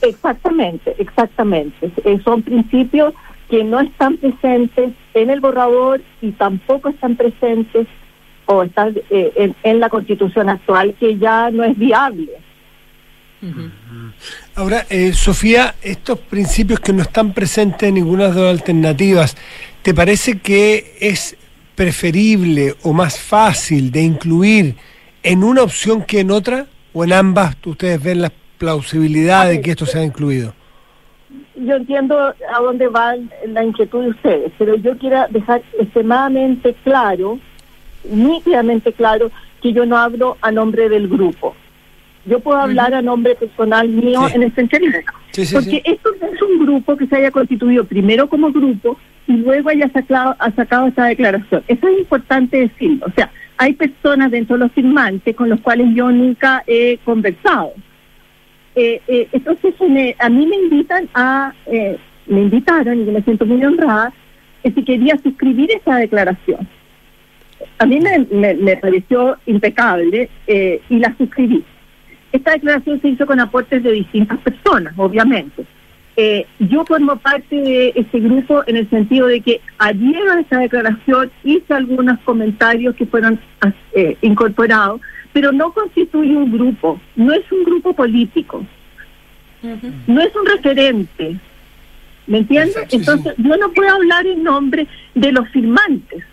Exactamente, 0.00 0.94
exactamente. 0.98 1.92
Eh, 2.04 2.20
son 2.24 2.42
principios 2.42 3.14
que 3.50 3.64
no 3.64 3.80
están 3.80 4.16
presentes 4.16 4.92
en 5.14 5.30
el 5.30 5.40
borrador 5.40 6.00
y 6.20 6.32
tampoco 6.32 6.88
están 6.88 7.16
presentes 7.16 7.86
o 8.50 8.62
están 8.62 8.96
eh, 9.10 9.32
en, 9.36 9.54
en 9.62 9.78
la 9.78 9.90
constitución 9.90 10.48
actual 10.48 10.94
que 10.98 11.18
ya 11.18 11.50
no 11.50 11.64
es 11.64 11.78
viable. 11.78 12.30
Ahora, 14.54 14.86
eh, 14.88 15.12
Sofía, 15.12 15.74
estos 15.82 16.18
principios 16.18 16.80
que 16.80 16.92
no 16.92 17.02
están 17.02 17.32
presentes 17.34 17.88
en 17.88 17.96
ninguna 17.96 18.28
de 18.28 18.40
las 18.40 18.50
alternativas, 18.50 19.36
¿te 19.82 19.92
parece 19.92 20.38
que 20.38 20.96
es 20.98 21.36
preferible 21.74 22.74
o 22.82 22.92
más 22.92 23.20
fácil 23.20 23.92
de 23.92 24.02
incluir 24.02 24.76
en 25.22 25.44
una 25.44 25.62
opción 25.62 26.02
que 26.02 26.20
en 26.20 26.30
otra? 26.30 26.66
¿O 26.94 27.04
en 27.04 27.12
ambas 27.12 27.54
ustedes 27.66 28.02
ven 28.02 28.22
la 28.22 28.32
plausibilidad 28.56 29.46
de 29.46 29.60
que 29.60 29.72
esto 29.72 29.84
sea 29.84 30.02
incluido? 30.02 30.54
Yo 31.54 31.76
entiendo 31.76 32.18
a 32.18 32.60
dónde 32.60 32.88
va 32.88 33.14
la 33.46 33.62
inquietud 33.62 34.04
de 34.04 34.10
ustedes, 34.10 34.52
pero 34.58 34.74
yo 34.76 34.96
quiero 34.96 35.26
dejar 35.28 35.62
extremadamente 35.78 36.74
claro, 36.82 37.38
nítidamente 38.04 38.92
claro, 38.92 39.30
que 39.62 39.72
yo 39.72 39.86
no 39.86 39.96
hablo 39.96 40.36
a 40.40 40.50
nombre 40.52 40.88
del 40.88 41.08
grupo. 41.08 41.54
Yo 42.26 42.40
puedo 42.40 42.58
hablar 42.58 42.92
a 42.94 43.00
nombre 43.02 43.34
personal 43.36 43.88
mío 43.88 44.20
Sí. 44.28 44.36
en 44.36 44.42
el 44.42 44.54
sentido. 44.54 44.84
Sí, 45.30 45.46
sí, 45.46 45.54
porque 45.54 45.82
esto 45.84 46.10
no 46.20 46.26
es 46.26 46.42
un 46.42 46.58
grupo 46.58 46.96
que 46.96 47.06
se 47.06 47.16
haya 47.16 47.30
constituido 47.30 47.84
primero 47.84 48.28
como 48.28 48.52
grupo 48.52 48.98
y 49.26 49.32
luego 49.32 49.70
haya 49.70 49.88
sacado, 49.90 50.36
ha 50.38 50.50
sacado 50.52 50.88
esa 50.88 51.06
declaración. 51.06 51.62
Eso 51.68 51.88
es 51.88 51.98
importante 51.98 52.58
decirlo. 52.58 53.06
O 53.06 53.12
sea, 53.12 53.30
hay 53.56 53.72
personas 53.74 54.30
dentro 54.30 54.56
de 54.56 54.64
los 54.64 54.72
firmantes 54.72 55.34
con 55.34 55.48
los 55.48 55.60
cuales 55.60 55.88
yo 55.94 56.10
nunca 56.10 56.62
he 56.66 56.98
conversado. 57.04 57.72
Eh, 58.74 59.00
eh, 59.08 59.28
entonces, 59.32 59.74
me- 59.88 60.14
a 60.18 60.28
mí 60.28 60.46
me 60.46 60.56
invitan 60.56 61.08
a, 61.14 61.52
eh, 61.66 61.96
me 62.26 62.42
invitaron 62.42 63.00
y 63.00 63.06
yo 63.06 63.12
me 63.12 63.22
siento 63.22 63.46
muy 63.46 63.64
honrada, 63.64 64.12
que 64.62 64.70
si 64.72 64.84
quería 64.84 65.16
suscribir 65.18 65.70
esa 65.72 65.96
declaración. 65.96 66.68
A 67.78 67.86
mí 67.86 68.00
me, 68.00 68.26
me- 68.30 68.54
me 68.54 68.76
pareció 68.76 69.36
impecable 69.46 70.28
eh, 70.46 70.80
y 70.88 70.98
la 70.98 71.14
suscribí. 71.16 71.64
Esta 72.32 72.52
declaración 72.52 73.00
se 73.00 73.08
hizo 73.08 73.26
con 73.26 73.40
aportes 73.40 73.82
de 73.82 73.92
distintas 73.92 74.38
personas, 74.38 74.92
obviamente. 74.96 75.64
Eh, 76.16 76.46
yo 76.58 76.84
formo 76.84 77.16
parte 77.16 77.54
de 77.54 77.92
este 77.94 78.18
grupo 78.18 78.62
en 78.66 78.76
el 78.76 78.90
sentido 78.90 79.28
de 79.28 79.40
que 79.40 79.60
adhiero 79.78 80.32
a 80.32 80.40
esa 80.40 80.58
declaración, 80.58 81.30
hice 81.44 81.72
algunos 81.72 82.18
comentarios 82.20 82.96
que 82.96 83.06
fueron 83.06 83.38
eh, 83.94 84.16
incorporados, 84.22 85.00
pero 85.32 85.52
no 85.52 85.72
constituye 85.72 86.36
un 86.36 86.50
grupo, 86.50 87.00
no 87.14 87.32
es 87.32 87.50
un 87.52 87.62
grupo 87.64 87.92
político, 87.92 88.64
no 90.06 90.20
es 90.20 90.34
un 90.34 90.46
referente. 90.46 91.36
¿Me 92.26 92.38
entiendes? 92.38 92.76
Entonces, 92.90 93.34
yo 93.38 93.56
no 93.56 93.70
puedo 93.72 93.90
hablar 93.94 94.26
en 94.26 94.42
nombre 94.42 94.86
de 95.14 95.32
los 95.32 95.48
firmantes. 95.50 96.24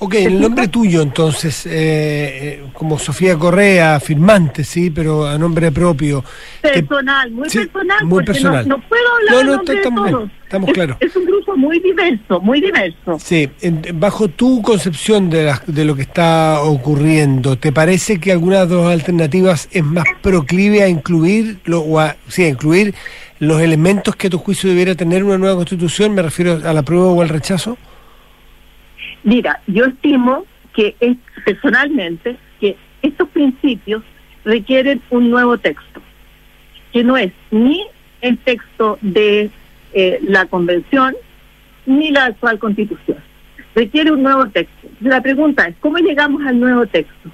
Ok, 0.00 0.14
el 0.14 0.40
nombre 0.40 0.66
tuyo 0.68 1.00
entonces, 1.02 1.64
eh, 1.66 1.70
eh, 1.72 2.64
como 2.72 2.98
Sofía 2.98 3.36
Correa, 3.38 4.00
firmante, 4.00 4.64
sí, 4.64 4.90
pero 4.90 5.26
a 5.26 5.38
nombre 5.38 5.70
propio. 5.70 6.24
¿Te- 6.62 6.82
Personal, 6.82 7.30
muy 7.30 7.48
Sí, 7.50 7.58
personal, 7.58 8.04
muy 8.04 8.10
porque 8.24 8.32
personal. 8.32 8.66
No, 8.68 8.76
no 8.78 8.88
puedo 8.88 9.02
hablar 9.16 9.34
No, 9.34 9.56
no, 9.56 9.62
de 9.62 9.74
estamos 9.74 10.04
bien, 10.04 10.16
todos. 10.16 10.30
estamos 10.42 10.68
Es- 10.70 10.74
claros. 10.74 10.96
Es 11.00 11.16
un 11.16 11.24
grupo 11.26 11.56
muy 11.56 11.78
diverso, 11.80 12.40
muy 12.40 12.60
diverso. 12.60 13.18
Sí, 13.20 13.48
en- 13.60 13.82
bajo 14.00 14.28
tu 14.28 14.60
concepción 14.62 15.30
de, 15.30 15.44
las- 15.44 15.62
de 15.66 15.84
lo 15.84 15.94
que 15.94 16.02
está 16.02 16.62
ocurriendo, 16.62 17.56
¿te 17.56 17.70
parece 17.70 18.18
que 18.18 18.32
alguna 18.32 18.56
de 18.56 18.60
las 18.62 18.68
dos 18.70 18.92
alternativas 18.92 19.68
es 19.70 19.84
más 19.84 20.04
proclive 20.22 20.82
a 20.82 20.88
incluir, 20.88 21.58
lo, 21.64 21.80
o 21.82 22.00
a, 22.00 22.16
sí, 22.28 22.42
a 22.44 22.48
incluir 22.48 22.94
los 23.38 23.60
elementos 23.62 24.16
que 24.16 24.26
a 24.26 24.30
tu 24.30 24.38
juicio 24.38 24.68
debiera 24.68 24.94
tener 24.96 25.22
una 25.22 25.38
nueva 25.38 25.54
constitución? 25.56 26.14
Me 26.14 26.22
refiero 26.22 26.60
a 26.64 26.72
la 26.72 26.82
prueba 26.82 27.06
o 27.06 27.22
al 27.22 27.28
rechazo. 27.28 27.78
Mira, 29.22 29.60
yo 29.66 29.84
estimo 29.84 30.44
que 30.74 30.96
es, 31.00 31.16
personalmente 31.44 32.36
que 32.60 32.76
estos 33.02 33.28
principios 33.30 34.02
requieren 34.44 35.00
un 35.10 35.30
nuevo 35.30 35.58
texto, 35.58 36.00
que 36.92 37.04
no 37.04 37.16
es 37.16 37.32
ni 37.50 37.84
el 38.20 38.38
texto 38.38 38.98
de 39.00 39.50
eh, 39.92 40.18
la 40.22 40.46
convención 40.46 41.14
ni 41.86 42.10
la 42.10 42.26
actual 42.26 42.58
constitución. 42.58 43.18
Requiere 43.74 44.12
un 44.12 44.22
nuevo 44.22 44.46
texto. 44.48 44.88
La 45.00 45.20
pregunta 45.20 45.66
es, 45.66 45.76
¿cómo 45.80 45.98
llegamos 45.98 46.42
al 46.46 46.58
nuevo 46.58 46.86
texto? 46.86 47.30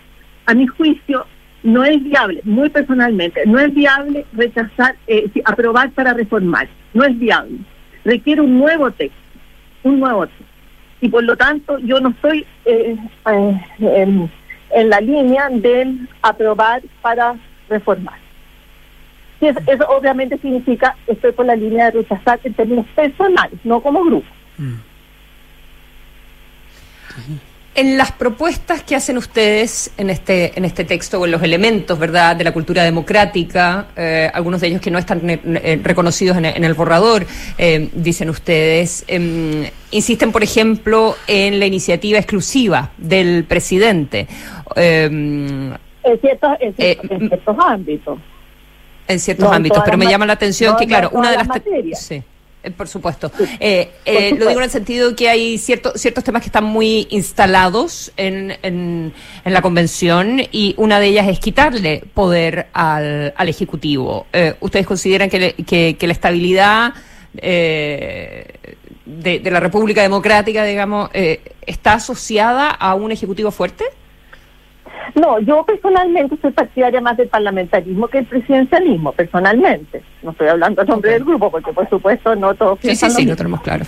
A 0.47 0.55
mi 0.55 0.67
juicio, 0.67 1.27
no 1.63 1.85
es 1.85 2.03
viable, 2.03 2.41
muy 2.45 2.69
personalmente, 2.71 3.45
no 3.47 3.59
es 3.59 3.75
viable 3.75 4.25
rechazar, 4.33 4.97
eh, 5.09 5.29
aprobar 5.45 5.91
para 5.91 6.15
reformar, 6.15 6.69
no 6.95 7.05
es 7.05 7.19
viable. 7.19 7.59
Requiere 8.05 8.41
un 8.41 8.59
nuevo 8.59 8.91
texto, 8.93 9.19
un 9.83 9.99
nuevo 9.99 10.27
texto. 10.27 10.56
Y 11.01 11.09
por 11.09 11.25
lo 11.25 11.37
tanto, 11.37 11.79
yo 11.79 12.01
no 12.01 12.11
estoy 12.11 12.47
eh, 12.65 12.97
eh, 13.31 13.61
en, 13.81 14.31
en 14.71 14.89
la 14.89 15.01
línea 15.01 15.49
del 15.51 16.09
aprobar 16.23 16.83
para 17.03 17.37
reformar. 17.69 18.19
Sí, 19.41 19.47
eso, 19.49 19.61
eso 19.67 19.87
obviamente 19.89 20.39
significa, 20.39 20.97
estoy 21.07 21.33
por 21.33 21.45
la 21.47 21.57
línea 21.57 21.87
de 21.87 22.03
rechazar 22.03 22.41
en 22.43 22.55
términos 22.55 22.87
personales, 22.95 23.59
no 23.65 23.81
como 23.81 24.03
grupo. 24.05 24.27
En 27.79 27.99
las 27.99 28.11
propuestas 28.11 28.83
que 28.83 28.97
hacen 28.97 29.19
ustedes 29.19 29.91
en 29.99 30.09
este 30.09 30.53
en 30.59 30.65
este 30.65 30.85
texto 30.85 31.21
o 31.21 31.27
en 31.27 31.31
los 31.33 31.43
elementos, 31.43 31.99
¿verdad?, 31.99 32.35
de 32.35 32.43
la 32.43 32.53
cultura 32.53 32.83
democrática, 32.83 33.89
eh, 33.95 34.31
algunos 34.33 34.63
de 34.63 34.69
ellos 34.69 34.81
que 34.81 34.91
no 34.91 34.99
están 34.99 35.29
eh, 35.29 35.39
eh, 35.45 35.79
reconocidos 35.83 36.39
en, 36.39 36.47
en 36.47 36.65
el 36.65 36.73
borrador, 36.73 37.27
eh, 37.59 37.91
dicen 37.93 38.31
ustedes, 38.31 39.05
em, 39.09 39.67
insisten, 39.91 40.33
por 40.33 40.43
ejemplo, 40.43 41.17
en 41.27 41.61
la 41.61 41.67
iniciativa 41.67 42.19
exclusiva 42.19 42.93
del 42.97 43.45
presidente. 43.45 44.27
Em, 44.75 45.71
En 46.03 46.21
ciertos, 46.23 46.51
en 46.61 46.75
ciertos, 46.77 47.11
en 47.11 47.29
ciertos 47.29 47.57
ámbitos. 47.59 48.19
en 49.09 49.21
ciertos 49.21 49.49
No 49.51 49.55
ámbitos, 49.55 49.83
pero 49.85 49.99
me 49.99 50.07
ma- 50.07 50.11
llama 50.13 50.25
la 50.27 50.33
atención 50.33 50.73
no 50.73 50.79
que, 50.79 50.87
claro, 50.87 51.11
una 51.13 51.31
de 51.31 51.37
las. 51.37 51.49
Sí. 52.01 52.23
Eh, 52.67 52.71
Por 52.71 52.89
supuesto. 52.89 53.31
Eh, 53.61 53.91
eh, 54.05 54.13
supuesto. 54.31 54.37
Lo 54.45 54.49
digo 54.49 54.61
en 54.61 54.65
el 54.65 54.71
sentido 54.71 55.17
que 55.17 55.29
hay 55.29 55.57
cierto, 55.59 55.93
ciertos 55.97 56.23
temas 56.25 56.43
que 56.43 56.49
están 56.49 56.65
muy 56.65 57.07
instalados 57.11 58.13
en, 58.17 58.57
en, 58.63 59.13
en 59.45 59.53
la 59.53 59.63
convención 59.63 60.41
y 60.53 60.75
una 60.77 61.01
de 61.01 61.07
ellas 61.07 61.29
es 61.29 61.39
quitarle 61.41 62.03
poder 62.13 62.67
al, 62.73 63.33
al 63.37 63.49
Ejecutivo. 63.49 64.27
Eh, 64.33 64.55
¿Ustedes 64.61 64.87
consideran 64.87 65.31
que, 65.31 65.39
le- 65.39 65.55
que, 65.55 65.97
que 65.99 66.07
la 66.07 66.13
estabilidad 66.13 66.93
eh, 67.39 68.47
de, 69.05 69.39
de 69.41 69.51
la 69.51 69.61
República 69.61 70.03
Democrática, 70.03 70.65
digamos, 70.65 71.11
eh, 71.15 71.41
está 71.67 71.95
asociada 71.95 72.71
a 72.71 72.95
un 72.95 73.13
Ejecutivo 73.13 73.51
fuerte? 73.51 73.85
No, 75.15 75.39
yo 75.41 75.65
personalmente 75.65 76.37
soy 76.41 76.53
partidaria 76.53 77.01
más 77.01 77.17
del 77.17 77.29
parlamentarismo 77.29 78.09
que 78.09 78.19
el 78.19 78.27
presidencialismo, 78.27 79.13
personalmente. 79.13 80.03
No 80.23 80.33
estoy 80.33 80.49
hablando 80.49 80.83
a 80.83 80.85
nombre 80.85 81.13
del 81.13 81.25
grupo, 81.25 81.51
porque 81.51 81.73
por 81.73 81.89
supuesto 81.89 82.35
no 82.35 82.55
todos 82.55 82.79
Sí, 82.81 82.83
sí, 82.83 82.87
piensan 82.89 83.09
lo 83.11 83.15
sí, 83.15 83.25
lo 83.27 83.37
tenemos 83.37 83.61
claro. 83.63 83.85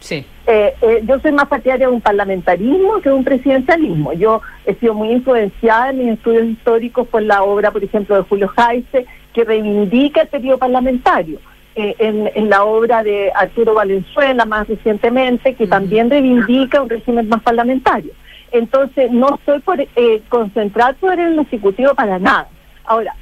Sí. 0.00 0.24
Eh, 0.46 0.74
eh, 0.80 1.02
yo 1.04 1.20
soy 1.20 1.32
más 1.32 1.46
partidaria 1.46 1.86
de 1.86 1.92
un 1.92 2.00
parlamentarismo 2.00 3.00
que 3.00 3.10
de 3.10 3.14
un 3.14 3.24
presidencialismo. 3.24 4.12
Yo 4.14 4.40
he 4.64 4.74
sido 4.76 4.94
muy 4.94 5.10
influenciada 5.10 5.90
en 5.90 5.98
mis 5.98 6.08
estudios 6.14 6.46
históricos 6.46 7.06
por 7.06 7.22
la 7.22 7.42
obra, 7.42 7.70
por 7.70 7.84
ejemplo, 7.84 8.16
de 8.16 8.22
Julio 8.22 8.48
Jaise, 8.48 9.06
que 9.34 9.44
reivindica 9.44 10.22
el 10.22 10.28
periodo 10.28 10.58
parlamentario. 10.58 11.38
Eh, 11.76 11.94
en, 11.98 12.30
en 12.34 12.50
la 12.50 12.64
obra 12.64 13.02
de 13.04 13.30
Arturo 13.32 13.74
Valenzuela, 13.74 14.44
más 14.44 14.66
recientemente, 14.66 15.54
que 15.54 15.68
también 15.68 16.10
reivindica 16.10 16.82
un 16.82 16.88
régimen 16.88 17.28
más 17.28 17.42
parlamentario. 17.42 18.12
Entonces, 18.52 19.10
no 19.10 19.36
estoy 19.36 19.60
por 19.60 19.80
eh, 19.80 20.22
concentrar 20.28 20.96
poder 20.96 21.20
en 21.20 21.26
el 21.32 21.38
Ejecutivo 21.40 21.94
para 21.94 22.18
nada. 22.18 22.48
Ahora, 22.84 23.14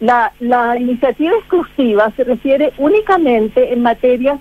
la, 0.00 0.76
iniciativa 0.78 1.32
exclusiva 1.38 2.12
se 2.16 2.24
refiere 2.24 2.72
únicamente 2.78 3.72
en 3.72 3.82
materias 3.82 4.38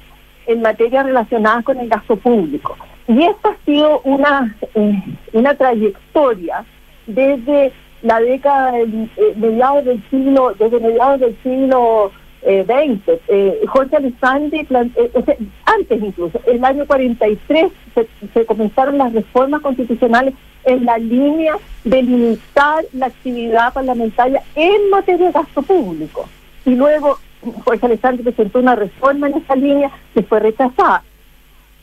en 0.48 0.62
materias 0.62 1.06
relacionadas 1.06 1.64
con 1.64 1.80
el 1.80 1.89
gasto 1.89 2.16
público. 2.18 2.78
Y 3.08 3.24
esta 3.24 3.50
ha 3.50 3.66
sido 3.66 4.02
una, 4.02 4.56
eh, 4.76 5.04
una 5.34 5.56
trayectoria 5.56 6.64
desde 7.08 7.72
la 8.04 8.20
década, 8.20 8.78
eh, 8.80 9.08
mediados 9.38 9.86
del 9.86 10.04
siglo, 10.12 10.54
desde 10.60 10.80
mediados 10.80 11.20
del 11.20 11.36
siglo 11.41 12.12
eh, 12.46 12.64
XX. 12.64 13.20
Eh, 13.28 13.62
Jorge 13.68 13.96
Alessandri, 13.98 14.68
eh, 14.70 15.50
antes 15.66 16.04
incluso, 16.04 16.39
el 16.46 16.64
año 16.64 16.86
43 16.86 17.72
se, 17.93 18.08
se 18.34 18.46
comenzaron 18.46 18.98
las 18.98 19.14
reformas 19.14 19.62
constitucionales 19.62 20.34
en 20.64 20.86
la 20.86 20.98
línea 20.98 21.58
de 21.84 22.04
limitar 22.04 22.86
la 22.93 23.08
actividad 23.08 23.74
parlamentaria 23.74 24.41
en 24.56 24.89
materia 24.89 25.28
de 25.28 25.32
gasto 25.32 25.62
público. 25.62 26.28
Y 26.66 26.76
luego 26.76 27.20
Jorge 27.64 27.86
Alessandri 27.86 28.24
presentó 28.24 28.60
una 28.60 28.76
reforma 28.76 29.28
en 29.28 29.38
esa 29.38 29.56
línea 29.56 29.91
que 30.14 30.24
fue 30.24 30.39
rechazada. 30.39 31.04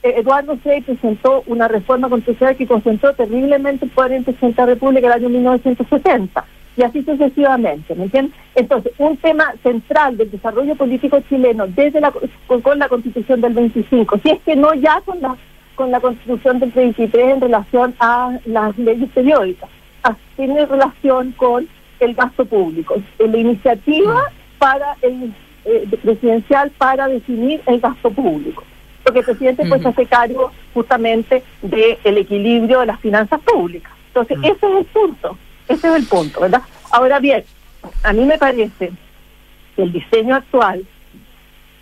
Eh, 0.02 0.14
Eduardo 0.16 0.56
Frei 0.58 0.80
presentó 0.80 1.44
una 1.46 1.68
reforma 1.68 2.08
constitucional 2.08 2.56
que 2.56 2.66
concentró 2.66 3.14
terriblemente 3.14 3.84
el 3.84 3.90
poder 3.90 4.12
en 4.12 4.24
presidente 4.24 4.60
de 4.60 4.66
la 4.66 4.74
República 4.74 5.06
en 5.06 5.12
el 5.12 5.18
año 5.18 5.28
1970 5.28 6.44
y 6.76 6.82
así 6.82 7.02
sucesivamente, 7.02 7.94
¿me 7.94 8.04
entiendes? 8.04 8.34
Entonces, 8.54 8.92
un 8.98 9.16
tema 9.18 9.52
central 9.62 10.16
del 10.16 10.30
desarrollo 10.30 10.74
político 10.74 11.20
chileno 11.28 11.66
desde 11.66 12.00
la 12.00 12.12
con, 12.46 12.62
con 12.62 12.78
la 12.78 12.88
Constitución 12.88 13.40
del 13.40 13.52
25, 13.52 14.18
si 14.22 14.30
es 14.30 14.40
que 14.40 14.56
no 14.56 14.74
ya 14.74 15.00
con 15.02 15.20
la 15.20 15.36
con 15.74 15.90
la 15.90 16.00
Constitución 16.00 16.58
del 16.58 16.70
23 16.70 17.34
en 17.34 17.40
relación 17.40 17.94
a 17.98 18.38
las 18.44 18.76
leyes 18.78 19.08
periódicas, 19.10 19.70
ah, 20.04 20.16
tiene 20.36 20.66
relación 20.66 21.32
con 21.32 21.66
el 22.00 22.14
gasto 22.14 22.44
público, 22.44 22.96
la 23.18 23.38
iniciativa 23.38 24.22
para 24.58 24.96
el 25.02 25.32
eh, 25.64 25.88
presidencial 26.02 26.70
para 26.76 27.08
definir 27.08 27.62
el 27.66 27.80
gasto 27.80 28.10
público 28.10 28.64
porque 29.02 29.20
el 29.20 29.24
presidente 29.24 29.64
pues 29.66 29.82
se 29.82 29.88
hace 29.88 30.06
cargo 30.06 30.52
justamente 30.74 31.42
del 31.60 32.18
equilibrio 32.18 32.80
de 32.80 32.86
las 32.86 33.00
finanzas 33.00 33.40
públicas. 33.40 33.92
Entonces, 34.08 34.38
ese 34.42 34.66
es 34.66 34.78
el 34.78 34.84
punto, 34.86 35.38
ese 35.68 35.88
es 35.88 35.94
el 35.94 36.06
punto, 36.06 36.40
¿verdad? 36.40 36.62
Ahora 36.90 37.18
bien, 37.18 37.44
a 38.02 38.12
mí 38.12 38.24
me 38.24 38.38
parece 38.38 38.92
que 39.76 39.82
el 39.82 39.92
diseño 39.92 40.34
actual 40.36 40.84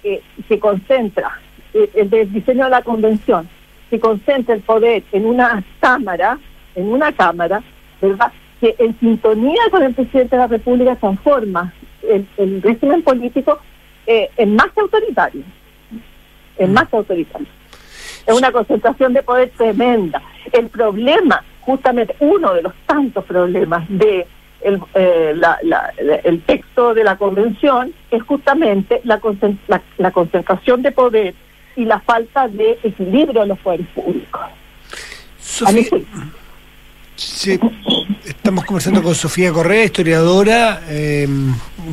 eh, 0.03 0.23
se 0.49 0.59
concentra, 0.59 1.41
eh, 1.75 1.91
el 1.95 2.11
del 2.11 2.33
diseño 2.33 2.65
de 2.65 2.71
la 2.71 2.83
convención, 2.83 3.49
se 3.91 3.99
concentra 3.99 4.55
el 4.55 4.63
poder 4.63 5.03
en 5.13 5.27
una 5.27 5.63
cámara, 5.81 6.39
en 6.75 6.89
una 6.89 7.13
cámara, 7.13 7.63
¿verdad? 8.01 8.33
Que 8.61 8.75
en 8.79 8.99
sintonía 9.01 9.63
con 9.71 9.83
el 9.83 9.95
presidente 9.95 10.37
de 10.37 10.43
la 10.43 10.47
República 10.47 10.97
transforma 10.97 11.73
el, 12.03 12.27
el 12.37 12.63
régimen 12.63 13.03
político 13.03 13.59
eh, 14.07 14.31
en 14.37 14.55
más 14.55 14.69
autoritario 14.77 15.43
es 16.61 16.69
más 16.69 16.93
autoritario. 16.93 17.47
Es 18.27 18.35
una 18.35 18.53
concentración 18.53 19.15
de 19.15 19.23
poder 19.23 19.51
tremenda. 19.57 20.23
El 20.53 20.69
problema, 20.69 21.43
justamente 21.61 22.15
uno 22.21 22.55
de 22.55 22.63
los 22.63 22.73
tantos 22.87 23.25
problemas 23.25 23.85
de 23.89 24.27
el, 24.63 24.79
eh, 24.95 25.33
la- 25.37 25.59
la- 25.63 25.93
el 26.25 26.43
texto 26.43 26.93
de 26.93 27.03
la 27.05 27.17
convención 27.17 27.93
es 28.11 28.23
justamente 28.25 29.01
la, 29.05 29.19
la, 29.69 29.81
la 29.97 30.11
concentración 30.11 30.83
de 30.83 30.93
poder 30.93 31.35
y 31.77 31.85
la 31.87 32.01
falta 32.01 32.47
de 32.49 32.79
equilibrio 32.83 33.41
de 33.43 33.47
los 33.47 33.59
poderes 33.61 33.87
públicos. 33.95 34.41
Sí. 37.21 37.59
Estamos 38.25 38.65
conversando 38.65 39.03
con 39.03 39.15
Sofía 39.15 39.53
Correa, 39.53 39.85
historiadora, 39.85 40.83
eh, 40.89 41.29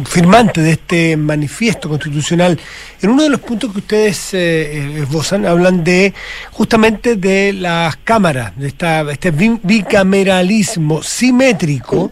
firmante 0.06 0.62
de 0.62 0.72
este 0.72 1.18
manifiesto 1.18 1.90
constitucional. 1.90 2.60
En 3.02 3.10
uno 3.10 3.24
de 3.24 3.30
los 3.30 3.40
puntos 3.42 3.72
que 3.72 3.80
ustedes 3.80 4.34
eh, 4.34 4.38
eh, 4.40 5.00
esbozan, 5.04 5.46
hablan 5.46 5.84
de 5.84 6.14
justamente 6.52 7.16
de 7.16 7.54
las 7.54 7.98
cámaras, 7.98 8.58
de 8.58 8.68
esta, 8.68 9.02
este 9.12 9.32
bi- 9.32 9.60
bicameralismo 9.64 11.02
simétrico. 11.04 12.12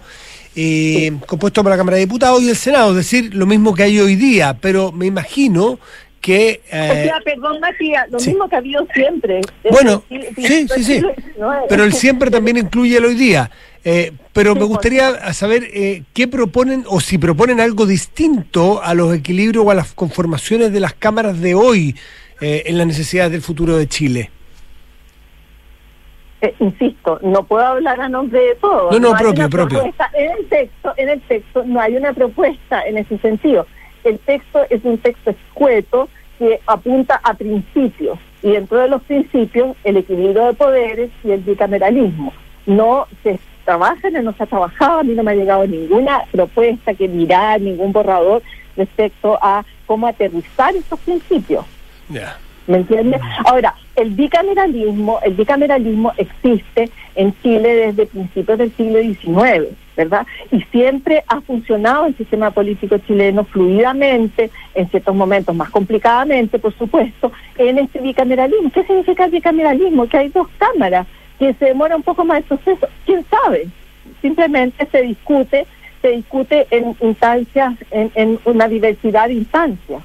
eh, 0.58 1.12
compuesto 1.28 1.62
por 1.64 1.72
la 1.72 1.78
Cámara 1.78 1.96
de 1.98 2.06
Diputados 2.06 2.42
y 2.42 2.50
el 2.50 2.56
Senado, 2.56 2.92
es 2.92 2.96
decir, 2.98 3.36
lo 3.36 3.46
mismo 3.46 3.74
que 3.74 3.84
hay 3.84 4.00
hoy 4.00 4.16
día, 4.16 4.54
pero 4.60 4.92
me 4.94 5.06
imagino 5.06 5.80
que... 6.26 6.62
O 6.72 6.76
eh, 6.76 7.04
sea, 7.06 7.22
perdón, 7.24 7.60
Matías, 7.60 8.10
lo 8.10 8.18
sí. 8.18 8.32
mismo 8.32 8.50
que 8.50 8.56
ha 8.56 8.58
habido 8.58 8.88
siempre. 8.96 9.42
Bueno, 9.70 10.02
sí, 10.10 10.68
sí, 10.68 10.84
sí. 10.84 11.06
Pero 11.70 11.84
el 11.84 11.94
siempre 11.94 12.32
también 12.32 12.58
incluye 12.58 12.98
el 12.98 13.06
hoy 13.06 13.14
día. 13.14 13.52
Eh, 13.84 14.12
pero 14.34 14.56
me 14.56 14.64
gustaría 14.64 15.32
saber 15.34 15.66
eh, 15.72 16.02
qué 16.16 16.28
proponen 16.28 16.84
o 16.88 17.00
si 17.00 17.20
proponen 17.20 17.60
algo 17.60 17.86
distinto 17.86 18.82
a 18.82 18.96
los 18.96 19.14
equilibrios 19.14 19.64
o 19.64 19.70
a 19.70 19.76
las 19.76 19.94
conformaciones 19.94 20.74
de 20.74 20.80
las 20.80 20.96
cámaras 20.96 21.40
de 21.40 21.54
hoy 21.54 21.96
en 22.42 22.78
las 22.78 22.88
necesidades 22.88 23.32
del 23.32 23.42
futuro 23.42 23.78
de 23.78 23.88
Chile. 23.88 24.32
Insisto, 26.60 27.20
no 27.22 27.44
puedo 27.44 27.66
hablar 27.66 28.02
a 28.02 28.10
nombre 28.10 28.40
de 28.40 28.56
todos. 28.56 28.92
No, 28.92 29.00
no, 29.00 29.16
hay 29.16 29.24
propio, 29.24 29.50
propio. 29.50 29.94
En 30.14 30.32
el 30.32 30.50
texto, 30.50 30.94
en 30.98 31.10
el 31.10 31.22
texto 31.22 31.64
no 31.66 31.80
hay 31.80 31.96
una 31.96 32.14
propuesta 32.14 32.82
en 32.86 32.98
ese 32.98 33.18
sentido. 33.20 33.66
El 34.06 34.20
texto 34.20 34.62
es 34.70 34.86
un 34.86 35.00
texto 35.00 35.32
escueto 35.32 36.08
que 36.38 36.60
apunta 36.68 37.20
a 37.24 37.34
principios 37.34 38.20
y 38.44 38.52
dentro 38.52 38.78
de 38.78 38.88
los 38.88 39.02
principios 39.02 39.76
el 39.84 39.98
equilibrio 39.98 40.46
de 40.46 40.54
poderes 40.54 41.10
y 41.24 41.32
el 41.32 41.42
bicameralismo. 41.42 42.32
No 42.68 43.08
se 43.24 43.40
trabaja, 43.66 44.12
no 44.12 44.32
se 44.34 44.44
ha 44.44 44.46
trabajado, 44.46 45.00
a 45.00 45.04
mí 45.04 45.16
no 45.16 45.24
me 45.24 45.32
ha 45.32 45.36
llegado 45.36 45.66
ninguna 45.66 46.22
propuesta 46.32 46.94
que 46.94 47.08
mirar, 47.08 47.60
ningún 47.60 47.92
borrador 47.92 48.44
respecto 48.78 49.40
a 49.42 49.66
cómo 49.88 50.06
aterrizar 50.06 50.76
estos 50.76 51.00
principios. 51.00 51.66
¿Me 52.68 52.78
entiendes? 52.78 53.20
Ahora, 53.46 53.74
el 53.96 54.12
bicameralismo, 54.12 55.20
el 55.24 55.34
bicameralismo 55.34 56.14
existe 56.18 56.92
en 57.16 57.34
Chile 57.42 57.88
desde 57.88 58.06
principios 58.06 58.60
del 58.60 58.72
siglo 58.76 59.00
XIX. 59.00 59.76
¿Verdad? 59.96 60.26
Y 60.52 60.62
siempre 60.64 61.24
ha 61.28 61.42
funcionado 61.42 62.06
el 62.06 62.18
sistema 62.18 62.52
político 62.52 62.98
chileno 63.00 63.46
fluidamente, 63.46 64.52
en 64.74 64.90
ciertos 64.90 65.16
momentos 65.16 65.56
más 65.56 65.70
complicadamente, 65.70 66.60
por 66.60 66.74
supuesto, 66.78 67.32
en 67.58 67.80
este 67.80 68.00
bicameralismo. 68.00 68.72
¿Qué 68.72 68.84
significa 68.84 69.26
el 69.26 69.32
bicameralismo? 69.32 70.08
Que 70.08 70.18
hay 70.18 70.30
dos 70.30 70.48
cámaras, 70.58 71.08
que 71.40 71.54
se 71.54 71.66
demora 71.66 71.96
un 71.96 72.04
poco 72.04 72.26
más 72.26 72.40
el 72.40 72.44
proceso. 72.44 72.88
¿Quién 73.06 73.26
sabe? 73.30 73.68
Simplemente 74.22 74.88
se 74.92 75.02
discute, 75.02 75.66
se 76.02 76.10
discute 76.10 76.68
en 76.72 76.96
instancias, 77.02 77.74
en, 77.92 78.40
una 78.46 78.68
diversidad 78.68 79.28
de 79.28 79.36
instancias. 79.36 80.02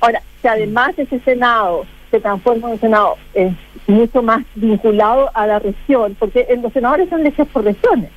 Ahora, 0.00 0.22
si 0.40 0.48
además 0.48 0.98
ese 0.98 1.20
Senado 1.20 1.86
se 2.10 2.20
transforma 2.20 2.68
en 2.68 2.74
un 2.74 2.80
Senado 2.80 3.16
es 3.34 3.52
mucho 3.86 4.22
más 4.22 4.44
vinculado 4.54 5.30
a 5.34 5.46
la 5.46 5.58
región, 5.58 6.16
porque 6.18 6.46
en 6.48 6.62
los 6.62 6.72
senadores 6.72 7.08
son 7.08 7.20
elegidos 7.20 7.48
por 7.48 7.64
regiones, 7.64 8.10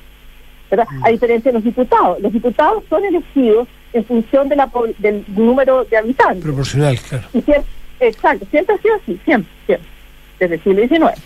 ¿verdad? 0.70 0.86
A 1.02 1.10
diferencia 1.10 1.50
de 1.50 1.54
los 1.58 1.64
diputados. 1.64 2.20
Los 2.20 2.32
diputados 2.32 2.82
son 2.88 3.04
elegidos 3.04 3.68
en 3.92 4.04
función 4.04 4.48
de 4.48 4.56
la, 4.56 4.70
del 4.98 5.24
número 5.28 5.84
de 5.84 5.96
habitantes. 5.96 6.42
Proporcional, 6.42 6.98
claro. 7.00 7.24
Y 7.32 7.40
siempre, 7.42 7.64
exacto, 8.00 8.46
siempre 8.50 8.74
ha 8.74 8.78
sido 8.82 8.94
así, 8.96 9.20
siempre, 9.24 9.52
siempre, 9.66 9.88
desde 10.40 10.54
el 10.56 10.62
siglo 10.62 10.88
XIX. 10.88 11.22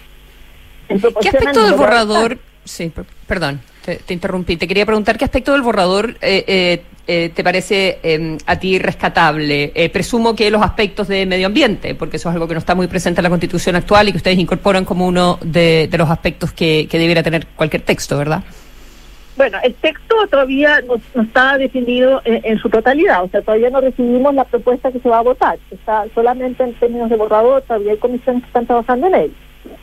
¿Qué 1.20 1.28
aspecto 1.28 1.64
del 1.64 1.74
borrador, 1.74 2.38
sí, 2.64 2.88
per- 2.90 3.04
perdón, 3.26 3.60
te, 3.84 3.96
te 3.96 4.14
interrumpí, 4.14 4.56
te 4.56 4.66
quería 4.68 4.84
preguntar 4.86 5.16
qué 5.16 5.24
aspecto 5.24 5.52
del 5.52 5.62
borrador 5.62 6.16
eh, 6.20 6.44
eh, 6.46 6.82
eh, 7.06 7.30
te 7.34 7.42
parece 7.44 7.98
eh, 8.02 8.38
a 8.46 8.56
ti 8.58 8.78
rescatable? 8.78 9.70
Eh, 9.74 9.88
presumo 9.90 10.34
que 10.34 10.50
los 10.50 10.62
aspectos 10.62 11.06
de 11.08 11.26
medio 11.26 11.46
ambiente, 11.46 11.94
porque 11.94 12.16
eso 12.16 12.28
es 12.28 12.34
algo 12.34 12.48
que 12.48 12.54
no 12.54 12.58
está 12.60 12.74
muy 12.74 12.88
presente 12.88 13.20
en 13.20 13.24
la 13.24 13.30
Constitución 13.30 13.76
actual 13.76 14.08
y 14.08 14.12
que 14.12 14.16
ustedes 14.18 14.38
incorporan 14.38 14.84
como 14.84 15.06
uno 15.06 15.38
de, 15.42 15.88
de 15.90 15.98
los 15.98 16.10
aspectos 16.10 16.52
que, 16.52 16.88
que 16.90 16.98
debiera 16.98 17.22
tener 17.22 17.46
cualquier 17.56 17.82
texto, 17.82 18.18
¿verdad? 18.18 18.42
Bueno, 19.36 19.58
el 19.62 19.74
texto 19.74 20.14
todavía 20.28 20.80
no, 20.82 21.00
está 21.22 21.56
definido 21.56 22.20
en, 22.24 22.58
su 22.58 22.68
totalidad, 22.68 23.24
o 23.24 23.28
sea, 23.28 23.42
todavía 23.42 23.70
no 23.70 23.80
recibimos 23.80 24.34
la 24.34 24.44
propuesta 24.44 24.92
que 24.92 25.00
se 25.00 25.08
va 25.08 25.18
a 25.18 25.22
votar, 25.22 25.58
está 25.70 26.04
solamente 26.14 26.62
en 26.62 26.74
términos 26.74 27.08
de 27.08 27.16
borrador, 27.16 27.62
todavía 27.62 27.92
hay 27.92 27.98
comisiones 27.98 28.42
que 28.42 28.48
están 28.48 28.66
trabajando 28.66 29.06
en 29.06 29.14
él, 29.14 29.34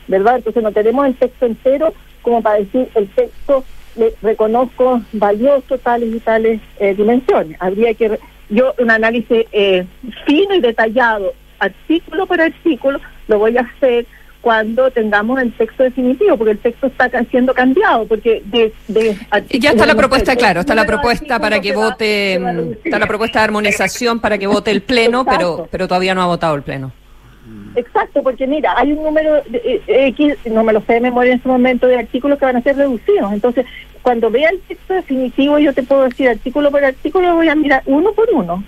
¿verdad? 0.06 0.36
Entonces 0.36 0.62
no 0.62 0.70
tenemos 0.70 1.06
el 1.06 1.16
texto 1.16 1.46
entero 1.46 1.92
como 2.22 2.42
para 2.42 2.58
decir 2.58 2.88
el 2.94 3.08
texto 3.08 3.64
le 3.96 4.14
reconozco 4.22 5.00
valioso 5.12 5.78
tales 5.78 6.14
y 6.14 6.20
tales 6.20 6.60
eh, 6.78 6.94
dimensiones. 6.94 7.56
Habría 7.60 7.94
que, 7.94 8.18
yo 8.48 8.74
un 8.78 8.90
análisis 8.90 9.46
eh, 9.52 9.84
fino 10.24 10.54
y 10.54 10.60
detallado, 10.60 11.32
artículo 11.58 12.26
por 12.26 12.40
artículo, 12.40 13.00
lo 13.26 13.38
voy 13.38 13.56
a 13.56 13.62
hacer 13.62 14.06
cuando 14.40 14.90
tengamos 14.90 15.40
el 15.40 15.52
texto 15.52 15.82
definitivo, 15.82 16.36
porque 16.36 16.52
el 16.52 16.58
texto 16.58 16.86
está 16.86 17.10
siendo 17.24 17.52
cambiado, 17.54 18.06
porque 18.06 18.42
de, 18.46 18.72
de 18.86 19.16
Y 19.50 19.58
ya 19.58 19.70
está 19.70 19.84
la 19.84 19.94
propuesta, 19.94 20.34
no 20.34 20.38
claro, 20.38 20.60
está 20.60 20.74
la 20.74 20.84
propuesta 20.86 21.38
para 21.40 21.60
que 21.60 21.72
vote, 21.74 22.38
va- 22.38 22.52
mm, 22.52 22.72
está 22.84 22.98
la 22.98 23.06
propuesta 23.06 23.40
de 23.40 23.44
armonización 23.44 24.20
para 24.20 24.38
que 24.38 24.46
vote 24.46 24.70
el 24.70 24.82
Pleno, 24.82 25.24
pero, 25.24 25.50
Exacto. 25.52 25.68
pero 25.70 25.88
todavía 25.88 26.14
no 26.14 26.22
ha 26.22 26.26
votado 26.26 26.54
el 26.54 26.62
Pleno. 26.62 26.92
Exacto, 27.74 28.22
porque 28.22 28.46
mira, 28.46 28.74
hay 28.76 28.92
un 28.92 29.02
número 29.04 29.42
de, 29.48 29.82
eh, 29.86 30.06
X, 30.08 30.34
no 30.46 30.62
me 30.64 30.72
lo 30.72 30.80
sé 30.82 30.94
de 30.94 31.00
memoria 31.00 31.32
en 31.32 31.36
este 31.38 31.48
momento, 31.48 31.86
de 31.86 31.98
artículos 31.98 32.38
que 32.38 32.44
van 32.44 32.56
a 32.56 32.62
ser 32.62 32.76
reducidos. 32.76 33.32
Entonces, 33.32 33.66
cuando 34.02 34.30
vea 34.30 34.50
el 34.50 34.60
texto 34.60 34.94
definitivo, 34.94 35.58
yo 35.58 35.72
te 35.72 35.82
puedo 35.82 36.04
decir 36.04 36.28
artículo 36.28 36.70
por 36.70 36.84
artículo, 36.84 37.34
voy 37.34 37.48
a 37.48 37.54
mirar 37.54 37.82
uno 37.86 38.12
por 38.12 38.28
uno. 38.32 38.62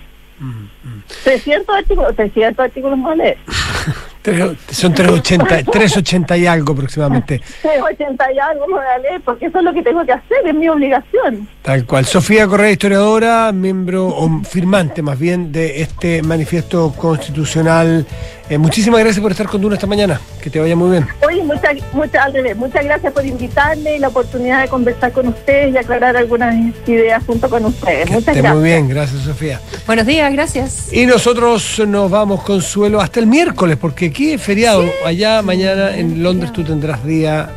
300 1.23 1.75
artículos, 1.75 2.15
300 2.15 2.63
artículos 2.65 2.97
más 2.97 3.17
leer. 3.17 3.37
Tres- 4.21 4.51
son 4.69 4.93
380, 4.93 5.63
380 5.71 6.37
y 6.37 6.45
algo 6.47 6.73
aproximadamente. 6.73 7.41
380 7.61 8.31
y 8.33 8.39
algo 8.39 8.65
voy 8.69 8.79
a 8.95 8.97
leer, 8.99 9.21
porque 9.21 9.47
eso 9.47 9.57
es 9.59 9.63
lo 9.63 9.73
que 9.73 9.81
tengo 9.81 10.05
que 10.05 10.11
hacer, 10.11 10.37
es 10.45 10.53
mi 10.53 10.69
obligación. 10.69 11.47
Tal 11.61 11.85
cual. 11.85 12.05
Sofía 12.05 12.45
Correa, 12.47 12.71
historiadora, 12.71 13.51
miembro 13.51 14.07
o 14.07 14.41
firmante 14.43 15.01
más 15.01 15.17
bien 15.17 15.51
de 15.51 15.81
este 15.81 16.21
manifiesto 16.21 16.93
constitucional. 16.97 18.05
Eh, 18.51 18.57
muchísimas 18.57 18.99
gracias 18.99 19.21
por 19.21 19.31
estar 19.31 19.47
con 19.47 19.61
Duna 19.61 19.75
esta 19.75 19.87
mañana. 19.87 20.19
Que 20.41 20.49
te 20.49 20.59
vaya 20.59 20.75
muy 20.75 20.91
bien. 20.91 21.07
Oye, 21.25 21.41
muchas, 21.41 21.73
muchas, 21.93 22.25
al 22.25 22.33
revés, 22.33 22.57
muchas 22.57 22.83
gracias 22.83 23.13
por 23.13 23.25
invitarme 23.25 23.95
y 23.95 23.99
la 23.99 24.09
oportunidad 24.09 24.61
de 24.61 24.67
conversar 24.67 25.13
con 25.13 25.29
ustedes 25.29 25.73
y 25.73 25.77
aclarar 25.77 26.17
algunas 26.17 26.53
ideas 26.85 27.23
junto 27.25 27.49
con 27.49 27.63
ustedes. 27.63 28.07
Que 28.09 28.13
muchas 28.13 28.27
esté 28.27 28.41
gracias. 28.41 28.55
muy 28.55 28.63
bien. 28.65 28.89
Gracias, 28.89 29.21
Sofía. 29.21 29.61
Buenos 29.87 30.05
días, 30.05 30.33
gracias. 30.33 30.91
Y 30.91 31.05
nosotros 31.05 31.81
nos 31.87 32.11
vamos, 32.11 32.43
Consuelo, 32.43 32.99
hasta 32.99 33.21
el 33.21 33.27
miércoles, 33.27 33.77
porque 33.79 34.07
aquí 34.07 34.33
es 34.33 34.41
feriado. 34.41 34.83
Allá 35.05 35.41
mañana 35.41 35.95
en 35.95 36.21
Londres 36.21 36.51
tú 36.51 36.65
tendrás 36.65 37.05
día 37.05 37.51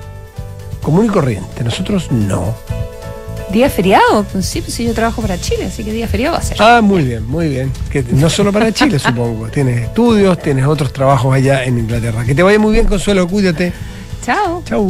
común 0.81 1.07
y 1.07 1.09
corriente. 1.09 1.65
Nosotros 1.65 2.13
no. 2.13 2.55
¿Día 3.51 3.71
feriado? 3.71 4.25
Pues 4.33 4.47
sí, 4.47 4.61
pues 4.61 4.75
sí, 4.75 4.85
yo 4.85 4.95
trabajo 4.95 5.23
para 5.23 5.39
Chile, 5.39 5.67
así 5.67 5.85
que 5.85 5.93
día 5.93 6.09
feriado 6.09 6.33
va 6.35 6.39
a 6.41 6.43
ser. 6.43 6.57
Ah, 6.61 6.81
muy 6.83 7.05
bien, 7.05 7.27
muy 7.27 7.49
bien. 7.49 7.73
Que 7.91 8.03
no 8.03 8.29
solo 8.31 8.53
para 8.53 8.73
Chile, 8.73 8.99
supongo. 8.99 9.49
Tienes 9.49 9.83
estudios, 9.83 10.39
tienes 10.41 10.67
otros 10.67 10.93
trabajos 10.93 11.35
allá 11.35 11.65
en 11.65 11.79
Inglaterra. 11.79 12.25
Que 12.25 12.35
te 12.35 12.43
vaya 12.43 12.59
muy 12.59 12.73
bien, 12.73 12.87
Consuelo, 12.87 13.29
cuídate. 13.29 13.73
Chao. 14.25 14.63
Chau. 14.67 14.89